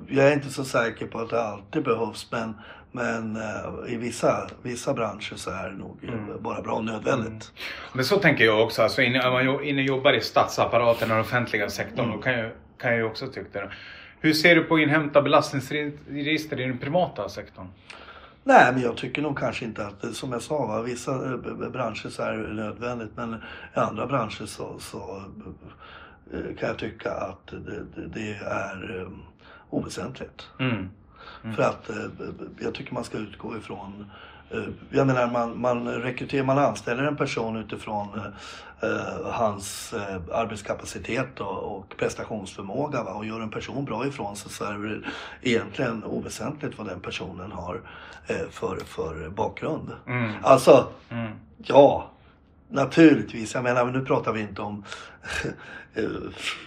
Jag 0.07 0.27
är 0.27 0.33
inte 0.33 0.49
så 0.49 0.63
säker 0.63 1.07
på 1.07 1.19
att 1.19 1.29
det 1.29 1.41
alltid 1.41 1.83
behövs 1.83 2.31
men, 2.31 2.53
men 2.95 3.35
eh, 3.35 3.93
i 3.93 3.95
vissa, 3.97 4.47
vissa 4.61 4.93
branscher 4.93 5.35
så 5.35 5.51
är 5.51 5.69
det 5.69 5.77
nog 5.77 5.97
eh, 6.03 6.13
Mm. 6.13 6.43
bara 6.43 6.61
bra 6.61 6.73
och 6.73 6.83
nödvändigt. 6.83 7.51
Men 7.93 8.05
så 8.05 8.17
tänker 8.17 8.45
jag 8.45 8.63
också. 8.63 8.81
Alltså, 8.81 9.01
inne, 9.01 9.27
om 9.27 9.33
man 9.33 9.63
inne 9.63 9.81
jobbar 9.81 10.13
i 10.13 10.21
statsapparaten 10.21 11.11
och 11.11 11.15
den 11.15 11.19
offentliga 11.19 11.69
sektorn. 11.69 12.05
Mm. 12.05 12.17
Då 12.17 12.23
kan 12.23 12.33
jag, 12.33 12.51
kan 12.77 12.97
jag 12.97 13.07
också 13.07 13.27
tycka 13.27 13.61
det. 13.61 13.71
Hur 14.19 14.33
ser 14.33 14.55
du 14.55 14.63
på 14.63 14.75
att 14.75 14.81
inhämta 14.81 15.21
belastningsregister 15.21 16.59
i 16.59 16.63
den 16.67 16.77
privata 16.77 17.29
sektorn? 17.29 17.67
Nej, 18.43 18.73
men 18.73 18.81
jag 18.81 18.97
tycker 18.97 19.21
nog 19.21 19.39
kanske 19.39 19.65
inte 19.65 19.87
att, 19.87 20.15
som 20.15 20.31
jag 20.31 20.41
sa, 20.41 20.65
va, 20.65 20.81
vissa 20.81 21.11
eh, 21.11 21.69
branscher 21.69 22.09
så 22.09 22.23
är 22.23 22.37
det 22.37 22.53
nödvändigt 22.53 23.11
men 23.15 23.33
i 23.75 23.79
andra 23.79 24.07
branscher 24.07 24.45
så, 24.45 24.79
så 24.79 25.23
eh, 26.33 26.55
kan 26.59 26.69
jag 26.69 26.77
tycka 26.77 27.11
att 27.11 27.47
det, 27.47 28.07
det, 28.13 28.33
är 28.45 29.07
oväsentligt. 29.69 30.49
Mm. 30.59 30.89
För 31.55 31.63
att 31.63 31.89
eh, 31.89 31.95
jag 32.59 32.73
tycker 32.73 32.93
man 32.93 33.03
ska 33.03 33.17
utgå 33.17 33.57
ifrån 33.57 34.11
eh, 34.49 34.63
jag 34.89 35.07
menar 35.07 35.31
man, 35.31 35.61
man 35.61 35.87
rekryterar, 35.87 36.43
man 36.43 36.57
anställer 36.57 37.03
en 37.03 37.15
person 37.15 37.55
utifrån 37.55 38.07
eh, 38.19 38.89
eh, 38.89 39.31
hans 39.31 39.93
eh, 39.93 40.21
arbetskapacitet 40.31 41.39
och, 41.39 41.77
och 41.77 41.97
prestationsförmåga 41.97 43.03
va? 43.03 43.11
och 43.13 43.25
gör 43.25 43.39
en 43.41 43.49
person 43.49 43.85
bra 43.85 44.07
ifrån 44.07 44.35
sig 44.35 44.51
så 44.51 44.65
är 44.65 44.73
det 44.73 45.01
egentligen 45.49 46.03
oväsentligt 46.03 46.77
vad 46.77 46.87
den 46.87 46.99
personen 46.99 47.51
har 47.51 47.81
eh, 48.27 48.47
för, 48.51 48.77
för 48.85 49.29
bakgrund. 49.29 49.91
Mm. 50.07 50.31
Alltså, 50.43 50.87
Mm. 51.09 51.31
ja, 51.57 52.11
naturligtvis. 52.69 53.53
Jag 53.53 53.63
menar, 53.63 53.85
nu 53.85 54.05
pratar 54.05 54.33
vi 54.33 54.41
inte 54.41 54.61
om 54.61 54.83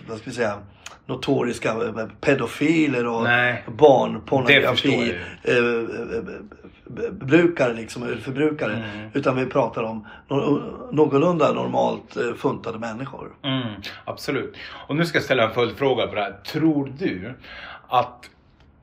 vad 0.09 0.19
ska 0.19 0.31
vi 0.31 0.37
säga, 0.37 0.59
notoriska 1.07 1.69
eh, 1.71 2.07
pedofiler 2.21 3.07
och 3.07 3.23
Nej, 3.23 3.65
barnpornografi 3.67 5.15
eh, 5.43 5.57
eh, 5.57 7.13
brukare 7.13 7.75
liksom, 7.75 8.17
förbrukare. 8.23 8.73
Mm. 8.73 9.11
Utan 9.15 9.37
vi 9.37 9.47
pratar 9.47 9.83
om 9.83 10.07
no- 10.29 10.89
någorlunda 10.93 11.53
normalt 11.53 12.17
eh, 12.17 12.35
funtade 12.35 12.79
människor. 12.79 13.29
Mm, 13.43 13.69
absolut. 14.05 14.57
Och 14.87 14.97
nu 14.97 15.05
ska 15.07 15.17
jag 15.19 15.25
ställa 15.25 15.49
en 15.49 15.55
följdfråga 15.55 16.07
på 16.07 16.15
det 16.15 16.21
här. 16.21 16.33
Tror 16.45 16.93
du 16.99 17.35
att 17.89 18.31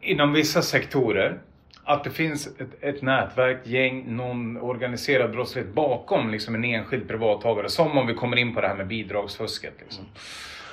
inom 0.01 0.33
vissa 0.33 0.61
sektorer 0.61 1.39
att 1.85 2.03
det 2.03 2.09
finns 2.09 2.47
ett, 2.47 2.83
ett 2.83 3.01
nätverk, 3.01 3.61
gäng, 3.63 4.15
någon 4.15 4.57
organiserad 4.57 5.31
brottslighet 5.31 5.73
bakom 5.73 6.29
liksom 6.29 6.55
en 6.55 6.63
enskild 6.63 7.07
privattagare. 7.07 7.69
Som 7.69 7.97
om 7.97 8.07
vi 8.07 8.13
kommer 8.13 8.37
in 8.37 8.53
på 8.53 8.61
det 8.61 8.67
här 8.67 8.75
med 8.75 8.87
bidragsfusket. 8.87 9.73
Liksom. 9.79 10.05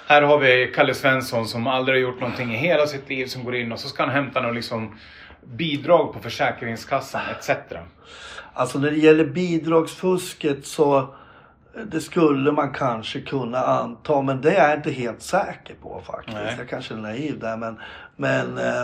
Här 0.06 0.22
har 0.22 0.38
vi 0.38 0.72
Kalle 0.74 0.94
Svensson 0.94 1.46
som 1.46 1.66
aldrig 1.66 1.96
har 1.96 2.10
gjort 2.10 2.20
någonting 2.20 2.54
i 2.54 2.56
hela 2.56 2.86
sitt 2.86 3.08
liv 3.08 3.26
som 3.26 3.44
går 3.44 3.54
in 3.54 3.72
och 3.72 3.80
så 3.80 3.88
ska 3.88 4.02
han 4.02 4.12
hämta 4.12 4.40
något 4.40 4.54
liksom 4.54 4.98
bidrag 5.44 6.12
på 6.12 6.20
Försäkringskassan 6.20 7.22
etc. 7.38 7.50
Alltså 8.52 8.78
när 8.78 8.90
det 8.90 8.96
gäller 8.96 9.24
bidragsfusket 9.24 10.66
så 10.66 11.14
det 11.86 12.00
skulle 12.00 12.52
man 12.52 12.72
kanske 12.72 13.20
kunna 13.20 13.58
anta 13.58 14.22
men 14.22 14.40
det 14.40 14.50
är 14.50 14.68
jag 14.68 14.78
inte 14.78 14.90
helt 14.90 15.22
säker 15.22 15.74
på 15.82 16.02
faktiskt. 16.06 16.36
Nej. 16.36 16.54
Jag 16.58 16.68
kanske 16.68 16.94
är 16.94 16.98
naiv 16.98 17.38
där 17.38 17.56
men, 17.56 17.80
men 18.16 18.58
eh, 18.58 18.82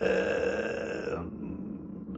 eh, 0.00 1.20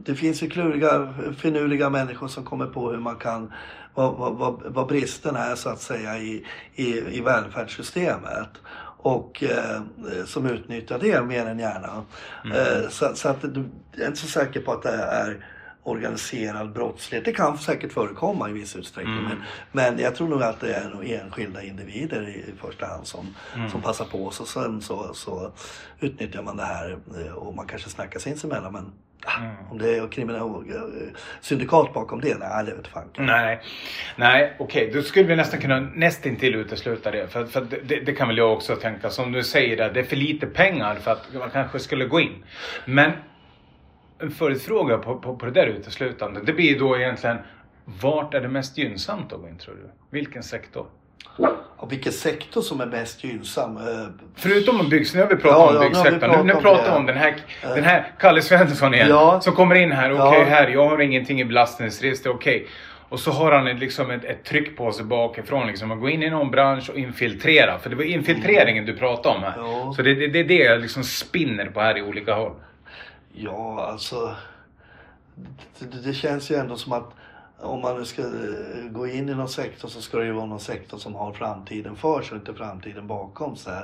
det 0.05 0.15
finns 0.15 0.43
ju 0.43 0.49
kluriga, 0.49 1.13
finurliga 1.37 1.89
människor 1.89 2.27
som 2.27 2.43
kommer 2.43 2.65
på 2.65 2.91
hur 2.91 2.99
man 2.99 3.15
kan, 3.15 3.53
vad, 3.93 4.15
vad, 4.15 4.63
vad, 4.65 4.87
bristen 4.87 5.35
är 5.35 5.55
så 5.55 5.69
att 5.69 5.81
säga 5.81 6.17
i, 6.17 6.45
i, 6.75 7.17
i 7.17 7.21
välfärdssystemet. 7.21 8.49
Och 8.97 9.43
eh, 9.43 9.81
som 10.25 10.45
utnyttjar 10.45 10.99
det 10.99 11.21
mer 11.23 11.45
än 11.45 11.59
gärna. 11.59 12.05
Eh, 12.55 12.89
så, 12.89 13.15
så 13.15 13.29
att 13.29 13.41
du, 13.41 13.63
jag 13.91 14.01
är 14.01 14.07
inte 14.07 14.19
så 14.19 14.27
säker 14.27 14.61
på 14.61 14.71
att 14.71 14.83
det 14.83 14.93
är 14.93 15.45
organiserad 15.83 16.73
brottslighet. 16.73 17.25
Det 17.25 17.31
kan 17.31 17.57
säkert 17.57 17.93
förekomma 17.93 18.49
i 18.49 18.53
viss 18.53 18.75
utsträckning. 18.75 19.17
Mm. 19.17 19.29
Men, 19.29 19.41
men 19.71 19.99
jag 20.03 20.15
tror 20.15 20.27
nog 20.27 20.43
att 20.43 20.59
det 20.59 20.73
är 20.73 21.13
enskilda 21.13 21.63
individer 21.63 22.29
i, 22.29 22.33
i 22.33 22.53
första 22.61 22.85
hand 22.85 23.07
som, 23.07 23.35
Mm. 23.55 23.69
som 23.69 23.81
passar 23.81 24.05
på. 24.05 24.31
Så 24.31 24.45
sen 24.45 24.81
så, 24.81 25.13
så 25.13 25.51
utnyttjar 25.99 26.41
man 26.41 26.57
det 26.57 26.63
här 26.63 26.97
eh, 27.25 27.33
och 27.33 27.55
man 27.55 27.67
kanske 27.67 27.89
snackar 27.89 28.19
sinsemellan. 28.19 28.73
Men 28.73 28.91
Mm. 29.39 29.51
om 29.71 29.77
det 29.77 29.97
är 29.97 30.07
kriminella 30.07 30.45
eh, 30.45 30.81
syndikat 31.41 31.93
bakom 31.93 32.21
det, 32.21 32.37
nej 32.37 32.65
det 32.65 32.73
vet 32.75 32.87
fan. 32.87 33.09
Nej, 33.17 33.61
nej 34.15 34.55
okej. 34.59 34.91
Då 34.93 35.01
skulle 35.01 35.25
vi 35.25 35.35
nästan 35.35 35.59
kunna 35.59 35.79
nästintill 35.79 36.55
utesluta 36.55 37.11
det. 37.11 37.27
För, 37.27 37.45
för 37.45 37.67
det, 37.83 37.99
det 37.99 38.13
kan 38.13 38.27
väl 38.27 38.37
jag 38.37 38.53
också 38.53 38.75
tänka. 38.75 39.09
Som 39.09 39.31
du 39.31 39.43
säger, 39.43 39.77
där, 39.77 39.93
det 39.93 39.99
är 39.99 40.03
för 40.03 40.15
lite 40.15 40.47
pengar 40.47 40.95
för 40.95 41.11
att 41.11 41.33
man 41.33 41.49
kanske 41.49 41.79
skulle 41.79 42.05
gå 42.05 42.19
in. 42.19 42.43
Men 42.85 43.11
en 44.19 44.31
följdfråga 44.31 44.97
på, 44.97 45.19
på, 45.19 45.35
på 45.35 45.45
det 45.45 45.51
där 45.51 45.67
uteslutandet. 45.67 46.45
Det 46.45 46.53
blir 46.53 46.79
då 46.79 46.97
egentligen 46.97 47.37
vart 47.85 48.33
är 48.33 48.41
det 48.41 48.47
mest 48.47 48.77
gynnsamt 48.77 49.33
att 49.33 49.41
gå 49.41 49.47
in 49.47 49.57
tror 49.57 49.75
du? 49.75 49.89
Vilken 50.09 50.43
sektor? 50.43 50.87
Och 51.77 51.91
vilken 51.91 52.11
sektor 52.13 52.61
som 52.61 52.81
är 52.81 52.85
mest 52.85 53.23
gynnsam? 53.23 53.77
eh, 53.77 53.83
Förutom 54.35 54.79
om 54.79 54.89
byggs, 54.89 55.13
nu 55.13 55.21
har 55.21 55.27
vi 55.27 55.35
pratat 55.35 55.59
Ja, 55.59 55.69
om 55.69 55.75
ja, 55.75 55.81
byggsektorn. 55.81 56.31
Nu, 56.31 56.43
nu 56.43 56.53
om 56.53 56.61
pratar 56.61 56.83
vi 56.83 56.89
det. 56.89 56.95
om 56.95 57.05
den 57.05 57.17
här, 57.17 57.35
den 57.61 57.83
här 57.83 58.11
Kalle 58.19 58.41
Svensson 58.41 58.93
igen. 58.93 59.07
Ja. 59.09 59.41
Som 59.41 59.53
kommer 59.53 59.75
in 59.75 59.91
här. 59.91 60.11
Okej 60.13 60.39
Ja. 60.39 60.45
här, 60.45 60.67
jag 60.67 60.89
har 60.89 61.01
ingenting 61.01 61.41
i 61.41 61.45
belastningsregister. 61.45 62.29
Okej. 62.29 62.67
Och 63.09 63.19
så 63.19 63.31
har 63.31 63.51
han 63.51 63.67
ett- 63.67 63.79
liksom 63.79 64.11
ett, 64.11 64.23
ett 64.25 64.43
tryck 64.43 64.77
på 64.77 64.91
sig 64.91 65.05
bakifrån. 65.05 65.67
Liksom, 65.67 65.91
att 65.91 65.99
gå 65.99 66.09
in 66.09 66.23
i 66.23 66.29
någon 66.29 66.51
bransch 66.51 66.89
och 66.89 66.97
infiltrera. 66.97 67.79
För 67.79 67.89
det 67.89 67.95
var 67.95 68.03
infiltreringen 68.03 68.85
du 68.85 68.97
pratade 68.97 69.35
om 69.35 69.43
här. 69.43 69.53
Ja. 69.57 69.93
Så 69.95 70.01
det, 70.01 70.15
det, 70.15 70.27
det 70.27 70.39
är 70.39 70.43
det 70.43 70.57
jag 70.63 70.81
liksom 70.81 71.03
spinner 71.03 71.65
på 71.65 71.79
här 71.81 71.97
i 71.97 72.01
olika 72.01 72.33
håll. 72.33 72.51
Ja, 73.33 73.87
alltså. 73.91 74.35
Det, 75.79 76.07
det 76.07 76.13
känns 76.13 76.51
ju 76.51 76.55
ändå 76.55 76.75
som 76.75 76.93
att 76.93 77.13
om 77.63 77.81
man 77.81 77.97
nu 77.97 78.05
ska 78.05 78.21
eh, 78.21 78.89
gå 78.91 79.07
in 79.07 79.29
i 79.29 79.35
någon 79.35 79.49
sektor 79.49 79.87
så 79.87 80.01
ska 80.01 80.17
det 80.17 80.25
ju 80.25 80.31
vara 80.31 80.45
någon 80.45 80.59
sektor 80.59 80.97
som 80.97 81.15
har 81.15 81.33
framtiden 81.33 81.95
för 81.95 82.21
sig 82.21 82.31
och 82.31 82.37
inte 82.37 82.53
framtiden 82.53 83.07
bakom 83.07 83.55
sig. 83.55 83.81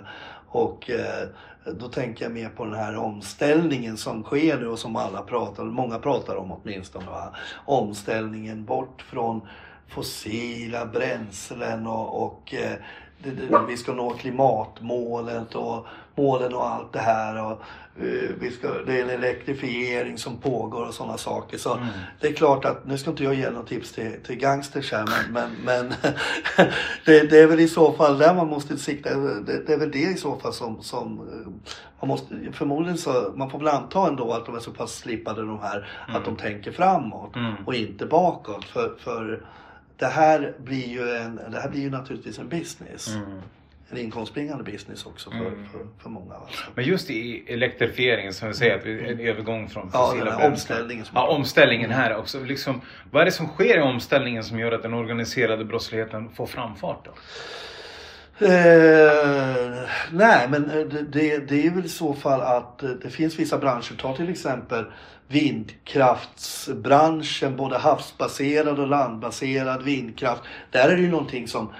Och 0.48 0.90
eh, 0.90 1.28
då 1.66 1.88
tänker 1.88 2.26
jag 2.26 2.32
mer 2.32 2.50
på 2.50 2.66
den 2.66 2.74
här 2.74 2.98
omställningen 2.98 3.98
som 3.98 4.24
sker 4.24 4.58
nu 4.58 4.68
och 4.68 4.80
som 4.80 4.96
alla 4.96 5.22
pratar, 5.22 5.64
många 5.64 6.00
pratar 6.00 6.36
om 6.36 6.52
åtminstone. 6.52 7.06
Va? 7.06 7.36
Omställningen 7.66 8.66
bort 8.66 9.02
från 9.02 9.42
fossila 9.88 10.86
bränslen 10.86 11.88
och, 11.88 12.24
och 12.24 12.54
eh, 12.54 12.78
det, 13.24 13.32
det, 13.32 13.66
vi 13.68 13.78
ska 13.78 13.94
nå 13.94 14.10
klimatmålet 14.10 15.56
och 15.56 15.86
målen 16.20 16.54
och 16.54 16.68
allt 16.70 16.94
det 16.94 17.00
här. 17.00 17.44
Och, 17.46 17.52
eh, 18.02 18.30
vi 18.40 18.52
ska, 18.52 18.68
det 18.86 19.00
är 19.00 19.04
en 19.04 19.10
elektrifiering 19.10 20.18
som 20.18 20.38
pågår 20.38 20.88
och 20.88 20.94
sådana 20.94 21.18
saker. 21.18 21.58
Så 21.58 21.74
Mm. 21.74 21.88
det 22.20 22.28
är 22.28 22.34
klart 22.34 22.66
att, 22.66 22.86
nu 22.88 22.98
ska 22.98 23.10
inte 23.10 23.24
jag 23.24 23.34
ge 23.34 23.50
något 23.50 23.68
tips 23.68 23.92
till, 23.92 24.12
till 24.26 24.36
gangsters 24.36 24.92
här 24.92 25.06
men, 25.06 25.34
men, 25.34 25.56
men 25.66 25.94
det, 27.06 27.30
det 27.30 27.40
är 27.40 27.48
väl 27.48 27.60
i 27.60 27.68
så 27.68 27.92
fall 27.94 28.18
där 28.18 28.34
man 28.36 28.48
måste 28.48 28.78
sikta. 28.78 29.16
Det, 29.16 29.66
det 29.68 29.74
är 29.74 29.78
väl 29.78 29.92
det 29.92 30.00
i 30.00 30.18
så 30.18 30.40
fall 30.40 30.54
som, 30.54 30.82
som 30.84 31.20
eh, 31.20 31.52
man 32.00 32.08
måste, 32.08 32.36
förmodligen 32.54 32.98
så, 32.98 33.34
man 33.36 33.50
får 33.50 33.60
väl 33.60 33.68
anta 33.68 34.08
ändå 34.08 34.34
att 34.34 34.46
de 34.46 34.56
är 34.56 34.60
så 34.60 34.72
pass 34.72 34.92
slipade 34.96 35.42
de 35.42 35.60
här 35.60 35.88
att 36.08 36.26
de 36.26 36.36
tänker 36.36 36.72
framåt 36.72 37.36
Mm. 37.36 37.54
och 37.66 37.76
inte 37.76 38.06
bakåt. 38.06 38.66
För, 38.66 38.96
för 39.00 39.46
det 39.98 40.06
här 40.06 40.54
blir 40.64 40.88
ju 40.88 41.10
en, 41.16 41.36
det 41.52 41.60
här 41.62 41.70
blir 41.70 41.82
ju 41.82 41.90
naturligtvis 41.90 42.40
en 42.40 42.50
business. 42.50 43.08
Mm. 43.16 43.42
En 43.92 43.98
inkomstbringande 43.98 44.64
business 44.64 45.06
också 45.06 45.30
för, 45.32 45.38
Mm. 45.38 45.66
för, 45.72 45.88
för 46.04 46.10
många. 46.10 46.34
Alltså. 46.36 46.64
Men 46.76 46.86
just 46.86 47.10
i 47.10 47.44
elektrifieringen 47.48 48.34
som 48.34 48.48
vi 48.48 48.54
säger, 48.54 48.76
att 48.80 48.86
vi, 48.86 49.10
en 49.12 49.20
övergång 49.20 49.70
från 49.70 49.90
Ja, 49.94 50.06
fossila 50.08 50.32
här 50.32 50.38
bränslen. 50.38 50.52
omställningen 50.52 51.06
Ja, 51.14 51.28
omställningen 51.28 51.92
här 51.92 52.18
också. 52.18 52.40
Liksom, 52.44 52.82
vad 53.12 53.22
är 53.22 53.26
det 53.26 53.32
som 53.32 53.48
sker 53.48 53.78
i 53.78 53.82
omställningen 53.82 54.44
som 54.44 54.60
gör 54.60 54.72
att 54.72 54.82
den 54.82 54.94
organiserade 54.94 55.66
brottsligheten 55.66 56.30
får 56.30 56.46
framfart? 56.46 57.06
Då? 57.06 57.12
Eh, 58.46 58.52
nej, 60.12 60.48
men 60.50 60.66
eh, 60.70 60.86
det, 60.86 61.02
det, 61.02 61.38
det 61.38 61.66
är 61.68 61.72
väl 61.72 61.86
i 61.86 61.90
så 61.90 62.14
fall 62.14 62.42
att 62.42 62.84
eh, 62.84 62.90
det 62.90 63.10
finns 63.10 63.40
vissa 63.40 63.58
branscher. 63.58 63.96
Ta 63.98 64.16
till 64.16 64.30
exempel 64.30 64.86
vindkraftsbranschen, 65.28 67.56
både 67.56 67.78
havsbaserad 67.78 68.80
och 68.80 68.88
landbaserad 68.88 69.84
vindkraft. 69.84 70.42
Där 70.72 70.90
är 70.90 70.96
det 70.96 71.02
ju 71.02 71.12
någonting 71.12 71.48
som 71.48 71.74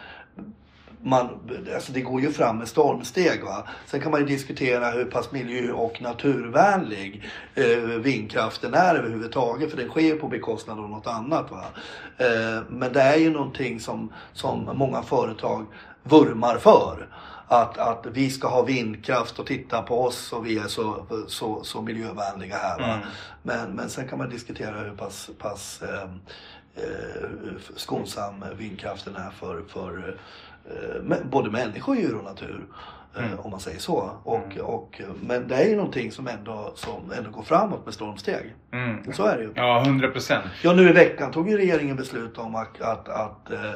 man, 1.04 1.50
alltså 1.76 1.92
det 1.92 2.02
går 2.02 2.22
ju 2.22 2.32
fram 2.32 2.58
med 2.58 2.68
stormsteg. 2.68 3.44
Va? 3.44 3.68
Sen 3.86 4.02
kan 4.02 4.12
man 4.12 4.20
ju 4.20 4.26
diskutera 4.26 4.92
hur 4.92 5.06
pass 5.06 5.32
miljö 5.32 5.72
och 5.72 6.02
naturvänlig 6.02 7.24
eh, 7.56 7.78
vindkraften 7.78 8.74
är 8.74 8.96
överhuvudtaget. 8.96 9.70
För 9.70 9.78
den 9.78 9.90
sker 9.90 10.16
på 10.16 10.28
bekostnad 10.28 10.80
av 10.80 10.90
något 10.90 11.08
annat. 11.08 11.52
Va? 11.52 11.66
Eh, 12.18 12.64
men 12.70 12.94
det 12.94 13.02
är 13.02 13.18
ju 13.18 13.30
någonting 13.30 13.80
som, 13.80 14.14
som 14.34 14.70
många 14.74 15.02
företag 15.02 15.66
vurmar 16.04 16.58
för. 16.58 17.08
Att, 17.52 17.78
att 17.78 18.06
vi 18.14 18.30
ska 18.30 18.48
ha 18.48 18.62
vindkraft 18.62 19.40
och 19.40 19.48
titta 19.48 19.82
på 19.82 20.04
oss 20.04 20.34
och 20.34 20.46
vi 20.46 20.58
är 20.58 20.68
så, 20.68 21.06
så, 21.28 21.64
så 21.64 21.82
miljövänliga 21.82 22.56
här. 22.56 22.80
Va? 22.80 22.94
Mm. 22.94 23.08
Men, 23.44 23.72
men 23.72 23.90
sen 23.90 24.08
kan 24.08 24.18
man 24.18 24.30
diskutera 24.30 24.80
hur 24.80 24.92
pass, 24.92 25.30
pass 25.40 25.82
eh, 25.82 26.10
eh, 26.84 27.30
skonsam 27.76 28.46
vindkraften 28.58 29.16
är 29.16 29.32
för, 29.32 29.64
för 29.68 30.20
både 31.24 31.52
människor, 31.52 31.96
djur 31.96 32.16
och 32.18 32.24
natur. 32.24 32.66
eh, 33.16 33.26
Mm. 33.26 33.40
Om 33.40 33.52
man 33.52 33.60
säger 33.60 33.80
så. 33.80 34.12
Och, 34.24 34.58
och, 34.62 35.02
men 35.22 35.48
det 35.48 35.56
är 35.56 35.70
ju 35.70 35.76
någonting 35.76 36.12
som 36.12 36.28
ändå, 36.28 36.72
som 36.76 37.12
ändå 37.18 37.30
går 37.32 37.44
framåt 37.44 37.86
med 37.86 37.94
stormsteg. 37.94 38.56
Mm. 38.74 39.14
Så 39.14 39.26
är 39.26 39.38
det 39.38 39.44
ju. 39.44 39.52
Ja, 39.56 39.82
100 39.86 40.08
procent. 40.08 40.46
Ja, 40.64 40.74
nu 40.74 40.90
i 40.90 40.94
veckan 40.94 41.32
tog 41.32 41.50
ju 41.50 41.58
regeringen 41.58 41.96
beslut 41.96 42.38
om 42.38 42.56
att, 42.56 42.82
att, 42.82 43.10
att 43.10 43.52
eh, 43.52 43.66
eh, 43.66 43.72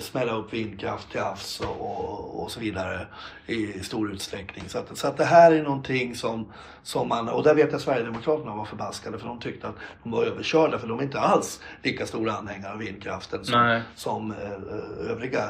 smälla 0.00 0.32
upp 0.32 0.52
vindkraft 0.52 1.10
till 1.10 1.20
havs 1.20 1.60
och, 1.60 1.80
och, 1.80 2.42
och 2.42 2.50
så 2.50 2.60
vidare 2.60 3.06
i 3.46 3.80
stor 3.80 4.12
utsträckning. 4.12 4.64
Så 4.68 4.78
att, 4.78 4.98
så 4.98 5.08
att 5.08 5.16
det 5.16 5.24
här 5.24 5.52
är 5.52 5.62
någonting 5.62 6.14
som, 6.14 6.52
som 6.82 7.08
man, 7.08 7.28
och 7.28 7.42
där 7.42 7.54
vet 7.54 7.72
jag 7.72 7.80
Sverigedemokraterna 7.80 8.54
var 8.54 8.64
förbaskade 8.64 9.18
för 9.18 9.26
de 9.28 9.40
tyckte 9.40 9.68
att 9.68 9.74
de 10.02 10.12
var 10.12 10.24
överkörda 10.24 10.78
för 10.78 10.88
de 10.88 10.98
är 10.98 11.02
inte 11.02 11.20
alls 11.20 11.60
lika 11.82 12.06
stora 12.06 12.32
anhängare 12.32 12.72
av 12.72 12.78
vindkraften 12.78 13.44
som, 13.44 13.60
Nej. 13.60 13.82
som 13.94 14.30
eh, 14.30 15.10
övriga, 15.10 15.44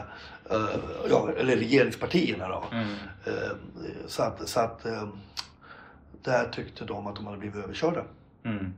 eh, 0.50 0.66
ja, 1.10 1.30
eller 1.38 1.56
regeringspartierna 1.56 2.48
då. 2.48 2.64
Mm. 2.72 2.88
Eh, 3.24 3.32
så 4.06 4.22
att, 4.22 4.48
så 4.48 4.60
att 4.60 4.86
eh, 4.86 5.08
där 6.22 6.48
tyckte 6.52 6.84
de 6.84 7.06
att 7.06 7.16
de 7.16 7.26
hade 7.26 7.38
blivit 7.38 7.64
överkörda. 7.64 8.04
Mm. 8.44 8.74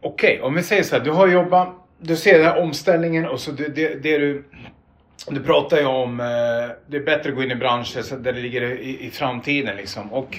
Okej, 0.00 0.42
om 0.42 0.54
vi 0.54 0.62
säger 0.62 0.82
så 0.82 0.96
här. 0.96 1.04
Du 1.04 1.10
har 1.10 1.28
jobbat, 1.28 1.68
du 2.02 2.16
ser 2.16 2.38
den 2.38 2.46
här 2.46 2.62
omställningen 2.62 3.26
och 3.26 3.40
så 3.40 3.50
det, 3.50 3.68
det, 3.68 4.02
det 4.02 4.18
du 4.18 4.44
du 5.30 5.40
pratar 5.40 5.78
ju 5.78 5.86
om 5.86 6.20
eh, 6.20 6.26
det 6.86 6.96
är 6.96 7.04
bättre 7.04 7.30
att 7.30 7.36
gå 7.36 7.42
in 7.42 7.50
i 7.50 7.54
branscher 7.54 8.02
så 8.02 8.16
där 8.16 8.32
det 8.32 8.40
ligger 8.40 8.62
i, 8.62 9.06
i 9.06 9.10
framtiden 9.10 9.76
liksom. 9.76 10.12
Och 10.12 10.38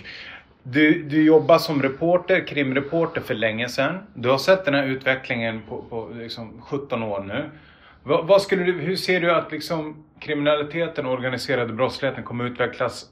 du, 0.63 1.03
du 1.03 1.23
jobbar 1.23 1.57
som 1.57 1.81
reporter, 1.81 2.47
krimreporter 2.47 3.21
för 3.21 3.33
länge 3.33 3.69
sedan. 3.69 3.97
Du 4.13 4.29
har 4.29 4.37
sett 4.37 4.65
den 4.65 4.73
här 4.73 4.83
utvecklingen 4.83 5.61
på, 5.69 5.81
på 5.89 6.09
liksom 6.15 6.61
17 6.61 7.03
år 7.03 7.19
nu. 7.19 7.49
Vad, 8.03 8.27
vad 8.27 8.41
skulle 8.41 8.63
du, 8.63 8.71
hur 8.71 8.95
ser 8.95 9.21
du 9.21 9.31
att 9.31 9.51
liksom 9.51 10.05
kriminaliteten 10.19 11.05
och 11.05 11.13
organiserade 11.13 11.73
brottsligheten 11.73 12.23
kommer 12.23 12.45
utvecklas 12.45 13.05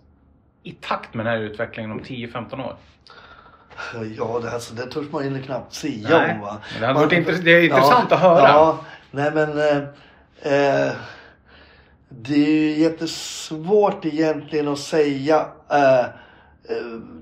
i 0.63 0.71
takt 0.71 1.13
med 1.13 1.25
den 1.25 1.33
här 1.33 1.41
utvecklingen 1.41 1.91
om 1.91 1.99
10-15 1.99 2.65
år? 2.65 2.75
Ja, 4.17 4.39
det, 4.43 4.51
alltså, 4.51 4.73
det 4.73 4.85
törs 4.85 5.11
man 5.11 5.23
ju 5.35 5.41
knappt 5.41 5.83
Nej, 5.83 6.33
om. 6.35 6.41
Va? 6.41 6.57
det 6.79 6.85
Man- 6.87 6.95
varit 6.95 7.11
intress- 7.11 7.41
det 7.43 7.51
är 7.51 7.63
intressant 7.63 8.11
att 8.11 8.19
höra. 8.19 8.47
Ja, 8.47 8.77
nej 9.11 9.31
men 9.33 9.57
eh, 9.59 9.77
eh, 10.53 10.91
det 12.09 12.33
är 12.33 12.49
ju 12.49 12.79
jättesvårt 12.79 14.05
egentligen 14.05 14.67
att 14.67 14.79
säga. 14.79 15.45
Eh, 15.69 15.99
eh, 15.99 16.05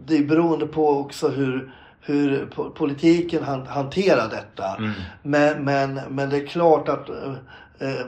det 0.06 0.18
är 0.18 0.24
beroende 0.24 0.68
på 0.68 0.89
också 1.00 1.28
hur, 1.28 1.72
hur 2.02 2.45
po- 2.56 2.70
politiken 2.70 3.43
han, 3.43 3.68
hanterar 3.68 4.30
detta. 4.30 4.76
Mm. 4.78 4.91
Men, 5.22 5.64
men, 5.64 6.02
men 6.10 6.30
det 6.30 6.38
är 6.38 6.47
klart 6.47 6.89
att 6.89 7.10
eh, 7.10 7.34
eh, 7.89 8.06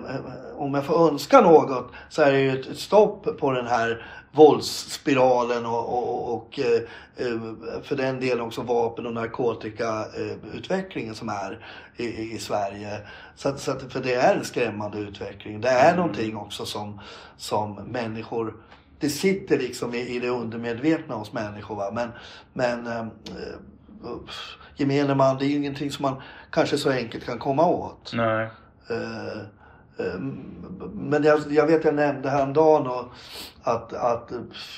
om 0.58 0.74
jag 0.74 0.86
får 0.86 1.08
önska 1.12 1.42
något 1.42 1.92
så 2.10 2.22
är 2.22 2.32
det 2.32 2.40
ju 2.40 2.60
ett 2.62 2.78
stopp 2.78 3.40
på 3.40 3.52
den 3.52 3.68
här 3.68 4.06
våldsspiralen 4.32 5.66
och, 5.66 5.90
och, 5.90 6.34
och 6.34 6.60
eh, 6.60 6.82
eh, 7.16 7.40
för 7.84 7.96
den 7.96 8.20
delen 8.20 8.42
också 8.42 8.62
vapen 8.62 9.06
och 9.06 9.14
narkotikautvecklingen 9.14 11.16
som 11.16 11.30
är 11.30 11.66
i, 11.98 12.36
i, 12.36 12.40
Sverige. 12.40 13.02
Så 13.36 13.50
att, 13.50 13.60
så 13.60 13.72
att, 13.72 13.94
för 13.94 14.00
det 14.00 14.14
är 14.14 14.36
en 14.36 14.46
skrämmande 14.46 14.98
utveckling. 14.98 15.62
Det 15.62 15.70
är 15.70 15.96
någonting 15.96 16.38
också 16.38 16.66
som, 16.66 17.00
som 17.38 17.74
människor 17.74 18.54
det 19.02 19.10
sitter 19.10 19.58
liksom 19.58 19.94
i, 19.94 20.16
i 20.16 20.20
det 20.20 20.30
undermedvetna 20.30 21.16
hos 21.16 21.34
människor. 21.34 21.76
Va? 21.76 21.92
Men, 21.94 22.12
men 22.54 22.88
eh, 22.88 23.00
eh, 23.00 24.18
gemene 24.76 25.16
man, 25.16 25.38
det 25.38 25.46
är 25.46 25.48
ju 25.48 25.56
ingenting 25.56 25.92
som 25.92 26.04
man 26.04 26.22
kanske 26.52 26.78
så 26.78 26.90
enkelt 26.90 27.26
kan 27.26 27.40
komma 27.40 27.66
åt. 27.66 28.12
Nej. 28.14 28.50
Eh, 28.90 28.98
eh, 28.98 29.42
Men 30.94 31.24
jag, 31.24 31.40
jag 31.50 31.68
vet 31.68 31.86
jag 31.86 31.96
nämnde 31.96 32.30
häromdagen 32.30 32.88
och 32.88 33.06
att, 33.64 33.94
att 33.94 34.32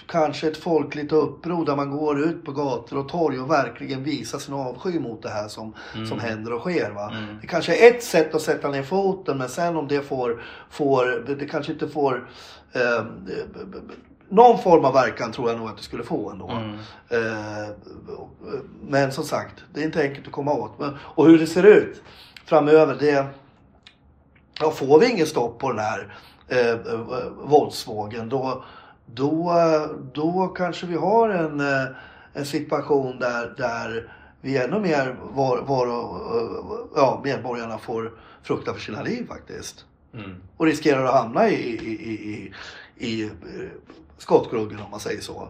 kanske 0.08 0.48
ett 0.48 0.58
folkligt 0.58 1.12
uppror 1.12 1.66
där 1.66 1.76
man 1.76 1.92
går 1.92 2.20
ut 2.24 2.46
på 2.46 2.52
gator 2.52 2.98
och 2.98 3.10
torg 3.10 3.40
och 3.40 3.52
verkligen 3.52 4.04
visar 4.04 4.40
sin 4.40 4.54
avsky 4.54 5.00
mot 5.00 5.22
det 5.22 5.30
här 5.30 5.48
som, 5.48 5.74
som 6.10 6.20
händer 6.20 6.54
och 6.54 6.62
sker. 6.62 6.92
Va? 6.92 7.12
Mm. 7.12 7.38
Det 7.42 7.48
kanske 7.48 7.88
är 7.88 7.92
ett 7.92 8.04
sätt 8.04 8.36
att 8.36 8.42
sätta 8.42 8.70
ner 8.70 8.84
foten 8.84 9.38
men 9.38 9.50
sen 9.50 9.76
om 9.76 9.88
det 9.88 10.02
får, 10.02 10.44
får 10.70 11.06
det, 11.06 11.36
det 11.36 11.46
kanske 11.46 11.72
inte 11.72 11.88
får 11.88 12.30
eh, 12.72 13.06
någon 14.30 14.60
form 14.60 14.86
av 14.86 14.94
verkan 14.94 15.32
tror 15.32 15.50
jag 15.50 15.60
nog 15.60 15.68
att 15.68 15.78
det 15.78 15.84
skulle 15.84 16.04
få 16.04 16.32
ändå. 16.32 16.50
Mm. 16.50 16.76
Eh, 17.10 17.70
men 18.82 19.12
som 19.12 19.24
sagt, 19.24 19.64
det 19.74 19.82
är 19.82 19.86
inte 19.86 20.02
enkelt 20.02 20.28
att 20.28 20.34
komma 20.34 20.54
åt. 20.54 20.80
Men, 20.80 20.98
och 21.02 21.26
hur 21.26 21.40
det 21.40 21.48
ser 21.48 21.64
ut 21.64 22.02
framöver, 22.46 22.98
det... 23.00 23.26
Ja, 24.60 24.72
får 24.72 25.00
vi 25.00 25.12
ingen 25.12 25.28
stopp 25.28 25.60
på 25.60 25.70
den 25.72 25.80
här 25.80 26.16
eh, 26.48 26.70
eh, 26.70 27.30
våldsvågen 27.38 28.30
då, 28.30 28.64
då, 29.06 29.54
då 30.14 30.48
kanske 30.48 30.86
vi 30.86 30.96
har 30.96 31.30
en, 31.30 31.60
eh, 31.60 31.88
en 32.34 32.46
situation 32.46 33.20
där, 33.20 33.54
där 33.58 34.14
vi 34.42 34.58
ännu 34.58 34.80
mer 34.80 35.16
var, 35.22 35.62
var 35.62 35.88
och, 35.88 36.38
eh, 36.38 36.86
ja, 36.96 37.22
medborgarna 37.24 37.78
får 37.78 38.12
frukta 38.44 38.74
för 38.74 38.82
sina 38.82 39.02
liv 39.02 39.28
faktiskt. 39.28 39.86
Mm. 40.14 40.36
Och 40.58 40.66
riskerar 40.66 41.06
att 41.06 41.14
hamna 41.14 41.50
i, 41.50 41.54
i, 41.54 41.92
i, 42.12 42.54
i, 43.08 43.32
skottgluggen 44.18 44.80
om 44.80 44.92
man 44.92 45.00
säger 45.00 45.22
så. 45.22 45.50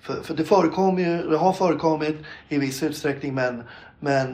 För, 0.00 0.22
för 0.22 0.34
det 0.34 0.44
förekommer 0.44 1.02
ju, 1.02 1.30
det 1.30 1.36
har 1.36 1.52
förekommit 1.52 2.16
i 2.48 2.58
viss 2.58 2.82
utsträckning 2.82 3.34
men, 3.34 3.62
men 4.00 4.32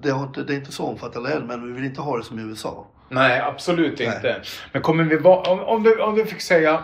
det, 0.00 0.10
inte, 0.10 0.42
det 0.42 0.54
är 0.54 0.56
inte 0.56 0.72
så 0.72 0.84
omfattande 0.84 1.32
än 1.32 1.46
men 1.46 1.66
vi 1.66 1.72
vill 1.72 1.84
inte 1.84 2.00
ha 2.00 2.16
det 2.16 2.24
som 2.24 2.38
i 2.38 2.42
USA. 2.42 2.86
Nej, 3.12 3.40
absolut 3.40 3.98
Nej. 3.98 4.08
inte. 4.08 4.42
Men 4.72 4.82
kommer 4.82 5.04
vi 5.04 5.16
vara... 5.16 5.50
Om, 5.50 5.60
om, 5.60 5.82
du, 5.82 6.02
om 6.02 6.14
du 6.14 6.26
fick 6.26 6.40
säga... 6.40 6.82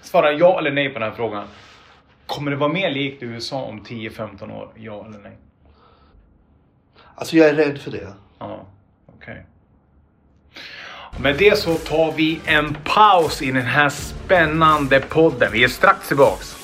Svara 0.00 0.32
ja 0.32 0.58
eller 0.58 0.70
nej 0.70 0.88
på 0.88 0.98
den 0.98 1.08
här 1.08 1.16
frågan. 1.16 1.44
Kommer 2.26 2.50
det 2.50 2.56
vara 2.56 2.72
mer 2.72 2.90
likt 2.90 3.22
USA 3.22 3.62
om 3.62 3.80
10-15 3.80 4.52
år? 4.52 4.72
Ja 4.76 5.06
eller 5.06 5.18
nej? 5.18 5.36
Alltså 7.14 7.36
jag 7.36 7.48
är 7.48 7.54
rädd 7.54 7.78
för 7.78 7.90
det. 7.90 8.12
Ja, 8.38 8.66
okej. 9.16 9.46
Med 11.18 11.36
det 11.36 11.58
så 11.58 11.74
tar 11.74 12.12
vi 12.12 12.40
en 12.44 12.76
paus 12.84 13.42
i 13.42 13.52
den 13.52 13.62
här 13.62 13.88
spännande 13.88 15.00
podden. 15.00 15.52
Vi 15.52 15.64
är 15.64 15.68
strax 15.68 16.08
tillbaks. 16.08 16.61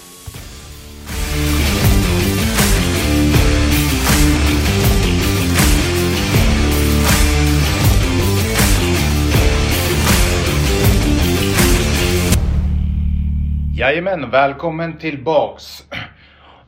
Jajamän, 13.79 14.31
välkommen 14.31 14.99
tillbaks. 14.99 15.85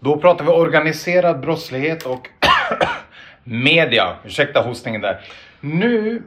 Då 0.00 0.16
pratar 0.16 0.44
vi 0.44 0.50
organiserad 0.50 1.40
brottslighet 1.40 2.06
och 2.06 2.28
media. 3.44 4.16
Ursäkta 4.24 4.60
hostningen 4.60 5.00
där. 5.00 5.20
Nu 5.60 6.22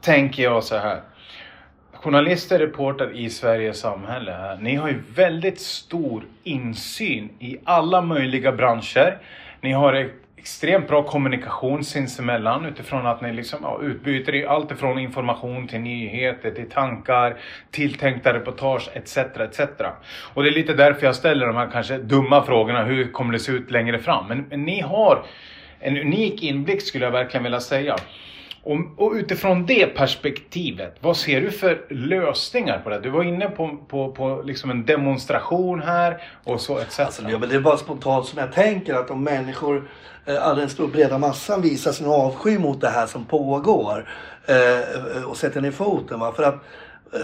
tänker 0.00 0.42
jag 0.42 0.64
så 0.64 0.76
här. 0.76 1.00
Journalister, 1.92 2.58
reporter 2.58 3.16
i 3.16 3.30
Sveriges 3.30 3.80
samhälle. 3.80 4.58
Ni 4.60 4.74
har 4.74 4.88
ju 4.88 5.02
väldigt 5.14 5.60
stor 5.60 6.24
insyn 6.42 7.30
i 7.38 7.58
alla 7.64 8.02
möjliga 8.02 8.52
branscher. 8.52 9.18
Ni 9.60 9.72
har 9.72 10.10
extremt 10.36 10.88
bra 10.88 11.02
kommunikation 11.02 11.84
sinsemellan 11.84 12.64
utifrån 12.64 13.06
att 13.06 13.20
ni 13.20 13.32
liksom, 13.32 13.58
ja, 13.62 13.80
utbyter 13.82 14.46
allt 14.46 14.70
ifrån 14.70 14.98
information 14.98 15.68
till 15.68 15.80
nyheter, 15.80 16.50
till 16.50 16.70
tankar, 16.70 17.36
tilltänkta 17.70 18.32
reportage 18.34 18.90
etc. 18.94 19.16
etc. 19.16 19.60
Och 20.34 20.42
det 20.42 20.48
är 20.48 20.54
lite 20.54 20.74
därför 20.74 21.06
jag 21.06 21.16
ställer 21.16 21.46
de 21.46 21.56
här 21.56 21.70
kanske 21.72 21.98
dumma 21.98 22.42
frågorna. 22.42 22.84
Hur 22.84 23.12
kommer 23.12 23.32
det 23.32 23.38
se 23.38 23.52
ut 23.52 23.70
längre 23.70 23.98
fram? 23.98 24.28
Men, 24.28 24.44
men 24.50 24.62
ni 24.62 24.80
har 24.80 25.24
en 25.80 25.96
unik 25.96 26.42
inblick 26.42 26.82
skulle 26.82 27.04
jag 27.04 27.12
verkligen 27.12 27.44
vilja 27.44 27.60
säga. 27.60 27.96
Och, 28.66 28.78
och 28.96 29.12
utifrån 29.12 29.66
det 29.66 29.86
perspektivet, 29.86 30.96
vad 31.00 31.16
ser 31.16 31.40
du 31.40 31.50
för 31.50 31.84
lösningar 31.90 32.78
på 32.78 32.90
det? 32.90 33.00
Du 33.00 33.10
var 33.10 33.22
inne 33.22 33.48
på, 33.48 33.76
på, 33.88 34.12
på 34.12 34.42
liksom 34.44 34.70
en 34.70 34.86
demonstration 34.86 35.82
här 35.82 36.22
och 36.44 36.60
så 36.60 36.78
etc. 36.78 37.00
Alltså, 37.00 37.22
det 37.22 37.56
är 37.56 37.60
bara 37.60 37.76
spontant 37.76 38.26
som 38.26 38.38
jag 38.38 38.52
tänker 38.52 38.94
att 38.94 39.10
om 39.10 39.24
människor, 39.24 39.88
eh, 40.26 40.46
all 40.46 40.56
den 40.56 40.68
stora 40.68 40.88
breda 40.88 41.18
massan 41.18 41.62
visar 41.62 41.92
sin 41.92 42.06
avsky 42.06 42.58
mot 42.58 42.80
det 42.80 42.88
här 42.88 43.06
som 43.06 43.24
pågår 43.24 44.08
eh, 44.46 45.22
och 45.24 45.36
sätter 45.36 45.60
ner 45.60 45.70
foten. 45.70 46.20
Va? 46.20 46.32
För 46.32 46.42
att 46.42 46.64
eh, 47.12 47.20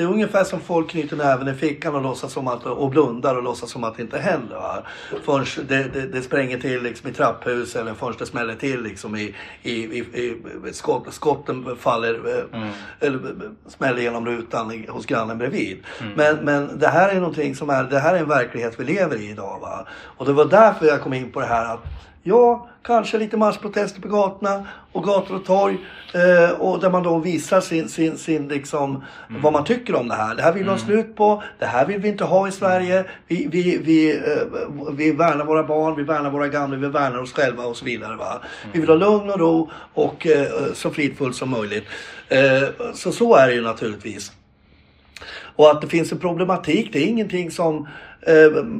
det 0.00 0.04
är 0.04 0.08
ungefär 0.08 0.44
som 0.44 0.60
folk 0.60 0.90
knyter 0.90 1.16
näven 1.16 1.48
i 1.48 1.54
fickan 1.54 1.94
och, 1.94 2.02
låtsas 2.02 2.32
som 2.32 2.48
att, 2.48 2.66
och 2.66 2.90
blundar 2.90 3.36
och 3.36 3.42
låtsas 3.42 3.70
som 3.70 3.84
att 3.84 3.96
det 3.96 4.02
inte 4.02 4.18
händer. 4.18 4.56
Va? 4.56 4.82
Förrän 5.24 5.66
det, 5.68 5.82
det, 5.82 6.06
det 6.06 6.22
spränger 6.22 6.58
till 6.58 6.82
liksom 6.82 7.10
i 7.10 7.12
trapphus 7.12 7.76
eller 7.76 7.94
förrän 7.94 8.14
det 8.18 8.26
smäller 8.26 8.54
till 8.54 8.82
liksom 8.82 9.16
i, 9.16 9.34
i, 9.62 9.72
i, 9.72 10.36
i 10.68 10.72
skott, 10.72 11.06
skotten 11.10 11.76
faller 11.76 12.14
eh, 12.14 12.68
eller 13.00 13.18
eh, 13.18 13.50
smäller 13.68 14.02
genom 14.02 14.26
rutan 14.26 14.84
hos 14.88 15.06
grannen 15.06 15.38
bredvid. 15.38 15.78
Men, 16.16 16.36
men 16.36 16.78
det 16.78 16.88
här 16.88 17.08
är 17.08 17.20
någonting 17.20 17.54
som 17.54 17.70
är, 17.70 17.84
det 17.84 17.98
här 17.98 18.14
är 18.14 18.18
en 18.18 18.28
verklighet 18.28 18.74
vi 18.80 18.84
lever 18.84 19.16
i 19.16 19.30
idag. 19.30 19.58
Va? 19.60 19.86
Och 20.16 20.26
det 20.26 20.32
var 20.32 20.44
därför 20.44 20.86
jag 20.86 21.00
kom 21.00 21.12
in 21.12 21.32
på 21.32 21.40
det 21.40 21.46
här 21.46 21.74
att 21.74 21.84
Ja, 22.22 22.68
kanske 22.82 23.18
lite 23.18 23.36
marschprotester 23.36 24.00
på 24.00 24.08
gatorna 24.08 24.66
och 24.92 25.04
gator 25.04 25.34
och 25.36 25.44
torg. 25.44 25.78
Eh, 26.14 26.50
och 26.50 26.80
där 26.80 26.90
man 26.90 27.02
då 27.02 27.18
visar 27.18 27.60
sin, 27.60 27.88
sin, 27.88 28.18
sin 28.18 28.48
liksom, 28.48 29.04
vad 29.28 29.52
man 29.52 29.64
tycker 29.64 29.94
om 29.94 30.08
det 30.08 30.14
här. 30.14 30.34
Det 30.34 30.42
här 30.42 30.52
vill 30.52 30.64
vi 30.64 30.70
ha 30.70 30.78
slut 30.78 31.16
på. 31.16 31.42
Det 31.58 31.66
här 31.66 31.86
vill 31.86 32.00
vi 32.00 32.08
inte 32.08 32.24
ha 32.24 32.48
i 32.48 32.52
Sverige. 32.52 33.04
Vi, 33.26 33.48
vi, 33.50 33.78
vi, 33.78 34.16
eh, 34.16 34.92
vi 34.92 35.12
värnar 35.12 35.44
våra 35.44 35.62
barn, 35.62 35.96
vi 35.96 36.02
värnar 36.02 36.30
våra 36.30 36.48
gamla, 36.48 36.76
vi 36.76 36.88
värnar 36.88 37.18
oss 37.18 37.32
själva 37.32 37.64
och 37.64 37.76
så 37.76 37.84
vidare. 37.84 38.16
Va? 38.16 38.42
Vi 38.72 38.80
vill 38.80 38.88
ha 38.88 38.96
lugn 38.96 39.30
och 39.30 39.38
ro 39.38 39.70
och 39.94 40.26
eh, 40.26 40.72
så 40.74 40.90
fridfullt 40.90 41.36
som 41.36 41.50
möjligt. 41.50 41.84
Eh, 42.28 42.68
så 42.94 43.12
så 43.12 43.36
är 43.36 43.46
det 43.46 43.54
ju 43.54 43.62
naturligtvis. 43.62 44.32
Och 45.56 45.70
att 45.70 45.80
det 45.80 45.86
finns 45.86 46.12
en 46.12 46.18
problematik, 46.18 46.92
det 46.92 46.98
är 46.98 47.06
ingenting 47.06 47.50
som, 47.50 47.88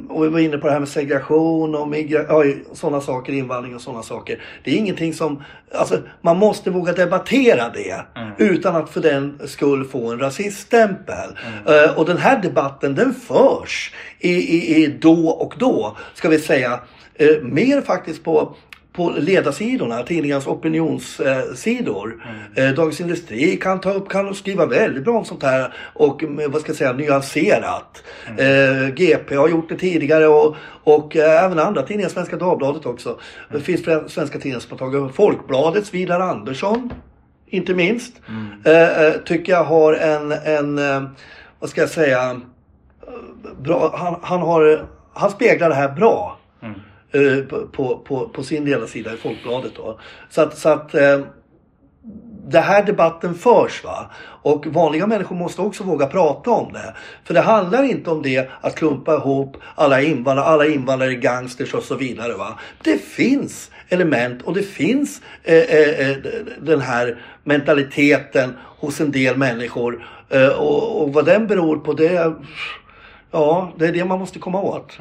och 0.09 0.25
vi 0.25 0.29
var 0.29 0.39
inne 0.39 0.57
på 0.57 0.67
det 0.67 0.73
här 0.73 0.79
med 0.79 0.89
segregation 0.89 1.75
och 1.75 1.95
ja, 1.97 2.43
sådana 2.73 3.01
saker, 3.01 3.33
invandring 3.33 3.75
och 3.75 3.81
sådana 3.81 4.03
saker. 4.03 4.41
Det 4.63 4.71
är 4.71 4.75
ingenting 4.75 5.13
som, 5.13 5.43
alltså 5.73 5.97
man 6.21 6.37
måste 6.37 6.69
våga 6.69 6.93
debattera 6.93 7.69
det 7.69 8.05
utan 8.37 8.75
att 8.75 8.89
för 8.89 9.01
den 9.01 9.39
skull 9.45 9.85
få 9.85 10.11
en 10.11 10.19
rasiststämpel. 10.19 11.37
Eh, 11.67 11.97
och 11.97 12.05
den 12.05 12.17
här 12.17 12.41
debatten 12.41 12.95
den 12.95 13.13
förs 13.13 13.93
i, 14.19 14.31
i, 14.31 14.83
i 14.83 14.87
då 14.87 15.29
och 15.29 15.53
då, 15.57 15.97
ska 16.13 16.29
vi 16.29 16.39
säga, 16.39 16.79
eh, 17.15 17.41
mer 17.41 17.81
faktiskt 17.81 18.23
på 18.23 18.55
på 18.93 19.09
ledarsidorna, 19.09 20.03
tidningarnas 20.03 20.47
opinionssidor. 20.47 22.23
Eh, 22.55 22.69
Dagens 22.69 23.01
Industri 23.01 23.57
kan 23.57 23.81
ta 23.81 23.91
upp, 23.91 24.09
kan 24.09 24.35
skriva 24.35 24.65
väldigt 24.65 25.03
bra 25.03 25.17
om 25.17 25.25
sånt 25.25 25.43
här 25.43 25.73
och 25.93 26.23
med, 26.23 26.51
vad 26.51 26.61
ska 26.61 26.69
jag 26.69 26.77
säga, 26.77 26.93
nyanserat. 26.93 28.03
Eh, 28.37 28.93
GP 28.95 29.35
har 29.35 29.49
gjort 29.49 29.69
det 29.69 29.77
tidigare 29.77 30.27
och, 30.27 30.55
och 30.83 31.15
eh, 31.15 31.43
även 31.43 31.59
andra 31.59 31.81
tidningar, 31.81 32.09
Svenska 32.09 32.37
Dagbladet 32.37 32.85
också. 32.85 33.19
Det 33.51 33.59
finns 33.59 33.81
svenska 34.07 34.39
tidningar 34.39 34.59
som 34.59 34.71
har 34.71 34.77
tagit 34.77 34.95
över. 34.95 35.09
Folkbladets 35.09 35.93
Vidar 35.93 36.19
Andersson 36.19 36.93
inte 37.51 37.73
minst, 37.73 38.21
eh, 38.65 39.05
eh, 39.05 39.13
tycker 39.13 39.51
jag 39.51 39.63
har 39.63 39.93
en, 39.93 40.31
en 40.31 40.79
vad 41.59 41.69
ska 41.69 41.81
jag 41.81 41.89
säga, 41.89 42.41
bra, 43.59 43.95
han, 43.97 44.15
han, 44.21 44.41
har, 44.41 44.85
han 45.13 45.31
speglar 45.31 45.69
det 45.69 45.75
här 45.75 45.89
bra. 45.89 46.37
Eh, 47.13 47.43
på, 47.71 47.97
på, 47.97 48.29
på, 48.29 48.43
sin 48.43 48.65
ledarsida 48.65 49.13
i 49.13 49.17
Folkbladet 49.17 49.71
då. 49.75 49.99
Så 50.29 50.41
att, 50.41 50.57
så 50.57 50.69
att 50.69 50.95
eh, 50.95 51.19
det 52.47 52.59
här 52.59 52.83
debatten 52.83 53.35
förs 53.35 53.83
va. 53.83 54.11
Och 54.43 54.67
vanliga 54.67 55.07
människor 55.07 55.35
måste 55.35 55.61
också 55.61 55.83
våga 55.83 56.05
prata 56.05 56.49
om 56.49 56.73
det. 56.73 56.93
För 57.23 57.33
det 57.33 57.41
handlar 57.41 57.83
inte 57.83 58.09
om 58.09 58.21
det 58.21 58.49
att 58.61 58.75
klumpa 58.75 59.15
ihop 59.15 59.57
alla 59.75 60.01
invandrare, 60.01 60.45
alla 60.47 60.65
invandrare 60.65 61.11
är 61.11 61.15
gangsters 61.15 61.73
och 61.73 61.83
så 61.83 61.95
vidare 61.95 62.33
va. 62.33 62.59
Det 62.83 62.97
finns 62.97 63.71
element 63.89 64.41
och 64.41 64.53
det 64.53 64.63
finns 64.63 65.21
eh, 65.43 65.55
eh, 65.55 66.09
eh, 66.09 66.17
den 66.61 66.81
här 66.81 67.21
mentaliteten 67.43 68.53
hos 68.79 69.01
en 69.01 69.11
del 69.11 69.37
människor. 69.37 70.07
Eh, 70.29 70.47
och, 70.47 71.01
och 71.01 71.13
vad 71.13 71.25
den 71.25 71.47
beror 71.47 71.77
på 71.77 71.93
det 71.93 72.33
Ja, 73.31 73.71
det 73.77 73.87
är 73.87 73.91
det 73.91 74.05
man 74.05 74.19
måste 74.19 74.39
komma 74.39 74.61
åt. 74.61 74.93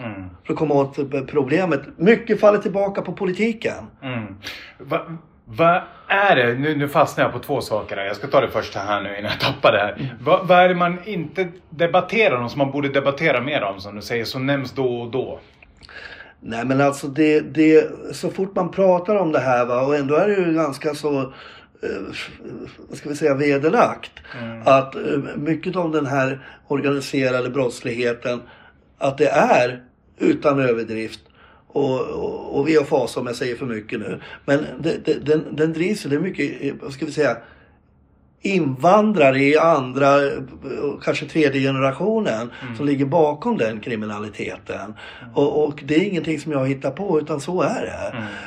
För 0.45 0.53
att 0.53 0.59
komma 0.59 0.75
åt 0.75 0.97
problemet. 1.27 1.81
Mycket 1.97 2.41
faller 2.41 2.59
tillbaka 2.59 3.03
på 3.03 3.13
politiken. 3.13 3.75
Mm. 4.03 4.37
Vad 4.79 5.19
va 5.45 5.83
är 6.09 6.37
det? 6.37 6.55
Nu, 6.55 6.77
nu 6.77 6.89
fastnar 6.89 7.25
jag 7.25 7.33
på 7.33 7.39
två 7.39 7.61
saker 7.61 7.97
här. 7.97 8.05
Jag 8.05 8.17
ska 8.17 8.27
ta 8.27 8.41
det 8.41 8.49
första 8.49 8.81
här 8.81 9.03
nu 9.03 9.19
innan 9.19 9.31
jag 9.31 9.41
tappar 9.41 9.73
det 9.73 9.79
här. 9.79 10.17
Vad 10.21 10.47
vad 10.47 10.59
är 10.59 10.69
det 10.69 10.75
man 10.75 10.99
inte 11.05 11.49
debatterar 11.71 12.37
om 12.37 12.49
som 12.49 12.59
man 12.59 12.71
borde 12.71 12.89
debattera 12.89 13.41
mer 13.41 13.63
om 13.63 13.81
som 13.81 13.97
du 13.97 14.03
säger, 14.03 14.25
som 14.25 14.47
nämns 14.47 14.73
då 14.73 15.01
och 15.01 15.11
då? 15.11 15.41
Nej 16.41 16.65
men 16.65 16.81
alltså 16.81 17.07
det, 17.07 17.41
det, 17.41 17.91
så 18.13 18.31
fort 18.31 18.55
man 18.55 18.71
pratar 18.71 19.17
om 19.17 19.33
det 19.33 19.39
här 19.39 19.67
va, 19.67 19.81
och 19.81 19.97
ändå 19.97 20.15
är 20.15 20.29
det 20.29 20.35
ju 20.35 20.55
ganska 20.55 20.95
så, 20.95 21.33
vad 22.89 22.99
ska 22.99 23.09
vi 23.09 23.17
säga, 23.17 23.35
vederlagt. 23.35 24.13
Att 24.65 24.95
eh, 24.95 25.19
mycket 25.37 25.77
av 25.77 25.93
den 25.93 26.07
här 26.07 26.47
organiserade 26.69 27.51
brottsligheten, 27.51 28.41
att 28.99 29.19
det 29.19 29.29
är 29.29 29.85
utan 30.19 30.61
överdrift. 30.61 31.21
Och, 31.67 32.01
och, 32.01 32.61
och 32.61 32.89
fas 32.89 33.17
om 33.17 33.27
jag 33.27 33.37
säger 33.37 33.57
för 33.57 33.67
mycket 33.67 34.01
nu. 34.01 34.21
Men 34.45 34.65
det, 34.81 35.05
det, 35.05 35.27
den, 35.27 35.57
den 35.57 35.73
drivs 35.73 36.03
det 36.03 36.17
är 36.17 36.21
mycket, 36.21 36.63
eh, 36.63 36.75
vad 36.83 36.93
ska 36.93 37.07
vi 37.07 37.13
säga, 37.13 37.37
invandrare 38.43 39.39
i 39.39 39.59
andra, 39.59 40.07
kanske 41.03 41.27
tredje 41.27 41.61
generationen 41.61 42.51
som 42.77 42.87
ligger 42.87 43.05
bakom 43.05 43.57
den 43.57 43.81
kriminaliteten. 43.81 44.95
Och, 45.35 45.65
och 45.65 45.83
det 45.85 45.95
är 45.95 46.01
ingenting 46.01 46.41
som 46.41 46.53
jag 46.53 46.69
hittar 46.69 46.91
på 46.91 47.21
utan 47.21 47.41
så 47.41 47.63
är 47.63 47.83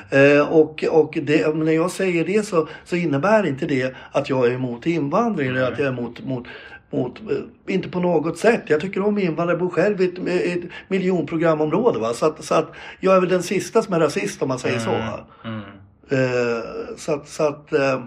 det. 0.09 0.37
Eh, 0.37 0.53
och 0.53 0.83
och 0.83 1.17
det, 1.21 1.55
när 1.55 1.71
jag 1.71 1.91
säger 1.91 2.25
det 2.25 2.45
så, 2.45 2.67
så 2.85 2.95
innebär 2.95 3.47
inte 3.47 3.65
det 3.65 3.95
att 4.11 4.29
jag 4.29 4.47
är 4.47 4.51
emot 4.51 4.85
invandring 4.85 5.49
eller 5.49 5.71
att 5.71 5.79
jag 5.79 5.87
är 5.87 5.91
emot, 5.91 6.25
mot 6.25 6.47
mot, 6.93 7.19
eh, 7.19 7.73
inte 7.75 7.89
på 7.89 7.99
något 7.99 8.37
sätt. 8.37 8.61
Jag 8.67 8.81
tycker 8.81 9.05
om 9.05 9.17
invandrare, 9.17 9.57
bor 9.57 9.69
själv 9.69 10.01
i 10.01 10.05
ett, 10.05 10.19
ett 10.27 10.69
miljonprogramområde. 10.87 11.99
Va? 11.99 12.13
Så, 12.13 12.25
att, 12.25 12.43
så 12.43 12.55
att 12.55 12.71
jag 12.99 13.15
är 13.15 13.19
väl 13.19 13.29
den 13.29 13.43
sista 13.43 13.81
som 13.81 13.93
är 13.93 13.99
rasist 13.99 14.41
om 14.41 14.47
man 14.47 14.59
säger 14.59 14.79
så. 14.79 14.91
Va? 14.91 15.19
Eh, 16.09 16.95
så 16.97 17.13
att, 17.13 17.27
så 17.27 17.43
att 17.43 17.73
eh, 17.73 18.01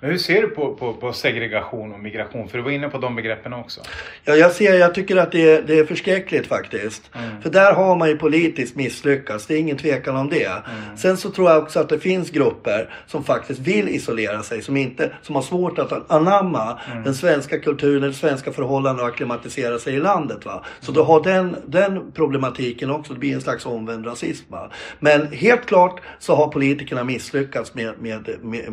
Men 0.00 0.10
hur 0.10 0.18
ser 0.18 0.42
du 0.42 0.48
på, 0.48 0.74
på, 0.74 0.94
på 0.94 1.12
segregation 1.12 1.92
och 1.92 2.00
migration? 2.00 2.48
För 2.48 2.58
du 2.58 2.64
var 2.64 2.70
inne 2.70 2.88
på 2.88 2.98
de 2.98 3.16
begreppen 3.16 3.52
också. 3.52 3.80
Ja, 4.24 4.34
jag 4.34 4.52
ser, 4.52 4.74
jag 4.74 4.94
tycker 4.94 5.16
att 5.16 5.32
det 5.32 5.50
är, 5.50 5.62
det 5.62 5.78
är 5.78 5.84
förskräckligt 5.84 6.46
faktiskt. 6.46 7.10
För 7.42 7.50
där 7.50 7.72
har 7.72 7.96
man 7.96 8.08
ju 8.08 8.18
politiskt 8.18 8.76
misslyckats, 8.76 9.46
det 9.46 9.54
är 9.54 9.58
ingen 9.58 9.76
tvekan 9.76 10.16
om 10.16 10.28
det. 10.28 10.62
Sen 10.96 11.16
så 11.16 11.30
tror 11.30 11.50
jag 11.50 11.62
också 11.62 11.80
att 11.80 11.88
det 11.88 11.98
finns 11.98 12.30
grupper 12.30 12.90
som 13.06 13.24
faktiskt 13.24 13.60
vill 13.60 13.88
isolera 13.88 14.42
sig, 14.42 14.62
som, 14.62 14.76
inte, 14.76 15.12
som 15.22 15.34
har 15.34 15.42
svårt 15.42 15.78
att 15.78 16.10
anamma 16.10 16.78
den 17.04 17.14
svenska 17.14 17.58
kulturen, 17.58 18.02
den 18.02 18.14
svenska 18.14 18.52
förhållanden 18.52 19.04
och 19.04 19.10
acklimatisera 19.10 19.78
sig 19.78 19.94
i 19.94 20.00
landet. 20.00 20.44
Va? 20.44 20.64
Så 20.80 20.92
du 20.92 21.00
har 21.00 21.22
den, 21.22 21.56
den 21.66 22.12
problematiken 22.12 22.90
också, 22.90 23.12
det 23.12 23.18
blir 23.18 23.34
en 23.34 23.40
slags 23.40 23.66
omvänd 23.66 24.06
rasism. 24.06 24.52
Va? 24.52 24.70
Men 24.98 25.32
helt 25.32 25.66
klart 25.66 26.00
så 26.18 26.34
har 26.34 26.48
politikerna 26.48 27.04
misslyckats 27.04 27.74
med, 27.74 27.98
med, 27.98 28.28
med, 28.42 28.70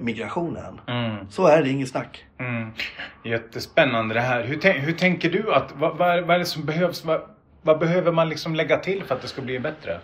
med 0.00 0.16
migrationen. 0.36 0.80
Så 1.30 1.46
är 1.46 1.62
det, 1.62 1.68
inget 1.68 1.88
snack. 1.88 2.24
Mm. 2.38 2.70
Jättespännande 3.24 4.14
det 4.14 4.20
här. 4.20 4.44
Hur, 4.44 4.72
hur 4.72 4.92
tänker 4.92 5.30
du 5.30 5.54
att, 5.54 5.72
vad, 5.76 5.96
vad, 5.96 6.08
är, 6.18 6.22
vad 6.22 6.34
är 6.34 6.38
det 6.38 6.44
som 6.44 6.64
behövs? 6.64 7.04
Vad, 7.04 7.20
vad 7.62 7.78
behöver 7.78 8.12
man 8.12 8.28
liksom 8.28 8.54
lägga 8.54 8.76
till 8.76 9.04
för 9.04 9.14
att 9.14 9.22
det 9.22 9.28
ska 9.28 9.42
bli 9.42 9.58
bättre? 9.58 10.00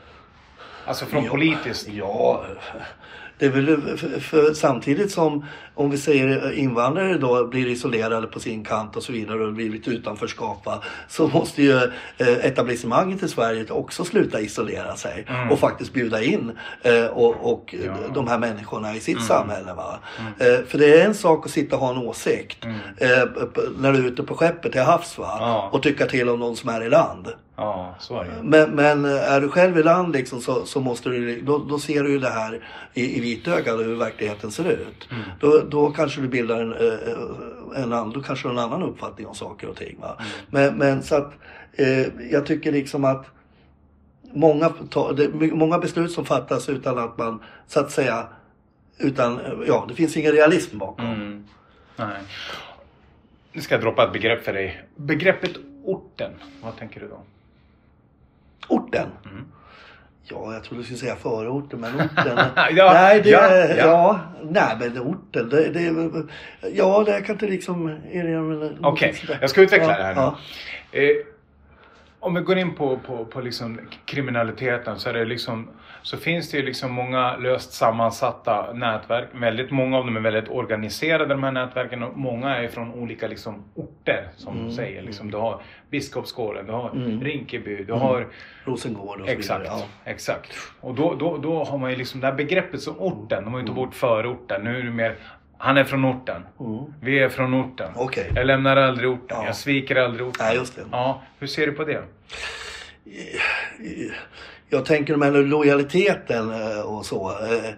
Alltså 0.86 1.06
från 1.06 1.24
Ja, 1.24 1.30
politiskt. 1.30 1.88
Ja, 1.88 2.44
det 3.38 3.46
är 3.46 3.50
väl 3.50 3.96
för, 3.96 4.20
för 4.20 4.54
samtidigt 4.54 5.10
som 5.10 5.46
om 5.76 5.90
vi 5.90 5.98
säger 5.98 6.52
invandrare 6.52 7.18
då 7.18 7.46
blir 7.46 7.66
isolerade 7.66 8.26
på 8.26 8.40
sin 8.40 8.64
kant 8.64 8.96
och 8.96 9.02
så 9.02 9.12
vidare 9.12 9.44
och 9.44 9.52
blir 9.52 9.70
lite 9.70 9.90
utanförskap 9.90 10.66
va, 10.66 10.82
så 11.08 11.28
måste 11.28 11.62
ju 11.62 11.76
eh, 12.18 12.44
etablissemanget 12.46 13.22
i 13.22 13.28
Sverige 13.28 13.66
också 13.70 14.04
sluta 14.04 14.40
isolera 14.40 14.96
sig 14.96 15.26
och 15.50 15.58
faktiskt 15.58 15.92
bjuda 15.92 16.22
in 16.22 16.52
eh, 16.82 17.04
och, 17.06 17.52
och 17.52 17.74
Ja. 17.86 17.92
de 18.14 18.28
här 18.28 18.38
människorna 18.38 18.94
i 18.96 19.00
sitt 19.00 19.22
samhälle. 19.24 19.72
Va? 19.74 19.98
Eh, 20.38 20.64
för 20.66 20.78
det 20.78 21.00
är 21.00 21.06
en 21.06 21.14
sak 21.14 21.44
att 21.46 21.52
sitta 21.52 21.76
och 21.76 21.82
ha 21.82 21.90
en 21.90 21.98
åsikt 21.98 22.64
eh, 22.96 23.08
p- 23.54 23.60
när 23.78 23.92
du 23.92 23.98
är 23.98 24.06
ute 24.08 24.22
på 24.22 24.34
skeppet 24.34 24.72
till 24.72 24.80
havs 24.80 25.18
va? 25.18 25.36
Ja. 25.40 25.68
och 25.72 25.82
tycka 25.82 26.06
till 26.06 26.28
om 26.28 26.38
någon 26.38 26.56
som 26.56 26.70
är 26.70 26.82
i 26.82 26.88
land. 26.88 27.28
Ja, 27.58 27.94
så 27.98 28.20
är 28.20 28.24
det. 28.24 28.30
Men, 28.42 28.70
men 28.70 29.04
är 29.04 29.40
du 29.40 29.48
själv 29.48 29.78
i 29.78 29.82
land 29.82 30.12
liksom 30.12 30.40
så, 30.40 30.64
så 30.66 30.80
måste 30.80 31.08
du, 31.08 31.40
då, 31.40 31.58
då 31.58 31.78
ser 31.78 32.02
du 32.04 32.10
ju 32.10 32.18
det 32.18 32.28
här 32.30 32.60
i, 32.94 33.16
i 33.16 33.20
vitögat 33.20 33.78
hur 33.78 33.94
verkligheten 33.94 34.50
ser 34.50 34.64
ut. 34.70 35.08
Då, 35.40 35.58
då 35.70 35.90
kanske 35.90 36.20
du 36.20 36.28
bildar 36.28 36.60
en, 36.60 36.72
eh, 36.72 37.82
en, 37.82 37.92
annan, 37.92 38.10
då 38.10 38.22
kanske 38.22 38.48
en 38.48 38.58
annan 38.58 38.82
uppfattning 38.82 39.26
om 39.26 39.34
saker 39.34 39.68
och 39.68 39.76
ting. 39.76 39.96
Va? 40.00 40.18
Men, 40.50 40.74
men 40.74 41.02
så 41.02 41.16
att 41.16 41.32
eh, 41.72 42.06
jag 42.30 42.46
tycker 42.46 42.72
liksom 42.72 43.04
att 43.04 43.26
många, 44.32 44.72
många 45.52 45.78
beslut 45.78 46.12
som 46.12 46.24
fattas 46.24 46.68
utan 46.68 46.98
att 46.98 47.18
man 47.18 47.42
så 47.66 47.80
att 47.80 47.90
säga 47.90 48.26
utan, 48.98 49.40
ja 49.66 49.84
det 49.88 49.94
finns 49.94 50.16
ingen 50.16 50.32
realism 50.32 50.78
bakom. 50.78 51.06
Mm. 51.06 51.44
Nej. 51.96 52.22
Nu 53.52 53.60
ska 53.60 53.74
jag 53.74 53.82
droppa 53.82 54.04
ett 54.04 54.12
begrepp 54.12 54.44
för 54.44 54.52
dig. 54.52 54.84
Begreppet 54.96 55.56
orten, 55.84 56.32
vad 56.62 56.76
tänker 56.76 57.00
du 57.00 57.08
då? 57.08 57.20
Orten. 58.68 59.08
Mm. 59.24 59.44
Ja, 60.30 60.52
jag 60.54 60.64
trodde 60.64 60.80
du 60.80 60.84
skulle 60.84 60.98
säga 60.98 61.16
förorten, 61.16 61.80
men 61.80 61.94
orten. 61.94 62.38
Ja, 62.76 62.92
nej, 62.92 63.20
det, 63.20 63.30
ja, 63.30 63.56
ja, 63.56 63.74
ja. 63.76 64.20
nej, 64.42 64.76
men 64.80 64.98
orten. 64.98 65.48
Det, 65.48 65.68
det, 65.68 66.12
ja, 66.72 67.02
det 67.06 67.20
kan 67.20 67.34
inte 67.34 67.46
liksom 67.46 67.98
Okej, 68.82 69.14
sådär. 69.14 69.38
jag 69.40 69.50
ska 69.50 69.60
utveckla 69.60 69.86
det 69.98 70.02
här 70.04 70.14
nu. 70.14 71.22
Ja. 72.26 72.28
Om 72.28 72.34
vi 72.34 72.40
går 72.40 72.58
in 72.58 72.74
på, 72.74 72.98
på, 73.06 73.24
på 73.24 73.40
liksom 73.40 73.80
kriminaliteten 74.04 74.98
så, 74.98 75.08
är 75.08 75.12
det 75.14 75.24
liksom, 75.24 75.68
så 76.02 76.16
finns 76.16 76.50
det 76.50 76.56
ju 76.58 76.62
liksom 76.66 76.92
många 76.92 77.36
löst 77.36 77.72
sammansatta 77.72 78.72
nätverk. 78.72 79.28
Väldigt 79.32 79.70
många 79.70 79.98
av 79.98 80.04
dem 80.06 80.16
är 80.16 80.20
väldigt 80.20 80.48
organiserade 80.50 81.34
de 81.34 81.42
här 81.44 81.52
nätverken 81.52 82.02
och 82.02 82.16
många 82.18 82.56
är 82.56 82.68
från 82.68 82.92
olika 82.94 83.26
liksom, 83.28 83.64
orter 83.74 84.28
som 84.36 84.56
Mm. 84.58 84.70
säger. 84.72 85.02
Liksom, 85.02 85.30
du 85.30 85.36
har 85.36 85.60
Biskopsgården, 85.90 86.66
du 86.66 86.72
har 86.72 86.90
Rinkeby, 87.22 87.84
du 87.84 87.92
har 87.92 88.26
Rosengård 88.64 89.20
och 89.20 89.26
så 89.26 89.32
Exakt, 89.32 89.60
vidare. 89.64 89.80
exakt. 90.04 90.52
Och 90.80 90.94
då, 90.94 91.14
då, 91.14 91.36
då 91.36 91.64
har 91.64 91.78
man 91.78 91.90
ju 91.90 91.96
liksom 91.96 92.20
det 92.20 92.26
här 92.26 92.34
begreppet 92.34 92.80
som 92.82 92.98
orten. 92.98 93.44
De 93.44 93.52
har 93.52 93.60
ju 93.60 93.66
tagit 93.66 93.76
bort 93.76 93.94
förorten. 93.94 94.62
Nu 94.64 94.78
är 94.78 94.82
det 94.82 94.90
mer, 94.90 95.14
han 95.58 95.76
är 95.76 95.84
från 95.84 96.04
orten. 96.04 96.42
Mm. 96.60 96.84
Vi 97.00 97.18
är 97.18 97.28
från 97.28 97.54
orten. 97.54 97.92
Okej. 97.96 98.32
Jag 98.34 98.46
lämnar 98.46 98.76
aldrig 98.76 99.08
orten. 99.10 99.26
Ja. 99.40 99.46
Jag 99.46 99.56
sviker 99.56 99.96
aldrig 99.96 100.26
orten. 100.26 100.46
Nej, 100.46 100.56
just 100.56 100.76
det. 100.76 100.82
Ja, 100.92 101.22
hur 101.38 101.46
ser 101.46 101.66
du 101.66 101.72
på 101.72 101.84
det? 101.84 102.02
Jag 104.68 104.84
tänker 104.84 105.16
med 105.16 105.32
lojaliteten 105.48 106.50
eh, 106.50 106.80
och 106.80 107.06
så. 107.06 107.30
eh, 107.30 107.70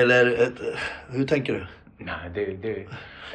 Eller 0.00 0.42
eh, 0.42 0.48
hur 1.10 1.26
tänker 1.26 1.52
du? 1.52 1.66
Nej, 2.04 2.14
det, 2.34 2.44
det 2.44 2.68
är 2.70 2.74
Nej, 2.74 2.86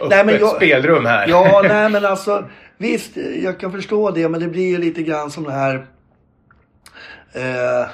öppet 0.01 0.25
men 0.25 0.39
jag- 0.39 0.55
spelrum 0.55 1.05
här. 1.05 1.27
Ja, 1.27 1.61
nej 1.67 1.89
men 1.89 2.05
alltså 2.05 2.49
visst, 2.77 3.17
jag 3.43 3.59
kan 3.59 3.71
förstå 3.71 4.11
det, 4.11 4.29
men 4.29 4.39
det 4.39 4.47
blir 4.47 4.67
ju 4.69 4.77
lite 4.77 5.03
grann 5.03 5.31
som 5.31 5.43
det 5.43 5.51
här. 5.51 5.75
Eh, 7.33 7.89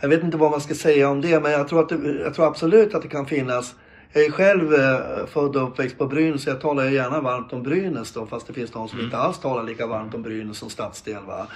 jag 0.00 0.08
vet 0.08 0.22
inte 0.22 0.36
vad 0.36 0.50
man 0.50 0.60
ska 0.60 0.74
säga 0.74 1.08
om 1.10 1.20
det, 1.20 1.40
men 1.40 1.52
jag 1.52 1.68
tror, 1.68 1.80
att 1.80 1.88
det, 1.88 2.12
jag 2.24 2.34
tror 2.34 2.46
absolut 2.46 2.94
att 2.94 3.02
det 3.02 3.08
kan 3.08 3.26
finnas. 3.26 3.74
Jag 4.16 4.24
är 4.24 4.30
själv 4.30 4.74
eh, 4.74 5.26
född 5.26 5.56
och 5.56 5.68
uppväxt 5.68 5.98
på 5.98 6.06
Brynäs, 6.06 6.42
så 6.42 6.50
jag 6.50 6.60
talar 6.60 6.84
ju 6.84 6.94
gärna 6.94 7.20
varmt 7.20 7.52
om 7.52 7.62
Brynäs 7.62 8.12
då, 8.12 8.26
fast 8.26 8.46
det 8.46 8.52
finns 8.52 8.70
de 8.70 8.88
som 8.88 9.00
inte 9.00 9.16
alls 9.16 9.38
talar 9.38 9.62
lika 9.62 9.86
varmt 9.86 10.14
om 10.14 10.22
Brynäs 10.22 10.58
som 10.58 10.70
stadsdel. 10.70 11.22
Va? 11.26 11.46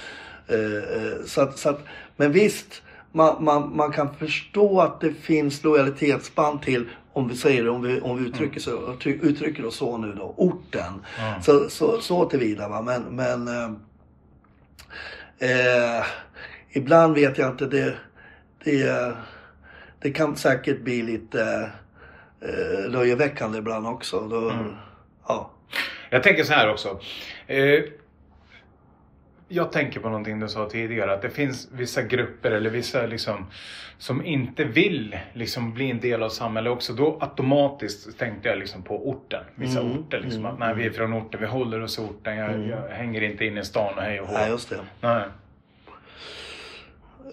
Eh, 0.49 0.57
eh, 0.57 1.25
så 1.27 1.41
att, 1.41 1.59
så 1.59 1.69
att, 1.69 1.81
men 2.17 2.33
visst, 2.33 2.83
man, 3.13 3.45
man, 3.45 3.77
man 3.77 3.93
kan 3.93 4.15
förstå 4.15 4.81
att 4.81 5.01
det 5.01 5.13
finns 5.13 5.65
lojalitetsband 5.65 6.63
till, 6.63 6.89
om 7.13 7.29
vi 7.29 7.37
säger 7.37 7.65
det, 7.65 7.71
om 7.71 7.83
vi, 7.83 8.01
om 8.01 8.23
vi 8.23 8.29
uttrycker, 8.29 8.61
så, 8.61 8.97
uttrycker 9.05 9.67
oss 9.67 9.77
så 9.77 9.97
nu 9.97 10.13
då, 10.13 10.35
orten. 10.37 11.05
Ja. 11.19 11.43
Så, 11.43 11.71
så, 11.71 12.01
så 12.01 12.25
tillvida 12.25 12.69
va. 12.69 12.83
Men, 12.83 13.03
men 13.03 13.49
eh, 15.39 16.07
ibland 16.71 17.15
vet 17.15 17.39
jag 17.39 17.51
inte, 17.51 17.67
det, 17.67 17.95
det, 18.65 19.15
det 19.99 20.11
kan 20.11 20.37
säkert 20.37 20.81
bli 20.81 21.03
lite 21.03 21.71
eh, 22.41 22.91
löjeväckande 22.91 23.59
ibland 23.59 23.87
också. 23.87 24.21
Då, 24.21 24.53
ja. 25.29 25.51
Jag 26.11 26.23
tänker 26.23 26.45
så 26.45 26.53
här 26.53 26.71
också. 26.71 27.01
Eh, 27.47 27.81
jag 29.49 29.73
tänker 29.73 30.01
på 30.01 30.09
någonting 30.09 30.41
du 30.41 30.49
sa 30.49 30.69
tidigare, 30.69 31.13
att 31.15 31.23
det 31.23 31.31
finns 31.31 31.69
vissa 31.73 32.03
grupper 32.03 32.51
eller 32.51 32.71
vissa 32.71 33.07
liksom 33.07 33.47
som 33.99 34.25
inte 34.25 34.65
vill 34.65 35.19
liksom 35.33 35.75
bli 35.75 35.91
en 35.91 36.01
del 36.01 36.23
av 36.23 36.29
samhället 36.29 36.71
också. 36.73 36.93
Då 36.93 37.19
automatiskt 37.21 38.19
tänkte 38.19 38.49
jag 38.49 38.59
liksom 38.59 38.83
på 38.83 39.09
orten. 39.09 39.45
Vissa 39.55 39.81
Mm, 39.81 39.99
orter 39.99 40.21
liksom. 40.21 40.41
mm, 40.41 40.53
att 40.53 40.59
nej, 40.59 40.75
vi 40.75 40.87
är 40.87 40.91
från 40.91 41.13
orten, 41.15 41.41
vi 41.41 41.47
håller 41.47 41.81
oss 41.83 41.99
i 41.99 42.03
orten. 42.03 42.37
Jag, 42.37 42.69
jag 42.69 42.89
hänger 42.89 43.23
inte 43.23 43.45
inne 43.45 43.61
i 43.61 43.65
stan 43.65 43.95
och 43.97 44.03
hej 44.03 44.21
och 44.21 44.27
hå. 44.27 44.33
Nej, 44.33 44.51
just 44.51 44.71
det. 44.71 44.81
Nej. 45.01 45.23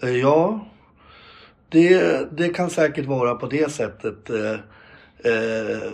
Eh, 0.02 0.10
Ja, 0.16 0.66
det, 1.68 2.24
det 2.38 2.48
kan 2.48 2.70
säkert 2.70 3.04
vara 3.04 3.34
på 3.34 3.46
det 3.46 3.70
sättet 3.72 4.30
eh, 5.26 5.92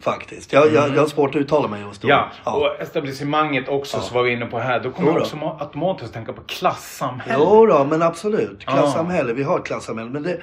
faktiskt. 0.00 0.52
Jag, 0.52 0.72
jag, 0.72 0.94
jag 0.94 1.00
har 1.00 1.06
svårt 1.06 1.30
att 1.30 1.40
uttala 1.40 1.68
mig 1.68 1.82
just 1.82 2.02
då. 2.02 2.08
Ja, 2.08 2.30
och 2.44 2.82
etablissemanget 2.82 3.68
också 3.68 4.00
så 4.00 4.14
var 4.14 4.22
vi 4.22 4.32
inne 4.32 4.46
på 4.46 4.58
här. 4.58 4.80
Då 4.80 4.90
kommer 4.90 5.12
man 5.12 5.20
också 5.20 5.36
ma- 5.36 5.60
automatiskt 5.60 6.14
tänka 6.14 6.32
på 6.32 6.42
klassamhället. 6.42 7.46
Jo 7.50 7.66
då, 7.66 7.84
men 7.84 8.02
absolut. 8.02 8.64
Klassamhälle. 8.66 9.32
Vi 9.32 9.42
har 9.42 9.58
ett 9.58 9.64
klassamhälle. 9.64 10.10
Men 10.10 10.22
det, 10.22 10.40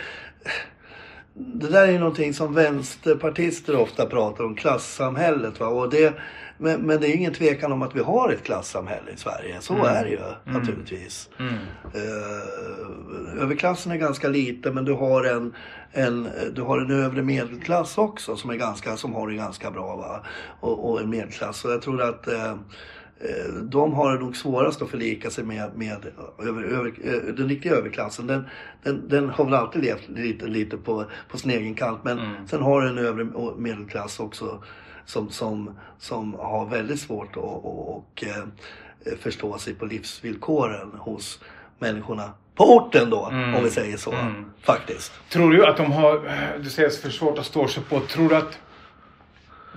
det 1.34 1.68
där 1.68 1.88
är 1.88 1.92
ju 1.92 2.00
någonting 2.00 2.34
som 2.34 2.54
vänsterpartister 2.54 3.76
ofta 3.76 4.06
pratar 4.06 4.44
om. 4.44 4.56
Klassamhället. 4.56 5.60
Va? 5.60 5.68
Och 5.68 5.90
det, 5.90 6.14
men, 6.58 6.82
men 6.82 7.02
det 7.02 7.08
är 7.08 7.16
ingen 7.16 7.34
tvekan 7.34 7.72
om 7.72 7.82
att 7.82 7.96
vi 7.96 8.00
har 8.00 8.32
ett 8.32 8.44
klassamhälle 8.44 9.12
i 9.12 9.18
Sverige. 9.18 9.56
Så 9.60 9.86
är 9.86 10.04
det 10.04 10.10
ju 10.10 10.20
naturligtvis. 10.44 11.30
Mm. 11.40 11.54
Eh, 11.94 13.42
överklassen 13.44 13.92
är 13.92 13.96
ganska 13.96 14.28
liten 14.28 14.74
men 14.74 14.86
du 14.86 14.94
har 14.94 15.24
en, 15.24 15.54
en, 15.96 16.30
du 16.54 16.62
har 16.62 16.80
en 16.80 16.92
övre 16.92 17.24
medelklass 17.24 17.98
också 17.98 18.36
som, 18.36 18.50
är 18.50 18.56
ganska, 18.56 18.98
som 18.98 19.14
har 19.14 19.28
det 19.28 19.36
ganska 19.36 19.72
bra. 19.72 19.96
Va? 19.96 20.24
Och, 20.60 20.92
och 20.92 21.02
en 21.02 21.10
medelklass. 21.10 21.66
Och 21.66 21.72
jag 21.72 21.82
tror 21.82 22.02
att 22.02 22.28
eh, 22.28 22.52
eh, 22.52 23.54
de 23.62 23.94
har 23.94 24.14
det 24.14 24.20
nog 24.20 24.36
svårast 24.36 24.82
att 24.82 24.90
förlika 24.90 25.30
sig 25.30 25.44
med, 25.44 25.78
med 25.78 26.06
över, 26.40 26.64
över, 26.64 26.94
eh, 27.04 27.34
den 27.34 27.50
riktiga 27.50 27.76
överklassen. 27.76 28.28
Den, 28.28 28.46
den, 28.84 29.10
den 29.10 29.30
har 29.30 29.46
väl 29.46 29.54
alltid 29.54 29.84
levt 29.84 30.10
lite, 30.10 30.46
lite 30.46 30.78
på, 30.78 31.06
på 31.30 31.38
sin 31.38 31.52
egen 31.52 31.76
kant. 31.76 32.00
Men 32.04 32.20
sen 32.48 32.62
har 32.62 32.82
du 32.82 32.90
en 32.90 32.98
övre 32.98 33.28
medelklass 33.58 34.20
också 34.20 34.64
som, 35.06 35.30
som, 35.30 35.80
som 36.00 36.34
har 36.34 36.66
väldigt 36.66 37.00
svårt 37.00 37.30
att 37.30 37.44
och, 37.44 37.98
och, 37.98 38.24
eh, 38.24 39.16
förstå 39.20 39.58
sig 39.58 39.74
på 39.74 39.86
livsvillkoren 39.86 40.92
hos 40.98 41.40
människorna 41.80 42.32
på 42.56 42.76
orten 42.76 43.10
då, 43.10 43.20
om 43.56 43.64
vi 43.64 43.70
säger 43.70 43.98
så. 43.98 44.14
Faktiskt. 44.62 45.12
Tror 45.30 45.52
du 45.52 45.66
att 45.66 45.78
de 45.78 45.92
har, 45.92 46.22
du 46.64 46.70
säger 46.70 46.90
för 46.90 47.10
svårt 47.10 47.38
att 47.38 47.46
stå 47.46 47.68
sig 47.68 47.84
på. 47.84 48.00
Tror 48.00 48.30
du 48.30 48.36
att, 48.36 48.60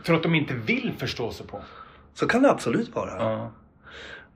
tror 0.07 0.17
att 0.17 0.23
de 0.23 0.35
inte 0.35 0.55
vill 0.55 0.93
förstå 0.99 1.31
sig 1.31 1.47
på? 1.47 1.61
Så 2.15 2.27
kan 2.29 2.43
det 2.43 2.51
absolut 2.51 2.95
vara. 2.95 3.11
Ja. 3.19 3.51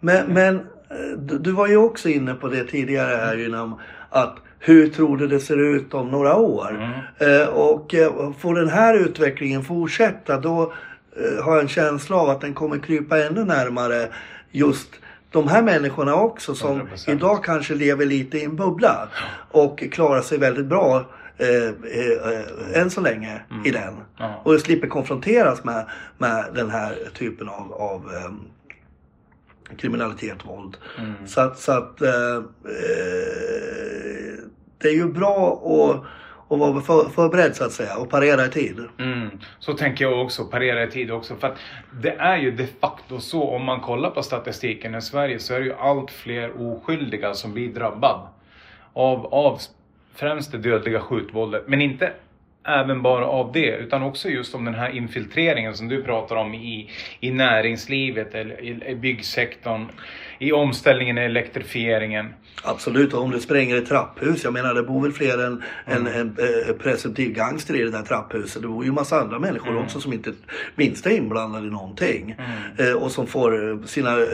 Men, 0.00 0.26
men 0.26 0.56
eh, 0.56 1.18
du, 1.18 1.38
du 1.38 1.52
var 1.52 1.66
ju 1.66 1.76
också 1.76 2.08
inne 2.08 2.34
på 2.34 2.48
det 2.48 2.64
tidigare 2.64 3.16
här 3.16 3.46
innan 3.46 3.80
att 4.10 4.36
hur 4.64 4.88
tror 4.88 5.16
du 5.16 5.26
det 5.26 5.40
ser 5.40 5.76
ut 5.76 5.94
om 5.94 6.10
några 6.10 6.36
år? 6.36 7.04
Eh, 7.18 7.48
och 7.48 7.94
eh, 7.94 8.32
får 8.38 8.54
den 8.54 8.68
här 8.68 8.94
utvecklingen 8.94 9.64
fortsätta 9.64 10.40
då 10.40 10.72
eh, 11.16 11.44
har 11.44 11.52
jag 11.52 11.62
en 11.62 11.68
känsla 11.68 12.16
av 12.16 12.30
att 12.30 12.40
den 12.40 12.54
kommer 12.54 12.78
krypa 12.78 13.24
ännu 13.24 13.44
närmare 13.44 14.08
just 14.50 14.88
de 15.32 15.48
här 15.48 15.62
människorna 15.62 16.14
också 16.14 16.54
som 16.54 16.82
100%. 16.82 17.10
idag 17.10 17.44
kanske 17.44 17.74
lever 17.74 18.06
lite 18.06 18.38
i 18.38 18.44
en 18.44 18.56
bubbla 18.56 19.08
och 19.50 19.84
klarar 19.92 20.22
sig 20.22 20.38
väldigt 20.38 20.66
bra 20.66 21.06
eh, 21.38 21.48
eh, 21.48 22.32
eh, 22.32 22.80
än 22.82 22.90
så 22.90 23.00
länge 23.00 23.42
i 23.64 23.70
den. 23.70 23.94
Ja. 24.18 24.40
Och 24.44 24.60
slipper 24.60 24.88
konfronteras 24.88 25.64
med, 25.64 25.86
med 26.18 26.44
den 26.54 26.70
här 26.70 26.94
typen 27.14 27.48
av, 27.48 27.72
av 27.72 28.10
ehm, 28.14 28.40
kriminalitet, 29.76 30.38
våld. 30.44 30.76
Så 31.26 31.40
att, 31.40 31.58
så 31.58 31.72
att 31.72 32.02
eh, 32.02 32.36
eh, 32.36 32.42
det 34.78 34.88
är 34.88 34.94
ju 34.94 35.12
bra 35.12 35.52
att, 35.52 36.04
och 36.52 36.58
vara 36.58 36.80
för, 36.80 37.08
förberedd 37.08 37.56
så 37.56 37.64
att 37.64 37.72
säga 37.72 37.96
och 37.96 38.10
parera 38.10 38.46
i 38.46 38.48
tid. 38.48 38.80
Mm, 38.98 39.30
så 39.58 39.72
tänker 39.72 40.04
jag 40.04 40.22
också, 40.22 40.44
parera 40.44 40.84
i 40.84 40.90
tid 40.90 41.10
också. 41.10 41.36
För 41.36 41.48
att 41.48 41.58
det 42.02 42.10
är 42.10 42.36
ju 42.36 42.50
de 42.50 42.66
facto 42.80 43.20
så, 43.20 43.42
om 43.42 43.64
man 43.64 43.80
kollar 43.80 44.10
på 44.10 44.22
statistiken 44.22 44.94
i 44.94 45.02
Sverige 45.02 45.38
så 45.38 45.54
är 45.54 45.60
det 45.60 45.66
ju 45.66 45.74
allt 45.74 46.10
fler 46.10 46.52
oskyldiga 46.60 47.34
som 47.34 47.52
blir 47.52 47.68
drabbade. 47.68 48.20
Av, 48.92 49.26
av 49.34 49.60
främst 50.14 50.52
det 50.52 50.58
dödliga 50.58 51.00
skjutvåldet. 51.00 51.62
Men 51.66 51.82
inte 51.82 52.12
även 52.64 53.02
bara 53.02 53.26
av 53.26 53.52
det, 53.52 53.76
utan 53.76 54.02
också 54.02 54.28
just 54.28 54.54
om 54.54 54.64
den 54.64 54.74
här 54.74 54.90
infiltreringen 54.96 55.74
som 55.74 55.88
du 55.88 56.02
pratar 56.02 56.36
om 56.36 56.54
i, 56.54 56.90
i 57.20 57.30
näringslivet, 57.30 58.34
eller 58.34 58.64
i, 58.64 58.90
i 58.90 58.94
byggsektorn, 58.94 59.86
i 60.42 60.52
omställningen, 60.52 61.18
i 61.18 61.20
elektrifieringen. 61.20 62.34
Absolut, 62.64 63.14
och 63.14 63.22
om 63.22 63.30
du 63.30 63.40
spränger 63.40 63.76
ett 63.76 63.88
trapphus. 63.88 64.44
Jag 64.44 64.52
menar 64.52 64.74
det 64.74 64.82
bor 64.82 65.02
väl 65.02 65.12
fler 65.12 65.38
än 65.46 65.62
en, 65.84 66.06
en, 66.06 66.36
eh, 66.68 66.74
presumtiv 66.74 67.32
gangster 67.32 67.74
i 67.76 67.82
det 67.82 67.90
där 67.90 68.02
trapphuset. 68.02 68.62
Det 68.62 68.68
bor 68.68 68.84
ju 68.84 68.88
en 68.88 68.94
massa 68.94 69.20
andra 69.20 69.38
människor 69.38 69.76
också 69.82 70.00
som 70.00 70.12
inte 70.12 70.32
minst 70.74 71.06
är 71.06 71.10
inblandade 71.10 71.66
i 71.66 71.70
någonting. 71.70 72.36
Eh, 72.78 72.92
och 72.92 73.10
som 73.12 73.26
får 73.26 73.70
eh, 73.70 73.82
sina 73.86 74.10
eh, 74.20 74.26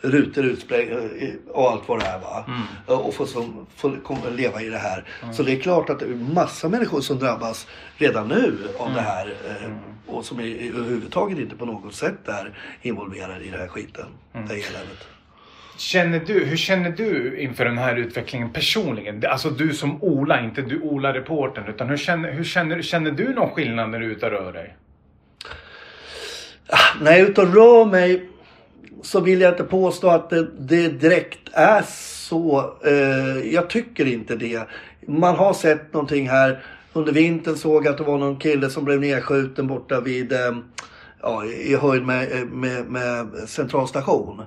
rutor 0.00 0.44
utsprängda 0.44 0.94
eh, 0.94 1.28
och 1.48 1.70
allt 1.70 1.88
vad 1.88 1.98
det 2.00 2.06
är. 2.06 2.18
Va? 2.18 2.44
Eh, 2.88 2.94
Och 3.00 3.14
får, 3.14 3.26
som, 3.26 3.66
får 3.76 4.30
leva 4.36 4.62
i 4.62 4.68
det 4.68 4.78
här. 4.78 5.04
Så 5.32 5.42
det 5.42 5.52
är 5.52 5.60
klart 5.60 5.90
att 5.90 5.98
det 5.98 6.04
är 6.06 6.34
massa 6.34 6.68
människor 6.68 7.00
som 7.00 7.18
drabbas 7.18 7.66
redan 7.96 8.28
nu 8.28 8.54
av 8.78 8.94
det 8.94 9.00
här. 9.00 9.26
Eh, 9.48 9.70
och 10.06 10.24
som 10.24 10.40
är, 10.40 10.44
överhuvudtaget 10.68 11.38
inte 11.38 11.56
på 11.56 11.64
något 11.66 11.94
sätt 11.94 12.28
är 12.28 12.58
involverade 12.82 13.44
i 13.44 13.50
den 13.50 13.60
här 13.60 13.68
skiten. 13.68 14.06
Det 14.32 14.38
här 14.38 14.46
eländet. 14.54 15.08
Känner 15.76 16.20
du, 16.26 16.44
hur 16.44 16.56
känner 16.56 16.90
du 16.90 17.40
inför 17.40 17.64
den 17.64 17.78
här 17.78 17.96
utvecklingen 17.96 18.52
personligen? 18.52 19.22
Alltså 19.28 19.50
du 19.50 19.74
som 19.74 20.02
Ola, 20.02 20.40
inte 20.40 20.62
du 20.62 20.80
Ola-reportern. 20.80 21.68
Utan 21.68 21.88
hur 21.88 21.96
känner, 21.96 22.32
hur 22.32 22.44
känner, 22.44 22.82
känner 22.82 23.10
du 23.10 23.34
någon 23.34 23.50
skillnad 23.50 23.90
när 23.90 23.98
du 23.98 24.06
är 24.06 24.10
ute 24.10 24.26
och 24.26 24.32
rör 24.32 24.52
dig? 24.52 24.76
Ah, 26.68 27.00
när 27.00 27.10
jag 27.10 27.20
är 27.20 27.26
ute 27.26 27.40
och 27.40 27.54
rör 27.54 27.84
mig 27.84 28.28
så 29.02 29.20
vill 29.20 29.40
jag 29.40 29.52
inte 29.52 29.64
påstå 29.64 30.08
att 30.08 30.30
det, 30.30 30.48
det 30.58 30.88
direkt 30.88 31.48
är 31.52 31.82
så. 31.88 32.74
Eh, 32.84 33.52
jag 33.54 33.70
tycker 33.70 34.06
inte 34.06 34.36
det. 34.36 34.68
Man 35.06 35.36
har 35.36 35.52
sett 35.52 35.92
någonting 35.92 36.28
här. 36.28 36.64
Under 36.92 37.12
vintern 37.12 37.56
såg 37.56 37.86
jag 37.86 37.92
att 37.92 37.98
det 37.98 38.04
var 38.04 38.18
någon 38.18 38.36
kille 38.36 38.70
som 38.70 38.84
blev 38.84 39.00
nedskjuten 39.00 39.66
borta 39.66 40.00
vid 40.00 40.32
eh, 40.32 40.56
ja, 41.22 41.44
i 41.44 41.76
höjd 41.76 42.02
med, 42.02 42.32
eh, 42.32 42.44
med, 42.44 42.86
med 42.86 43.26
centralstation. 43.46 44.42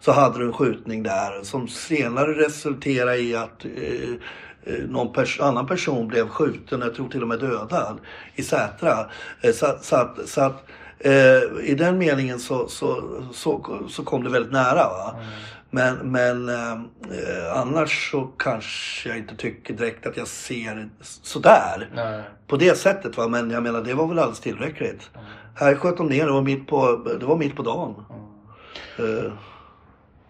Så 0.00 0.12
hade 0.12 0.38
du 0.38 0.46
en 0.46 0.52
skjutning 0.52 1.02
där 1.02 1.42
som 1.42 1.68
senare 1.68 2.32
resulterade 2.32 3.18
i 3.18 3.36
att 3.36 3.64
eh, 3.64 4.10
eh, 4.64 4.84
någon 4.88 5.14
pers- 5.14 5.42
annan 5.42 5.66
person 5.66 6.08
blev 6.08 6.28
skjuten, 6.28 6.80
jag 6.80 6.94
tror 6.94 7.08
till 7.08 7.22
och 7.22 7.28
med 7.28 7.40
dödad, 7.40 7.98
i 8.34 8.42
Sätra. 8.42 9.06
Eh, 9.40 9.52
så, 9.52 9.66
så 9.80 9.96
att, 9.96 10.28
så 10.28 10.40
att 10.40 10.64
eh, 10.98 11.42
i 11.62 11.74
den 11.78 11.98
meningen 11.98 12.38
så, 12.40 12.68
så, 12.68 13.04
så, 13.32 13.78
så 13.88 14.04
kom 14.04 14.24
det 14.24 14.30
väldigt 14.30 14.52
nära. 14.52 14.74
Va? 14.88 15.16
Men, 15.70 15.96
men 15.96 16.48
eh, 16.48 16.80
annars 17.54 18.10
så 18.10 18.30
kanske 18.38 19.08
jag 19.08 19.18
inte 19.18 19.36
tycker 19.36 19.74
direkt 19.74 20.06
att 20.06 20.16
jag 20.16 20.28
ser 20.28 20.88
sådär. 21.00 21.88
Nej. 21.94 22.22
På 22.46 22.56
det 22.56 22.78
sättet 22.78 23.16
va, 23.16 23.28
men 23.28 23.50
jag 23.50 23.62
menar 23.62 23.82
det 23.82 23.94
var 23.94 24.06
väl 24.06 24.18
alldeles 24.18 24.40
tillräckligt. 24.40 25.10
Här 25.54 25.74
sköt 25.74 25.96
de 25.96 26.06
ner, 26.06 26.26
det 26.26 26.32
var 26.32 26.42
mitt 26.42 26.66
på, 26.66 26.96
det 27.20 27.26
var 27.26 27.36
mitt 27.36 27.56
på 27.56 27.62
dagen. 27.62 28.04
Eh, 28.98 29.32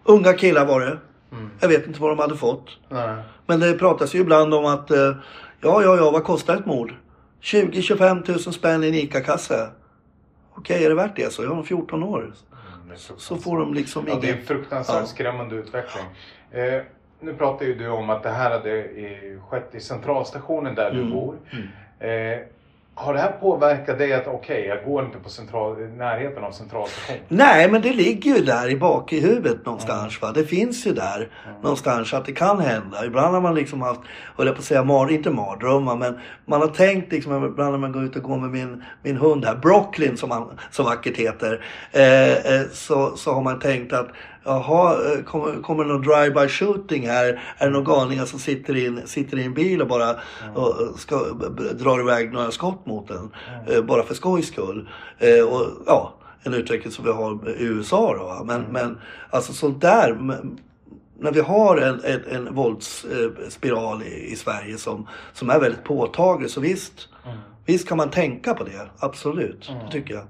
unga 0.03 0.33
killar 0.33 0.65
var 0.65 0.81
det. 0.81 0.97
Jag 1.59 1.67
vet 1.67 1.87
inte 1.87 2.01
vad 2.01 2.11
de 2.11 2.19
hade 2.19 2.35
fått. 2.37 2.77
Nej. 2.89 3.15
Men 3.45 3.59
det 3.59 3.73
pratas 3.73 4.15
ju 4.15 4.19
ibland 4.19 4.53
om 4.53 4.65
att, 4.65 4.91
eh, 4.91 4.97
ja, 5.61 5.83
ja, 5.83 5.95
ja, 5.97 6.11
vad 6.11 6.23
kostar 6.23 6.55
ett 6.55 6.65
mord? 6.65 6.93
20-25 7.41 8.23
tusen 8.23 8.53
spänn 8.53 8.83
i 8.83 8.87
en 8.87 8.93
ICA-kasse. 8.93 9.69
Okej, 10.55 10.85
är 10.85 10.89
det 10.89 10.95
värt 10.95 11.15
det 11.15 11.33
så? 11.33 11.43
Jag 11.43 11.49
har 11.55 11.63
14 11.63 12.03
år. 12.03 12.33
Så 13.17 13.37
får 13.37 13.59
de 13.59 13.73
liksom 13.73 14.05
Ja, 14.07 14.17
det 14.21 14.29
är 14.29 14.37
en 14.37 14.45
fruktansvärt 14.45 14.95
Ja. 14.99 15.05
skrämmande 15.05 15.55
utveckling. 15.55 16.05
Eh, 16.51 16.81
nu 17.19 17.33
pratar 17.33 17.65
ju 17.65 17.75
du 17.75 17.87
om 17.89 18.09
att 18.09 18.23
det 18.23 18.29
här 18.29 18.51
hade 18.51 18.87
skett 19.49 19.69
i 19.75 19.79
centralstationen 19.79 20.75
där 20.75 20.91
Mm. 20.91 21.05
du 21.05 21.11
bor. 21.11 21.35
Eh, 21.99 22.39
har 22.95 23.13
det 23.13 23.19
här 23.19 23.31
påverkat 23.31 23.97
dig 23.97 24.13
att 24.13 24.27
okej, 24.27 24.65
jag 24.65 24.85
går 24.85 25.05
inte 25.05 25.17
på 25.17 25.29
central, 25.29 25.77
närheten 25.77 26.43
av 26.43 26.51
centralstationen? 26.51 27.21
Nej, 27.27 27.71
men 27.71 27.81
det 27.81 27.93
ligger 27.93 28.35
ju 28.35 28.43
där 28.43 28.69
i 28.69 28.77
bak 28.77 29.13
i 29.13 29.19
huvudet 29.19 29.65
någonstans. 29.65 30.21
Va? 30.21 30.31
Det 30.31 30.43
finns 30.43 30.87
ju 30.87 30.93
där 30.93 31.29
någonstans 31.61 32.13
att 32.13 32.25
det 32.25 32.31
kan 32.31 32.59
hända. 32.59 33.05
Ibland 33.05 33.33
har 33.33 33.41
man 33.41 33.55
liksom 33.55 33.81
haft, 33.81 34.01
höll 34.37 34.47
jag 34.47 34.55
på 34.55 34.59
att 34.59 34.65
säga, 34.65 34.83
mar, 34.83 35.11
inte 35.11 35.29
mardrömmar, 35.29 35.95
men 35.95 36.19
man 36.45 36.61
har 36.61 36.67
tänkt 36.67 37.11
liksom, 37.11 37.45
ibland 37.45 37.71
när 37.71 37.79
man 37.79 37.91
går 37.91 38.03
ut 38.03 38.15
och 38.15 38.23
går 38.23 38.37
med 38.37 38.49
min, 38.49 38.83
min 39.03 39.17
hund 39.17 39.45
här, 39.45 39.55
Brooklyn 39.55 40.17
som 40.17 40.31
han 40.31 40.59
så 40.71 40.83
vackert 40.83 41.17
heter, 41.17 41.65
eh, 41.91 42.31
eh, 42.31 42.67
så, 42.71 43.17
så 43.17 43.33
har 43.33 43.41
man 43.41 43.59
tänkt 43.59 43.93
att 43.93 44.07
jaha, 44.43 45.13
eh, 45.13 45.23
kommer, 45.23 45.61
kommer 45.61 45.83
det 45.83 45.93
någon 45.93 46.03
drive-by 46.03 46.47
shooting 46.47 47.07
här? 47.07 47.41
Är 47.57 47.65
det 47.65 47.71
några 47.71 47.95
galningar 47.95 48.25
som 48.25 48.39
sitter 48.39 48.75
i 48.75 48.85
en, 48.85 49.07
sitter 49.07 49.39
i 49.39 49.43
en 49.43 49.53
bil 49.53 49.81
och 49.81 49.87
bara 49.87 50.09
mm. 50.09 50.55
och 50.55 50.99
ska 50.99 51.19
dra 51.73 51.99
iväg 51.99 52.33
några 52.33 52.51
skott 52.51 52.85
mot 52.85 53.07
den? 53.07 53.31
Mm. 53.67 53.85
bara 53.85 54.03
för 54.03 54.13
skojs 54.13 54.47
skull. 54.47 54.89
och, 55.49 55.67
ja, 55.85 56.13
en 56.43 56.53
utveckling 56.53 56.91
som 56.91 57.05
vi 57.05 57.11
har 57.11 57.49
i 57.49 57.63
USA 57.63 58.15
då. 58.17 58.43
Men, 58.45 58.59
mm. 58.59 58.71
men 58.71 58.97
alltså 59.29 59.53
sånt 59.53 59.81
där 59.81 60.17
när 61.21 61.31
vi 61.31 61.39
har 61.39 61.77
en, 61.77 62.01
en, 62.03 62.25
en 62.25 62.55
våldsspiral 62.55 64.03
i, 64.03 64.31
i, 64.31 64.35
Sverige 64.35 64.77
som, 64.77 65.07
som 65.33 65.49
är 65.49 65.59
väldigt 65.59 65.83
påtaglig 65.83 66.49
så 66.49 66.61
visst, 66.61 67.09
mm. 67.25 67.37
visst 67.65 67.87
kan 67.87 67.97
man 67.97 68.09
tänka 68.09 68.53
på 68.53 68.63
det. 68.63 68.89
Absolut, 68.99 69.69
mm. 69.69 69.85
det 69.85 69.91
tycker 69.91 70.13
jag. 70.13 70.23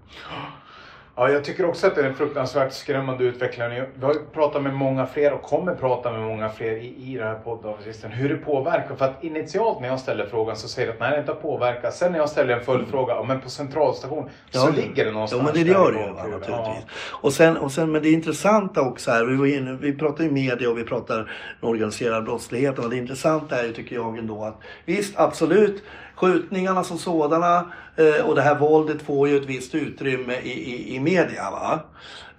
Ja, 1.22 1.30
jag 1.30 1.44
tycker 1.44 1.66
också 1.66 1.88
att 1.88 1.96
det 1.96 2.02
är 2.02 2.06
en 2.06 2.16
fruktansvärt 2.16 2.74
skrämmande 2.74 3.24
utveckling. 3.24 3.70
Vi 3.70 4.06
har 4.06 4.34
pratat 4.34 4.64
med 4.64 4.74
många 4.74 5.06
fler 5.06 5.34
och 5.34 5.42
kommer 5.42 5.76
prata 5.76 6.12
med 6.12 6.22
många 6.22 6.50
fler 6.50 6.72
i, 6.72 6.96
i 6.98 7.18
den 7.18 7.28
här 7.28 7.36
poddavsnitten. 7.36 8.12
Hur 8.12 8.30
det 8.30 8.36
påverkar. 8.36 8.96
För 8.96 9.06
att 9.06 9.24
initialt 9.24 9.82
när 9.82 9.88
jag 9.88 10.00
ställer 10.00 10.26
frågan 10.26 10.56
så 10.56 10.68
säger 10.68 10.88
de 10.88 10.94
att 10.94 11.00
nej, 11.00 11.12
det 11.12 11.20
inte 11.20 11.32
har 11.32 11.40
påverkat. 11.40 11.94
Sen 11.94 12.12
när 12.12 12.20
jag 12.20 12.30
ställer 12.30 12.58
en 12.58 12.66
följdfråga, 12.66 13.14
ja, 13.14 13.24
men 13.24 13.42
på 13.42 13.50
centralstation 13.50 14.30
ja, 14.52 14.60
så 14.60 14.72
ligger 14.72 15.06
det 15.06 15.12
någonstans. 15.12 15.44
Ja, 15.46 15.54
men 15.54 15.64
det 15.64 15.72
gör 15.72 15.92
det 15.92 16.00
ju 16.00 16.14
naturligtvis. 16.14 16.50
Ja. 16.50 16.76
Och, 17.22 17.34
sen, 17.34 17.58
och 17.58 17.72
sen, 17.72 17.92
men 17.92 18.02
det 18.02 18.10
intressanta 18.10 18.82
också 18.82 19.12
här, 19.12 19.26
vi, 19.26 19.36
var 19.36 19.46
inne, 19.46 19.78
vi 19.82 19.94
pratar 19.94 20.24
ju 20.24 20.32
media 20.32 20.70
och 20.70 20.78
vi 20.78 20.84
pratar 20.84 21.32
organiserad 21.62 22.24
brottslighet. 22.24 22.80
Och 22.80 22.90
det 22.90 22.98
intressanta 22.98 23.60
är 23.60 23.64
ju, 23.64 23.74
tycker 23.74 23.96
jag 23.96 24.18
ändå, 24.18 24.44
att 24.44 24.60
visst, 24.86 25.20
absolut, 25.20 25.84
skjutningarna 26.22 26.84
som 26.84 26.98
sådana 26.98 27.66
eh, 27.96 28.26
och 28.26 28.36
det 28.36 28.42
här 28.42 28.56
våldet 28.56 29.02
får 29.02 29.28
ju 29.28 29.38
ett 29.38 29.46
visst 29.46 29.76
utrymme 29.76 30.34
i, 30.44 30.52
i, 30.52 30.96
i 30.96 31.00
media. 31.00 31.52
Va? 31.52 31.80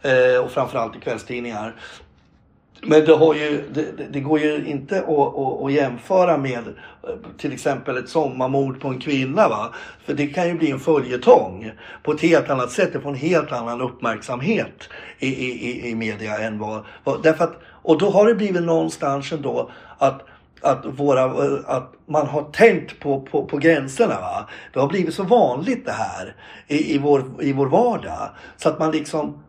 Eh, 0.02 0.44
och 0.44 0.50
framförallt 0.50 0.96
i 0.96 1.00
kvällstidningar. 1.00 1.74
Men 2.82 3.04
det, 3.04 3.14
har 3.14 3.34
ju, 3.34 3.64
det, 3.72 3.86
det, 4.10 4.20
går 4.20 4.40
ju 4.40 4.66
inte 4.66 4.98
att, 4.98 5.08
att, 5.08 5.62
att, 5.62 5.72
jämföra 5.72 6.36
med 6.36 6.58
eh, 6.58 7.14
till 7.38 7.52
exempel 7.52 7.96
ett 7.96 8.08
sommarmord 8.08 8.80
på 8.80 8.88
en 8.88 9.00
kvinna. 9.00 9.48
Va? 9.48 9.74
För 10.04 10.14
det 10.14 10.26
kan 10.26 10.48
ju 10.48 10.54
bli 10.54 10.70
en 10.70 10.80
följetong 10.80 11.72
på 12.02 12.12
ett 12.12 12.20
helt 12.20 12.50
annat 12.50 12.70
sätt. 12.70 12.92
Det 12.92 13.00
får 13.00 13.10
en 13.10 13.14
helt 13.14 13.52
annan 13.52 13.80
uppmärksamhet 13.80 14.88
i, 15.18 15.28
i, 15.28 15.90
i 15.90 15.94
media 15.94 16.38
än 16.38 16.58
vad, 16.58 16.84
vad... 17.04 17.22
Därför 17.22 17.44
att, 17.44 17.60
och 17.64 17.98
då 17.98 18.10
har 18.10 18.26
det 18.26 18.34
blivit 18.34 18.62
någonstans 18.62 19.32
ändå 19.32 19.70
att 19.98 20.22
att, 20.62 20.84
våra, 20.86 21.24
att 21.66 21.92
man 22.06 22.26
har 22.26 22.42
tänkt 22.42 23.00
på, 23.00 23.20
på, 23.20 23.44
på 23.44 23.56
gränserna. 23.56 24.20
Va? 24.20 24.48
Det 24.72 24.80
har 24.80 24.88
blivit 24.88 25.14
så 25.14 25.22
vanligt 25.22 25.84
det 25.84 25.92
här 25.92 26.36
i, 26.66 26.94
i, 26.94 26.98
vår, 26.98 27.24
i 27.40 27.52
vår 27.52 27.66
vardag. 27.66 28.30
Så 28.56 28.68
att 28.68 28.78
man 28.78 28.90
liksom, 28.90 29.42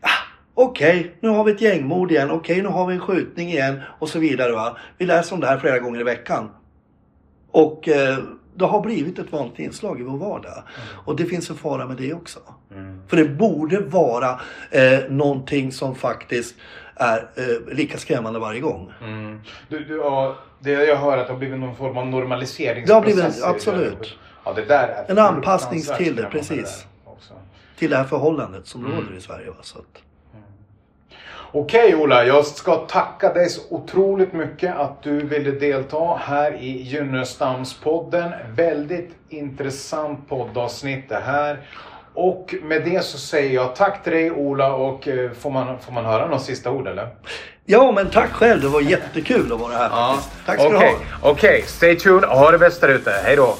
ah, 0.00 0.08
okej, 0.54 1.00
okay, 1.00 1.10
nu 1.20 1.28
har 1.28 1.44
vi 1.44 1.52
ett 1.52 1.60
gängmord 1.60 2.10
igen, 2.10 2.30
okej, 2.30 2.38
okay, 2.38 2.62
nu 2.62 2.68
har 2.68 2.86
vi 2.86 2.94
en 2.94 3.00
skjutning 3.00 3.48
igen 3.48 3.80
och 3.98 4.08
så 4.08 4.18
vidare. 4.18 4.52
Va? 4.52 4.76
Vi 4.98 5.06
läser 5.06 5.34
om 5.34 5.40
det 5.40 5.46
här 5.46 5.58
flera 5.58 5.78
gånger 5.78 6.00
i 6.00 6.04
veckan. 6.04 6.50
Och 7.50 7.88
eh, 7.88 8.18
det 8.54 8.64
har 8.64 8.80
blivit 8.80 9.18
ett 9.18 9.32
vanligt 9.32 9.58
inslag 9.58 10.00
i 10.00 10.02
vår 10.02 10.18
vardag. 10.18 10.52
Mm. 10.52 10.98
Och 11.04 11.16
det 11.16 11.24
finns 11.24 11.50
en 11.50 11.56
fara 11.56 11.86
med 11.86 11.96
det 11.96 12.14
också. 12.14 12.40
Mm. 12.72 13.00
För 13.08 13.16
det 13.16 13.24
borde 13.24 13.80
vara 13.80 14.40
eh, 14.70 14.98
någonting 15.08 15.72
som 15.72 15.94
faktiskt 15.94 16.54
är 17.00 17.28
eh, 17.34 17.74
lika 17.74 17.98
skrämmande 17.98 18.38
varje 18.38 18.60
gång. 18.60 18.92
Mm. 19.02 19.40
Du, 19.68 19.84
du, 19.84 19.96
ja, 19.96 20.36
det 20.58 20.70
jag 20.70 20.96
hör 20.96 21.18
att 21.18 21.26
det 21.26 21.32
har 21.32 21.38
blivit 21.38 21.58
någon 21.58 21.76
form 21.76 21.96
av 21.96 22.06
normaliseringsprocess. 22.06 22.88
Det 22.88 22.94
har 22.94 23.22
blivit, 23.22 23.44
absolut. 23.44 24.18
Ja, 24.44 24.52
det 24.52 24.64
där 24.64 24.88
är 24.88 25.10
en 25.10 25.18
anpassning 25.18 25.82
till 25.98 26.16
det, 26.16 26.28
precis. 26.30 26.82
Det 26.82 26.90
till 27.80 27.90
det 27.90 27.96
här 27.96 28.04
förhållandet 28.04 28.66
som 28.66 28.86
mm. 28.86 28.96
råder 28.96 29.16
i 29.16 29.20
Sverige. 29.20 29.50
Va? 29.50 29.56
Så 29.60 29.78
att... 29.78 30.02
mm. 30.34 30.44
Okej 31.52 31.94
Ola, 31.94 32.24
jag 32.24 32.46
ska 32.46 32.76
tacka 32.76 33.32
dig 33.32 33.48
så 33.48 33.60
otroligt 33.70 34.32
mycket 34.32 34.76
att 34.76 35.02
du 35.02 35.26
ville 35.26 35.50
delta 35.50 36.16
här 36.16 36.52
i 36.52 36.82
Gynnestamspodden. 36.82 38.32
Väldigt 38.54 39.10
intressant 39.28 40.28
poddavsnitt 40.28 41.08
det 41.08 41.20
här. 41.20 41.60
Och 42.20 42.54
med 42.62 42.84
det 42.84 43.04
så 43.04 43.18
säger 43.18 43.54
jag 43.54 43.76
tack 43.76 44.02
till 44.02 44.12
dig 44.12 44.30
Ola 44.30 44.72
och 44.72 45.08
eh, 45.08 45.30
får 45.30 45.50
man, 45.50 45.78
får 45.80 45.92
man 45.92 46.04
höra 46.04 46.26
något 46.26 46.42
sista 46.42 46.70
ord 46.70 46.88
eller? 46.88 47.08
Ja 47.64 47.92
men 47.92 48.10
tack 48.10 48.30
själv, 48.30 48.60
det 48.60 48.68
var 48.68 48.80
jättekul 48.80 49.52
att 49.52 49.60
vara 49.60 49.72
här 49.72 49.88
ja. 49.90 50.18
Tack 50.46 50.60
ska 50.60 50.68
okay. 50.68 50.78
du 50.80 50.86
ha. 50.86 51.30
Okej, 51.30 51.50
okay. 51.50 51.62
stay 51.62 51.96
tuned 51.96 52.24
och 52.24 52.38
ha 52.38 52.50
det 52.50 52.58
bäst 52.58 52.80
där 52.80 52.88
ute. 52.88 53.10
Hej 53.24 53.36
då! 53.36 53.56